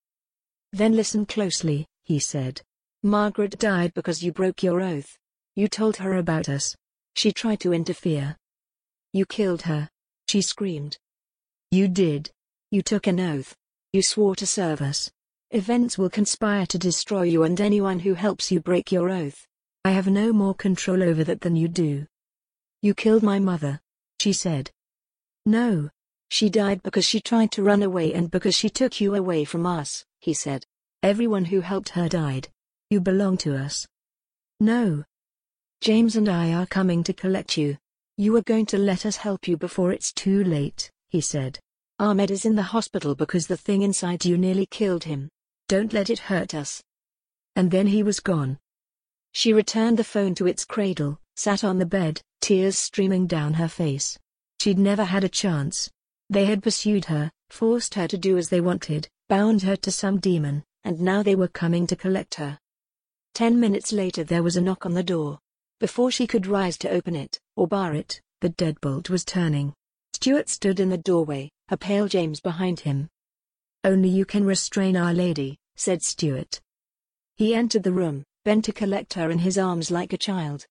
Then 0.72 0.92
listen 0.92 1.24
closely, 1.24 1.86
he 2.04 2.18
said. 2.18 2.60
Margaret 3.02 3.58
died 3.58 3.94
because 3.94 4.22
you 4.22 4.32
broke 4.32 4.62
your 4.62 4.80
oath. 4.80 5.16
You 5.56 5.68
told 5.68 5.96
her 5.96 6.14
about 6.14 6.48
us. 6.48 6.76
She 7.14 7.32
tried 7.32 7.60
to 7.60 7.72
interfere. 7.72 8.36
You 9.12 9.24
killed 9.24 9.62
her. 9.62 9.88
She 10.28 10.42
screamed. 10.42 10.98
You 11.70 11.88
did. 11.88 12.30
You 12.70 12.82
took 12.82 13.06
an 13.06 13.18
oath. 13.18 13.54
You 13.92 14.02
swore 14.02 14.36
to 14.36 14.46
serve 14.46 14.82
us. 14.82 15.10
Events 15.50 15.96
will 15.96 16.10
conspire 16.10 16.66
to 16.66 16.78
destroy 16.78 17.22
you 17.22 17.42
and 17.42 17.58
anyone 17.58 18.00
who 18.00 18.12
helps 18.12 18.52
you 18.52 18.60
break 18.60 18.92
your 18.92 19.08
oath. 19.08 19.46
I 19.82 19.92
have 19.92 20.06
no 20.06 20.30
more 20.30 20.52
control 20.52 21.02
over 21.02 21.24
that 21.24 21.40
than 21.40 21.56
you 21.56 21.68
do. 21.68 22.06
You 22.82 22.92
killed 22.92 23.22
my 23.22 23.38
mother. 23.38 23.80
She 24.20 24.34
said. 24.34 24.70
No, 25.46 25.88
she 26.28 26.50
died 26.50 26.82
because 26.82 27.06
she 27.06 27.20
tried 27.20 27.50
to 27.52 27.62
run 27.62 27.82
away 27.82 28.12
and 28.12 28.30
because 28.30 28.54
she 28.54 28.68
took 28.68 29.00
you 29.00 29.14
away 29.14 29.46
from 29.46 29.64
us, 29.64 30.04
he 30.20 30.34
said. 30.34 30.66
Everyone 31.02 31.46
who 31.46 31.62
helped 31.62 31.88
her 31.90 32.10
died. 32.10 32.48
You 32.90 33.00
belong 33.00 33.38
to 33.38 33.56
us. 33.56 33.86
No. 34.60 35.04
James 35.80 36.14
and 36.14 36.28
I 36.28 36.52
are 36.52 36.66
coming 36.66 37.02
to 37.04 37.14
collect 37.14 37.56
you. 37.56 37.78
You 38.18 38.36
are 38.36 38.42
going 38.42 38.66
to 38.66 38.76
let 38.76 39.06
us 39.06 39.16
help 39.16 39.48
you 39.48 39.56
before 39.56 39.92
it's 39.92 40.12
too 40.12 40.44
late, 40.44 40.90
he 41.08 41.22
said. 41.22 41.58
Ahmed 41.98 42.30
is 42.30 42.44
in 42.44 42.54
the 42.54 42.62
hospital 42.62 43.14
because 43.14 43.46
the 43.46 43.56
thing 43.56 43.80
inside 43.80 44.26
you 44.26 44.36
nearly 44.36 44.66
killed 44.66 45.04
him. 45.04 45.30
Don't 45.68 45.92
let 45.92 46.08
it 46.08 46.18
hurt 46.18 46.54
us. 46.54 46.82
And 47.54 47.70
then 47.70 47.86
he 47.86 48.02
was 48.02 48.20
gone. 48.20 48.58
She 49.32 49.52
returned 49.52 49.98
the 49.98 50.04
phone 50.04 50.34
to 50.36 50.46
its 50.46 50.64
cradle, 50.64 51.20
sat 51.36 51.62
on 51.62 51.78
the 51.78 51.86
bed, 51.86 52.22
tears 52.40 52.78
streaming 52.78 53.26
down 53.26 53.54
her 53.54 53.68
face. 53.68 54.18
She'd 54.60 54.78
never 54.78 55.04
had 55.04 55.24
a 55.24 55.28
chance. 55.28 55.90
They 56.30 56.46
had 56.46 56.62
pursued 56.62 57.04
her, 57.04 57.30
forced 57.50 57.94
her 57.94 58.08
to 58.08 58.16
do 58.16 58.38
as 58.38 58.48
they 58.48 58.62
wanted, 58.62 59.08
bound 59.28 59.62
her 59.62 59.76
to 59.76 59.92
some 59.92 60.18
demon, 60.18 60.64
and 60.84 61.00
now 61.00 61.22
they 61.22 61.34
were 61.34 61.48
coming 61.48 61.86
to 61.88 61.96
collect 61.96 62.36
her. 62.36 62.58
Ten 63.34 63.60
minutes 63.60 63.92
later 63.92 64.24
there 64.24 64.42
was 64.42 64.56
a 64.56 64.62
knock 64.62 64.86
on 64.86 64.94
the 64.94 65.02
door. 65.02 65.38
Before 65.80 66.10
she 66.10 66.26
could 66.26 66.46
rise 66.46 66.78
to 66.78 66.90
open 66.90 67.14
it, 67.14 67.38
or 67.56 67.68
bar 67.68 67.94
it, 67.94 68.20
the 68.40 68.48
deadbolt 68.48 69.10
was 69.10 69.24
turning. 69.24 69.74
Stuart 70.14 70.48
stood 70.48 70.80
in 70.80 70.88
the 70.88 70.98
doorway, 70.98 71.50
a 71.68 71.76
pale 71.76 72.08
James 72.08 72.40
behind 72.40 72.80
him. 72.80 73.08
Only 73.84 74.08
you 74.08 74.24
can 74.24 74.44
restrain 74.44 74.96
Our 74.96 75.14
Lady, 75.14 75.58
said 75.76 76.02
Stuart. 76.02 76.60
He 77.36 77.54
entered 77.54 77.84
the 77.84 77.92
room, 77.92 78.24
bent 78.44 78.64
to 78.64 78.72
collect 78.72 79.14
her 79.14 79.30
in 79.30 79.38
his 79.38 79.56
arms 79.56 79.90
like 79.90 80.12
a 80.12 80.18
child. 80.18 80.66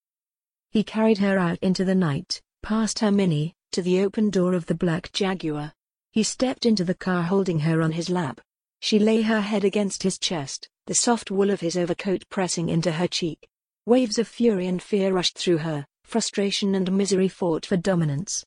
He 0.70 0.84
carried 0.84 1.18
her 1.18 1.38
out 1.38 1.58
into 1.62 1.84
the 1.84 1.94
night, 1.94 2.42
past 2.62 2.98
her 2.98 3.10
Mini, 3.10 3.54
to 3.72 3.80
the 3.80 4.00
open 4.00 4.28
door 4.28 4.52
of 4.52 4.66
the 4.66 4.74
black 4.74 5.10
Jaguar. 5.12 5.72
He 6.12 6.22
stepped 6.22 6.66
into 6.66 6.84
the 6.84 6.94
car 6.94 7.22
holding 7.22 7.60
her 7.60 7.80
on 7.80 7.92
his 7.92 8.10
lap. 8.10 8.40
She 8.80 8.98
lay 8.98 9.22
her 9.22 9.40
head 9.40 9.64
against 9.64 10.02
his 10.02 10.18
chest, 10.18 10.68
the 10.86 10.94
soft 10.94 11.30
wool 11.30 11.50
of 11.50 11.60
his 11.60 11.76
overcoat 11.76 12.24
pressing 12.28 12.68
into 12.68 12.92
her 12.92 13.08
cheek. 13.08 13.48
Waves 13.86 14.18
of 14.18 14.28
fury 14.28 14.66
and 14.66 14.82
fear 14.82 15.12
rushed 15.12 15.38
through 15.38 15.58
her, 15.58 15.86
frustration 16.04 16.74
and 16.74 16.92
misery 16.92 17.28
fought 17.28 17.64
for 17.64 17.76
dominance. 17.76 18.44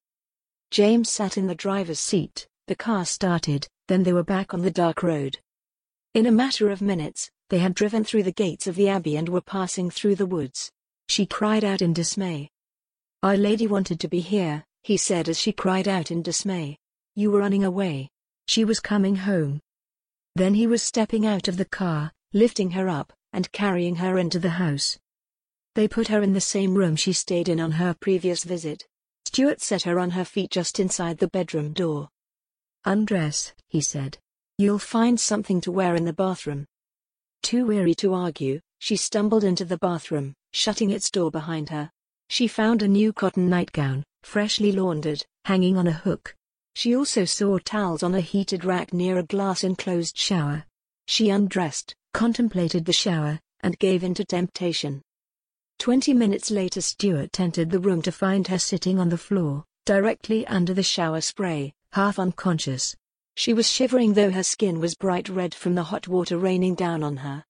James 0.70 1.10
sat 1.10 1.38
in 1.38 1.48
the 1.48 1.56
driver's 1.56 2.00
seat, 2.00 2.48
the 2.72 2.76
car 2.78 3.04
started, 3.04 3.68
then 3.90 4.04
they 4.04 4.14
were 4.14 4.24
back 4.24 4.54
on 4.54 4.62
the 4.62 4.72
dark 4.72 5.04
road. 5.04 5.38
In 6.14 6.26
a 6.26 6.32
matter 6.32 6.70
of 6.70 6.82
minutes, 6.82 7.30
they 7.50 7.60
had 7.60 7.76
driven 7.76 8.06
through 8.06 8.24
the 8.24 8.32
gates 8.32 8.66
of 8.66 8.76
the 8.76 8.88
abbey 8.88 9.18
and 9.18 9.28
were 9.28 9.42
passing 9.42 9.90
through 9.90 10.16
the 10.16 10.26
woods. 10.26 10.72
She 11.10 11.26
cried 11.26 11.66
out 11.66 11.82
in 11.82 11.92
dismay. 11.92 12.50
Our 13.24 13.36
Lady 13.36 13.68
wanted 13.68 14.00
to 14.00 14.08
be 14.08 14.22
here, 14.22 14.64
he 14.84 14.96
said 14.96 15.28
as 15.28 15.38
she 15.38 15.52
cried 15.52 15.86
out 15.86 16.12
in 16.12 16.22
dismay. 16.22 16.78
You 17.14 17.32
were 17.32 17.40
running 17.40 17.66
away. 17.66 18.10
She 18.48 18.64
was 18.64 18.80
coming 18.80 19.18
home. 19.18 19.60
Then 20.36 20.54
he 20.54 20.66
was 20.66 20.82
stepping 20.82 21.26
out 21.26 21.50
of 21.50 21.58
the 21.58 21.66
car, 21.66 22.14
lifting 22.32 22.72
her 22.72 22.88
up, 22.88 23.12
and 23.34 23.52
carrying 23.52 23.98
her 23.98 24.18
into 24.18 24.40
the 24.40 24.52
house. 24.52 24.98
They 25.76 25.90
put 25.90 26.08
her 26.08 26.22
in 26.22 26.32
the 26.32 26.40
same 26.40 26.76
room 26.76 26.96
she 26.96 27.12
stayed 27.12 27.50
in 27.50 27.60
on 27.60 27.72
her 27.72 27.94
previous 27.94 28.46
visit. 28.46 28.88
Stuart 29.26 29.60
set 29.60 29.82
her 29.82 30.00
on 30.00 30.12
her 30.12 30.24
feet 30.24 30.52
just 30.52 30.80
inside 30.80 31.18
the 31.18 31.28
bedroom 31.28 31.74
door. 31.74 32.08
Undress, 32.86 33.54
he 33.70 33.82
said. 33.82 34.18
You'll 34.58 34.80
find 34.80 35.20
something 35.20 35.62
to 35.62 35.72
wear 35.72 35.96
in 35.96 36.06
the 36.06 36.14
bathroom. 36.14 36.66
Too 37.44 37.66
weary 37.66 37.96
to 37.96 38.14
argue, 38.14 38.60
she 38.80 38.96
stumbled 38.96 39.44
into 39.44 39.66
the 39.66 39.78
bathroom, 39.78 40.34
shutting 40.54 40.90
its 40.90 41.10
door 41.12 41.32
behind 41.32 41.70
her. 41.70 41.92
She 42.30 42.48
found 42.48 42.82
a 42.82 42.88
new 42.88 43.14
cotton 43.14 43.50
nightgown, 43.50 44.04
freshly 44.24 44.72
laundered, 44.72 45.26
hanging 45.46 45.78
on 45.78 45.88
a 45.88 45.92
hook. 45.92 46.36
She 46.76 46.96
also 46.96 47.26
saw 47.26 47.60
towels 47.60 48.04
on 48.04 48.16
a 48.16 48.22
heated 48.22 48.64
rack 48.64 48.94
near 48.94 49.18
a 49.18 49.24
glass-enclosed 49.24 50.18
shower. 50.18 50.66
She 51.08 51.30
undressed, 51.30 51.94
contemplated 52.14 52.86
the 52.86 52.94
shower, 52.94 53.40
and 53.62 53.78
gave 53.78 54.04
in 54.04 54.14
to 54.16 54.26
temptation. 54.26 55.02
Twenty 55.78 56.14
minutes 56.14 56.50
later 56.50 56.82
Stuart 56.82 57.40
entered 57.40 57.70
the 57.70 57.80
room 57.80 58.02
to 58.04 58.12
find 58.12 58.48
her 58.48 58.60
sitting 58.60 59.00
on 59.00 59.10
the 59.10 59.18
floor, 59.18 59.66
directly 59.86 60.48
under 60.48 60.74
the 60.74 60.84
shower 60.84 61.22
spray, 61.22 61.74
half 61.94 62.20
unconscious. 62.20 62.96
She 63.36 63.54
was 63.54 63.70
shivering 63.70 64.14
though 64.14 64.32
her 64.32 64.44
skin 64.44 64.80
was 64.80 64.96
bright 64.96 65.30
red 65.30 65.54
from 65.54 65.76
the 65.76 65.84
hot 65.84 66.08
water 66.08 66.38
raining 66.38 66.76
down 66.76 67.04
on 67.04 67.18
her. 67.18 67.44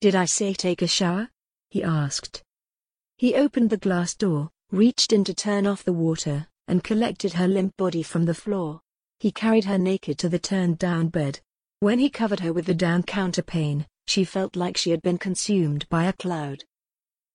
Did 0.00 0.14
I 0.14 0.24
say 0.24 0.52
take 0.52 0.82
a 0.82 0.86
shower? 0.86 1.30
he 1.70 1.82
asked. 1.82 2.42
He 3.16 3.34
opened 3.34 3.70
the 3.70 3.76
glass 3.76 4.14
door, 4.14 4.50
reached 4.70 5.12
in 5.12 5.24
to 5.24 5.34
turn 5.34 5.66
off 5.66 5.84
the 5.84 5.92
water, 5.92 6.48
and 6.68 6.84
collected 6.84 7.34
her 7.34 7.48
limp 7.48 7.76
body 7.76 8.02
from 8.02 8.24
the 8.24 8.34
floor. 8.34 8.80
He 9.20 9.30
carried 9.30 9.64
her 9.66 9.78
naked 9.78 10.18
to 10.18 10.28
the 10.28 10.38
turned-down 10.38 11.08
bed. 11.08 11.40
When 11.80 11.98
he 11.98 12.10
covered 12.10 12.40
her 12.40 12.52
with 12.52 12.66
the 12.66 12.74
down 12.74 13.04
counterpane, 13.04 13.86
she 14.06 14.24
felt 14.24 14.56
like 14.56 14.76
she 14.76 14.90
had 14.90 15.02
been 15.02 15.18
consumed 15.18 15.88
by 15.88 16.04
a 16.04 16.12
cloud. 16.12 16.64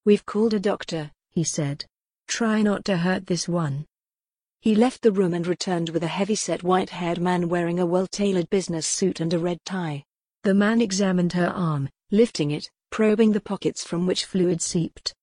We've 0.05 0.25
called 0.25 0.53
a 0.53 0.59
doctor, 0.59 1.11
he 1.31 1.43
said. 1.43 1.85
Try 2.27 2.61
not 2.61 2.83
to 2.85 2.97
hurt 2.97 3.27
this 3.27 3.47
one. 3.47 3.85
He 4.61 4.75
left 4.75 5.01
the 5.01 5.11
room 5.11 5.33
and 5.33 5.45
returned 5.45 5.89
with 5.89 6.03
a 6.03 6.07
heavy-set 6.07 6.63
white-haired 6.63 7.19
man 7.19 7.47
wearing 7.47 7.79
a 7.79 7.85
well-tailored 7.85 8.49
business 8.49 8.87
suit 8.87 9.19
and 9.19 9.33
a 9.33 9.39
red 9.39 9.59
tie. 9.65 10.03
The 10.43 10.53
man 10.53 10.81
examined 10.81 11.33
her 11.33 11.47
arm, 11.47 11.89
lifting 12.11 12.51
it, 12.51 12.69
probing 12.89 13.31
the 13.31 13.41
pockets 13.41 13.83
from 13.83 14.07
which 14.07 14.25
fluid 14.25 14.61
seeped. 14.61 15.13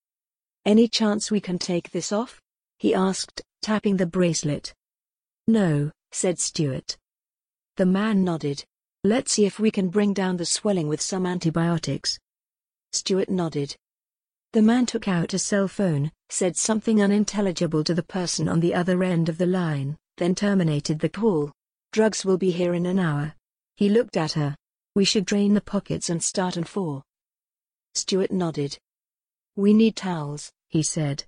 Any 0.64 0.88
chance 0.88 1.30
we 1.30 1.40
can 1.40 1.58
take 1.58 1.90
this 1.90 2.12
off? 2.12 2.40
he 2.78 2.94
asked, 2.94 3.42
tapping 3.62 3.96
the 3.96 4.06
bracelet. 4.06 4.74
No, 5.46 5.90
said 6.12 6.38
Stuart. 6.38 6.96
The 7.76 7.86
man 7.86 8.24
nodded. 8.24 8.64
Let's 9.02 9.32
see 9.32 9.44
if 9.44 9.58
we 9.58 9.70
can 9.70 9.88
bring 9.88 10.14
down 10.14 10.36
the 10.36 10.46
swelling 10.46 10.88
with 10.88 11.00
some 11.00 11.26
antibiotics. 11.26 12.18
Stuart 12.92 13.28
nodded. 13.28 13.76
The 14.54 14.62
man 14.62 14.86
took 14.86 15.08
out 15.08 15.34
a 15.34 15.38
cell 15.40 15.66
phone, 15.66 16.12
said 16.28 16.56
something 16.56 17.02
unintelligible 17.02 17.82
to 17.82 17.92
the 17.92 18.04
person 18.04 18.48
on 18.48 18.60
the 18.60 18.72
other 18.72 19.02
end 19.02 19.28
of 19.28 19.36
the 19.36 19.46
line, 19.46 19.96
then 20.16 20.36
terminated 20.36 21.00
the 21.00 21.08
call. 21.08 21.50
Drugs 21.90 22.24
will 22.24 22.38
be 22.38 22.52
here 22.52 22.72
in 22.72 22.86
an 22.86 23.00
hour. 23.00 23.34
He 23.74 23.88
looked 23.88 24.16
at 24.16 24.34
her. 24.34 24.54
We 24.94 25.04
should 25.04 25.24
drain 25.24 25.54
the 25.54 25.60
pockets 25.60 26.08
and 26.08 26.22
start 26.22 26.56
on 26.56 26.62
four. 26.62 27.02
Stuart 27.96 28.30
nodded. 28.30 28.78
We 29.56 29.74
need 29.74 29.96
towels, 29.96 30.52
he 30.68 30.84
said. 30.84 31.24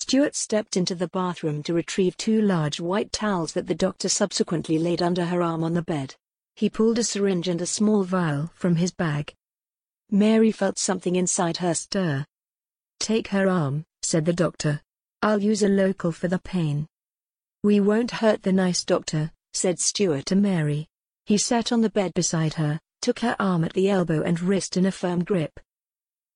Stuart 0.00 0.34
stepped 0.34 0.76
into 0.76 0.96
the 0.96 1.06
bathroom 1.06 1.62
to 1.62 1.72
retrieve 1.72 2.16
two 2.16 2.42
large 2.42 2.80
white 2.80 3.12
towels 3.12 3.52
that 3.52 3.68
the 3.68 3.76
doctor 3.76 4.08
subsequently 4.08 4.76
laid 4.76 5.02
under 5.02 5.26
her 5.26 5.40
arm 5.40 5.62
on 5.62 5.74
the 5.74 5.82
bed. 5.82 6.16
He 6.56 6.68
pulled 6.68 6.98
a 6.98 7.04
syringe 7.04 7.46
and 7.46 7.62
a 7.62 7.66
small 7.66 8.02
vial 8.02 8.50
from 8.56 8.74
his 8.74 8.90
bag. 8.90 9.34
Mary 10.10 10.50
felt 10.50 10.80
something 10.80 11.14
inside 11.14 11.58
her 11.58 11.74
stir. 11.74 12.26
Take 13.00 13.28
her 13.28 13.48
arm, 13.48 13.84
said 14.02 14.26
the 14.26 14.32
doctor. 14.32 14.80
I'll 15.22 15.42
use 15.42 15.62
a 15.62 15.68
local 15.68 16.12
for 16.12 16.28
the 16.28 16.38
pain. 16.38 16.86
We 17.64 17.80
won't 17.80 18.10
hurt 18.10 18.42
the 18.42 18.52
nice 18.52 18.84
doctor, 18.84 19.32
said 19.54 19.80
Stuart 19.80 20.26
to 20.26 20.36
Mary. 20.36 20.86
He 21.24 21.38
sat 21.38 21.72
on 21.72 21.80
the 21.80 21.90
bed 21.90 22.12
beside 22.14 22.54
her, 22.54 22.78
took 23.00 23.20
her 23.20 23.34
arm 23.40 23.64
at 23.64 23.72
the 23.72 23.88
elbow 23.88 24.22
and 24.22 24.40
wrist 24.40 24.76
in 24.76 24.84
a 24.84 24.92
firm 24.92 25.24
grip. 25.24 25.58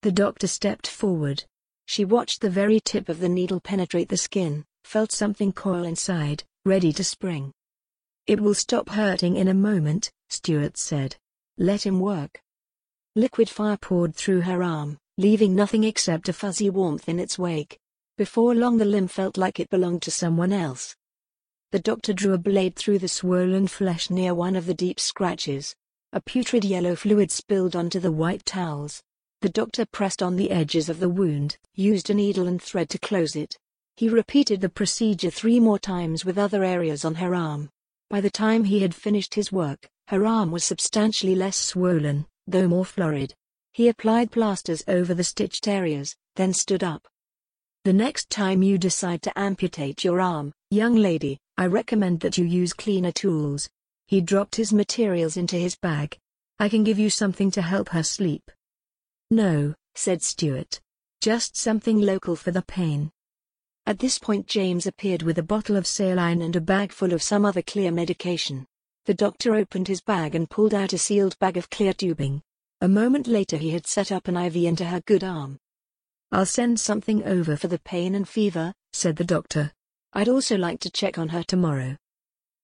The 0.01 0.11
doctor 0.11 0.47
stepped 0.47 0.87
forward. 0.87 1.43
She 1.85 2.03
watched 2.03 2.41
the 2.41 2.49
very 2.49 2.79
tip 2.79 3.09
of 3.09 3.19
the 3.19 3.29
needle 3.29 3.59
penetrate 3.59 4.09
the 4.09 4.17
skin, 4.17 4.65
felt 4.83 5.11
something 5.11 5.53
coil 5.53 5.83
inside, 5.83 6.43
ready 6.65 6.91
to 6.93 7.03
spring. 7.03 7.51
It 8.25 8.39
will 8.39 8.55
stop 8.55 8.89
hurting 8.89 9.35
in 9.35 9.47
a 9.47 9.53
moment, 9.53 10.11
Stuart 10.29 10.77
said. 10.77 11.15
Let 11.59 11.85
him 11.85 11.99
work. 11.99 12.41
Liquid 13.15 13.49
fire 13.49 13.77
poured 13.77 14.15
through 14.15 14.41
her 14.41 14.63
arm, 14.63 14.97
leaving 15.17 15.55
nothing 15.55 15.83
except 15.83 16.29
a 16.29 16.33
fuzzy 16.33 16.69
warmth 16.69 17.07
in 17.07 17.19
its 17.19 17.39
wake. 17.39 17.79
Before 18.17 18.53
long 18.53 18.77
the 18.77 18.85
limb 18.85 19.07
felt 19.07 19.37
like 19.37 19.59
it 19.59 19.69
belonged 19.69 20.01
to 20.03 20.11
someone 20.11 20.53
else. 20.53 20.95
The 21.71 21.79
doctor 21.79 22.13
drew 22.13 22.33
a 22.33 22.37
blade 22.37 22.75
through 22.75 22.99
the 22.99 23.07
swollen 23.07 23.67
flesh 23.67 24.09
near 24.09 24.33
one 24.33 24.55
of 24.55 24.65
the 24.65 24.73
deep 24.73 24.99
scratches. 24.99 25.75
A 26.13 26.21
putrid 26.21 26.63
yellow 26.63 26.95
fluid 26.95 27.31
spilled 27.31 27.75
onto 27.75 27.99
the 27.99 28.11
white 28.11 28.45
towels. 28.45 29.01
The 29.41 29.49
doctor 29.49 29.85
pressed 29.85 30.23
on 30.23 30.37
the 30.37 30.51
edges 30.51 30.87
of 30.87 30.99
the 30.99 31.09
wound, 31.09 31.57
used 31.73 32.09
a 32.09 32.13
needle 32.13 32.47
and 32.47 32.61
thread 32.61 32.89
to 32.91 32.99
close 32.99 33.35
it. 33.35 33.57
He 33.97 34.09
repeated 34.09 34.61
the 34.61 34.69
procedure 34.69 35.29
three 35.29 35.59
more 35.59 35.79
times 35.79 36.25
with 36.25 36.37
other 36.37 36.63
areas 36.63 37.05
on 37.05 37.15
her 37.15 37.35
arm. 37.35 37.69
By 38.09 38.21
the 38.21 38.29
time 38.29 38.63
he 38.63 38.81
had 38.81 38.95
finished 38.95 39.33
his 39.35 39.51
work, 39.51 39.89
her 40.07 40.25
arm 40.25 40.51
was 40.51 40.63
substantially 40.63 41.35
less 41.35 41.57
swollen, 41.57 42.27
though 42.47 42.67
more 42.67 42.85
florid. 42.85 43.33
He 43.75 43.89
applied 43.89 44.31
plasters 44.31 44.85
over 44.87 45.13
the 45.13 45.25
stitched 45.25 45.67
areas, 45.67 46.15
then 46.37 46.53
stood 46.53 46.81
up. 46.81 47.05
The 47.83 47.91
next 47.91 48.29
time 48.29 48.63
you 48.63 48.77
decide 48.77 49.21
to 49.23 49.37
amputate 49.37 50.01
your 50.01 50.21
arm, 50.21 50.53
young 50.71 50.95
lady, 50.95 51.39
I 51.57 51.65
recommend 51.65 52.21
that 52.21 52.37
you 52.37 52.45
use 52.45 52.71
cleaner 52.71 53.11
tools. 53.11 53.69
He 54.07 54.21
dropped 54.21 54.55
his 54.55 54.71
materials 54.71 55.35
into 55.35 55.57
his 55.57 55.75
bag. 55.75 56.17
I 56.57 56.69
can 56.69 56.85
give 56.85 56.97
you 56.97 57.09
something 57.09 57.51
to 57.51 57.61
help 57.61 57.89
her 57.89 58.01
sleep. 58.01 58.49
No, 59.29 59.75
said 59.93 60.23
Stuart. 60.23 60.79
Just 61.19 61.57
something 61.57 61.99
local 61.99 62.37
for 62.37 62.51
the 62.51 62.61
pain. 62.61 63.11
At 63.85 63.99
this 63.99 64.17
point 64.17 64.47
James 64.47 64.87
appeared 64.87 65.21
with 65.21 65.37
a 65.37 65.43
bottle 65.43 65.75
of 65.75 65.85
saline 65.85 66.41
and 66.41 66.55
a 66.55 66.61
bag 66.61 66.93
full 66.93 67.11
of 67.11 67.21
some 67.21 67.43
other 67.43 67.61
clear 67.61 67.91
medication. 67.91 68.67
The 69.03 69.13
doctor 69.13 69.53
opened 69.53 69.89
his 69.89 69.99
bag 69.99 70.33
and 70.33 70.49
pulled 70.49 70.73
out 70.73 70.93
a 70.93 70.97
sealed 70.97 71.37
bag 71.39 71.57
of 71.57 71.69
clear 71.69 71.91
tubing. 71.91 72.41
A 72.81 72.87
moment 72.87 73.27
later 73.27 73.57
he 73.57 73.71
had 73.71 73.87
set 73.87 74.11
up 74.11 74.27
an 74.27 74.35
IV 74.35 74.57
into 74.57 74.85
her 74.85 75.01
good 75.01 75.23
arm. 75.23 75.57
I'll 76.31 76.45
send 76.45 76.79
something 76.79 77.23
over 77.23 77.55
for 77.55 77.67
the 77.67 77.79
pain 77.79 78.15
and 78.15 78.27
fever, 78.27 78.73
said 78.91 79.15
the 79.15 79.23
doctor. 79.23 79.71
I'd 80.13 80.29
also 80.29 80.57
like 80.57 80.79
to 80.81 80.89
check 80.89 81.17
on 81.17 81.29
her 81.29 81.43
tomorrow. 81.43 81.97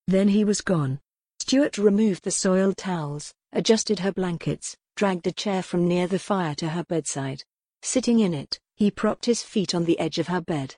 Then 0.07 0.27
he 0.27 0.43
was 0.43 0.61
gone. 0.61 0.99
Stuart 1.39 1.77
removed 1.77 2.23
the 2.23 2.31
soiled 2.31 2.77
towels, 2.77 3.33
adjusted 3.53 3.99
her 3.99 4.11
blankets, 4.11 4.75
dragged 4.95 5.27
a 5.27 5.31
chair 5.31 5.63
from 5.63 5.87
near 5.87 6.07
the 6.07 6.19
fire 6.19 6.55
to 6.55 6.69
her 6.69 6.83
bedside. 6.83 7.43
Sitting 7.81 8.19
in 8.19 8.33
it, 8.33 8.59
he 8.75 8.91
propped 8.91 9.25
his 9.25 9.41
feet 9.41 9.73
on 9.73 9.85
the 9.85 9.99
edge 9.99 10.19
of 10.19 10.27
her 10.27 10.41
bed. 10.41 10.75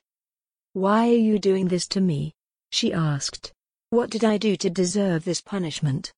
Why 0.72 1.08
are 1.08 1.12
you 1.28 1.38
doing 1.38 1.68
this 1.68 1.86
to 1.88 2.00
me? 2.00 2.34
She 2.70 2.92
asked. 2.92 3.52
What 3.90 4.10
did 4.10 4.24
I 4.24 4.38
do 4.38 4.56
to 4.56 4.70
deserve 4.70 5.24
this 5.24 5.40
punishment? 5.40 6.12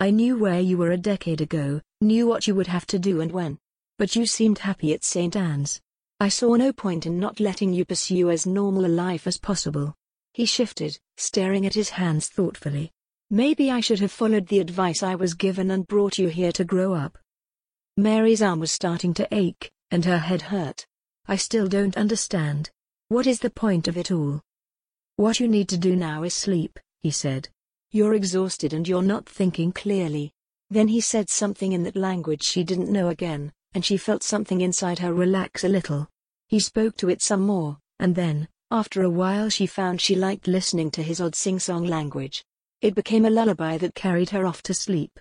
I 0.00 0.10
knew 0.10 0.38
where 0.38 0.60
you 0.60 0.76
were 0.76 0.92
a 0.92 0.98
decade 0.98 1.40
ago, 1.40 1.80
knew 2.00 2.26
what 2.26 2.46
you 2.46 2.54
would 2.54 2.66
have 2.66 2.86
to 2.86 2.98
do 2.98 3.20
and 3.20 3.32
when. 3.32 3.58
But 3.98 4.14
you 4.14 4.26
seemed 4.26 4.58
happy 4.58 4.94
at 4.94 5.04
St. 5.04 5.34
Anne's. 5.34 5.80
I 6.20 6.28
saw 6.28 6.54
no 6.54 6.72
point 6.72 7.06
in 7.06 7.18
not 7.18 7.40
letting 7.40 7.72
you 7.72 7.84
pursue 7.84 8.30
as 8.30 8.46
normal 8.46 8.86
a 8.86 8.88
life 8.88 9.26
as 9.26 9.38
possible. 9.38 9.94
He 10.34 10.46
shifted, 10.46 10.98
staring 11.16 11.66
at 11.66 11.74
his 11.74 11.90
hands 11.90 12.28
thoughtfully. 12.28 12.92
Maybe 13.30 13.70
I 13.70 13.80
should 13.80 14.00
have 14.00 14.12
followed 14.12 14.46
the 14.46 14.60
advice 14.60 15.02
I 15.02 15.14
was 15.14 15.34
given 15.34 15.70
and 15.70 15.86
brought 15.86 16.18
you 16.18 16.28
here 16.28 16.52
to 16.52 16.64
grow 16.64 16.94
up. 16.94 17.18
Mary's 17.96 18.42
arm 18.42 18.60
was 18.60 18.72
starting 18.72 19.12
to 19.14 19.28
ache, 19.32 19.70
and 19.90 20.04
her 20.04 20.18
head 20.18 20.42
hurt. 20.42 20.86
I 21.26 21.36
still 21.36 21.66
don't 21.66 21.96
understand. 21.96 22.70
What 23.08 23.26
is 23.26 23.40
the 23.40 23.50
point 23.50 23.88
of 23.88 23.96
it 23.96 24.10
all? 24.10 24.40
What 25.16 25.40
you 25.40 25.48
need 25.48 25.68
to 25.70 25.76
do 25.76 25.96
now 25.96 26.22
is 26.22 26.34
sleep, 26.34 26.78
he 27.00 27.10
said. 27.10 27.48
You're 27.90 28.14
exhausted 28.14 28.72
and 28.72 28.86
you're 28.86 29.02
not 29.02 29.28
thinking 29.28 29.72
clearly. 29.72 30.32
Then 30.70 30.88
he 30.88 31.00
said 31.00 31.30
something 31.30 31.72
in 31.72 31.82
that 31.84 31.96
language 31.96 32.42
she 32.42 32.62
didn't 32.62 32.92
know 32.92 33.08
again, 33.08 33.52
and 33.72 33.84
she 33.84 33.96
felt 33.96 34.22
something 34.22 34.60
inside 34.60 34.98
her 34.98 35.14
relax 35.14 35.64
a 35.64 35.68
little. 35.68 36.08
He 36.48 36.60
spoke 36.60 36.96
to 36.98 37.08
it 37.08 37.22
some 37.22 37.42
more, 37.42 37.78
and 37.98 38.14
then, 38.14 38.48
after 38.70 39.02
a 39.02 39.10
while 39.10 39.48
she 39.48 39.66
found 39.66 40.00
she 40.00 40.14
liked 40.14 40.46
listening 40.46 40.90
to 40.92 41.02
his 41.02 41.20
odd 41.20 41.34
sing-song 41.34 41.84
language. 41.84 42.44
It 42.80 42.94
became 42.94 43.24
a 43.24 43.30
lullaby 43.30 43.78
that 43.78 43.94
carried 43.94 44.30
her 44.30 44.46
off 44.46 44.62
to 44.64 44.74
sleep. 44.74 45.18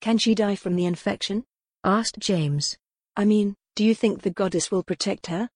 Can 0.00 0.18
she 0.18 0.34
die 0.34 0.56
from 0.56 0.76
the 0.76 0.86
infection? 0.86 1.44
asked 1.84 2.18
James. 2.18 2.76
I 3.16 3.24
mean, 3.24 3.54
do 3.74 3.84
you 3.84 3.94
think 3.94 4.22
the 4.22 4.30
goddess 4.30 4.70
will 4.70 4.82
protect 4.82 5.26
her? 5.26 5.48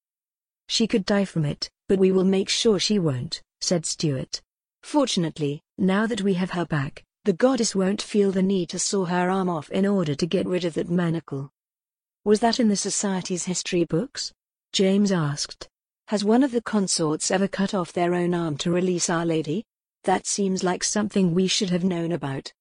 She 0.68 0.86
could 0.86 1.06
die 1.06 1.24
from 1.24 1.44
it, 1.44 1.70
but 1.88 1.98
we 1.98 2.10
will 2.10 2.24
make 2.24 2.48
sure 2.48 2.78
she 2.78 2.98
won't, 2.98 3.42
said 3.60 3.86
Stuart. 3.86 4.42
Fortunately, 4.82 5.62
now 5.78 6.06
that 6.06 6.22
we 6.22 6.34
have 6.34 6.50
her 6.50 6.66
back, 6.66 7.04
the 7.24 7.32
goddess 7.32 7.74
won't 7.74 8.02
feel 8.02 8.30
the 8.30 8.42
need 8.42 8.68
to 8.68 8.78
saw 8.78 9.06
her 9.06 9.30
arm 9.30 9.48
off 9.48 9.70
in 9.70 9.86
order 9.86 10.14
to 10.14 10.26
get 10.26 10.46
rid 10.46 10.64
of 10.66 10.74
that 10.74 10.90
manacle. 10.90 11.50
Was 12.22 12.40
that 12.40 12.60
in 12.60 12.68
the 12.68 12.76
Society's 12.76 13.46
history 13.46 13.84
books? 13.84 14.30
James 14.72 15.10
asked. 15.10 15.66
Has 16.08 16.22
one 16.22 16.42
of 16.42 16.52
the 16.52 16.60
consorts 16.60 17.30
ever 17.30 17.48
cut 17.48 17.72
off 17.72 17.94
their 17.94 18.12
own 18.12 18.34
arm 18.34 18.58
to 18.58 18.70
release 18.70 19.08
Our 19.08 19.24
Lady? 19.24 19.64
That 20.04 20.26
seems 20.26 20.62
like 20.62 20.84
something 20.84 21.32
we 21.32 21.46
should 21.46 21.70
have 21.70 21.82
known 21.82 22.12
about. 22.12 22.52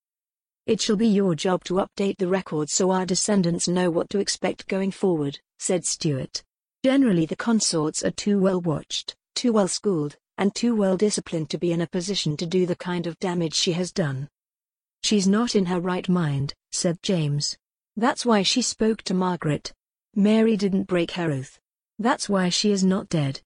It 0.65 0.79
shall 0.79 0.95
be 0.95 1.09
your 1.09 1.35
job 1.35 1.65
to 1.65 1.85
update 1.85 2.17
the 2.17 2.29
records 2.29 2.71
so 2.71 2.91
our 2.91 3.05
descendants 3.05 3.67
know 3.67 3.91
what 3.91 4.09
to 4.11 4.19
expect 4.19 4.69
going 4.69 4.91
forward, 4.91 5.39
said 5.59 5.85
Stuart. 5.85 6.41
Generally 6.85 7.25
the 7.25 7.35
consorts 7.35 8.01
are 8.01 8.11
too 8.11 8.39
well 8.39 8.61
watched, 8.61 9.13
too 9.35 9.51
well 9.51 9.67
schooled, 9.67 10.15
and 10.37 10.55
too 10.55 10.73
well 10.73 10.95
disciplined 10.95 11.49
to 11.49 11.57
be 11.57 11.73
in 11.73 11.81
a 11.81 11.87
position 11.87 12.37
to 12.37 12.45
do 12.45 12.65
the 12.65 12.77
kind 12.77 13.07
of 13.07 13.19
damage 13.19 13.55
she 13.55 13.73
has 13.73 13.91
done. 13.91 14.29
She's 15.03 15.27
not 15.27 15.53
in 15.53 15.65
her 15.65 15.81
right 15.81 16.07
mind, 16.07 16.53
said 16.71 16.97
James. 17.03 17.57
That's 17.97 18.25
why 18.25 18.41
she 18.41 18.61
spoke 18.61 19.01
to 19.03 19.13
Margaret. 19.13 19.73
Mary 20.15 20.55
didn't 20.55 20.83
break 20.83 21.11
her 21.11 21.31
oath. 21.31 21.59
That's 21.99 22.29
why 22.29 22.49
she 22.49 22.71
is 22.71 22.83
not 22.83 23.09
dead. 23.09 23.41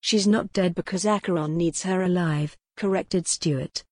She's 0.00 0.26
not 0.26 0.52
dead 0.52 0.74
because 0.74 1.04
Acheron 1.04 1.56
needs 1.56 1.82
her 1.82 2.02
alive, 2.02 2.56
corrected 2.76 3.26
Stuart. 3.26 3.84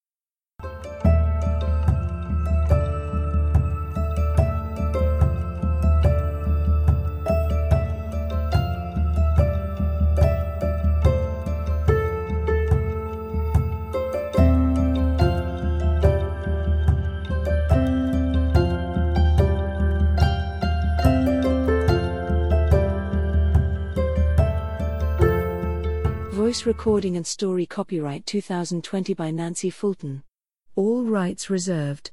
Voice 26.47 26.64
recording 26.64 27.16
and 27.16 27.26
story 27.26 27.66
copyright 27.66 28.24
2020 28.24 29.14
by 29.14 29.32
Nancy 29.32 29.68
Fulton. 29.68 30.22
All 30.76 31.03
rights 31.03 31.51
reserved. 31.51 32.12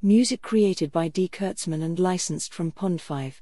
Music 0.00 0.40
created 0.40 0.92
by 0.92 1.08
D. 1.08 1.28
Kurtzman 1.28 1.82
and 1.82 1.98
licensed 1.98 2.54
from 2.54 2.70
Pond5. 2.70 3.40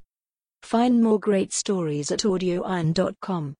Find 0.62 1.02
more 1.02 1.20
great 1.20 1.52
stories 1.52 2.10
at 2.10 2.20
audioiron.com. 2.20 3.54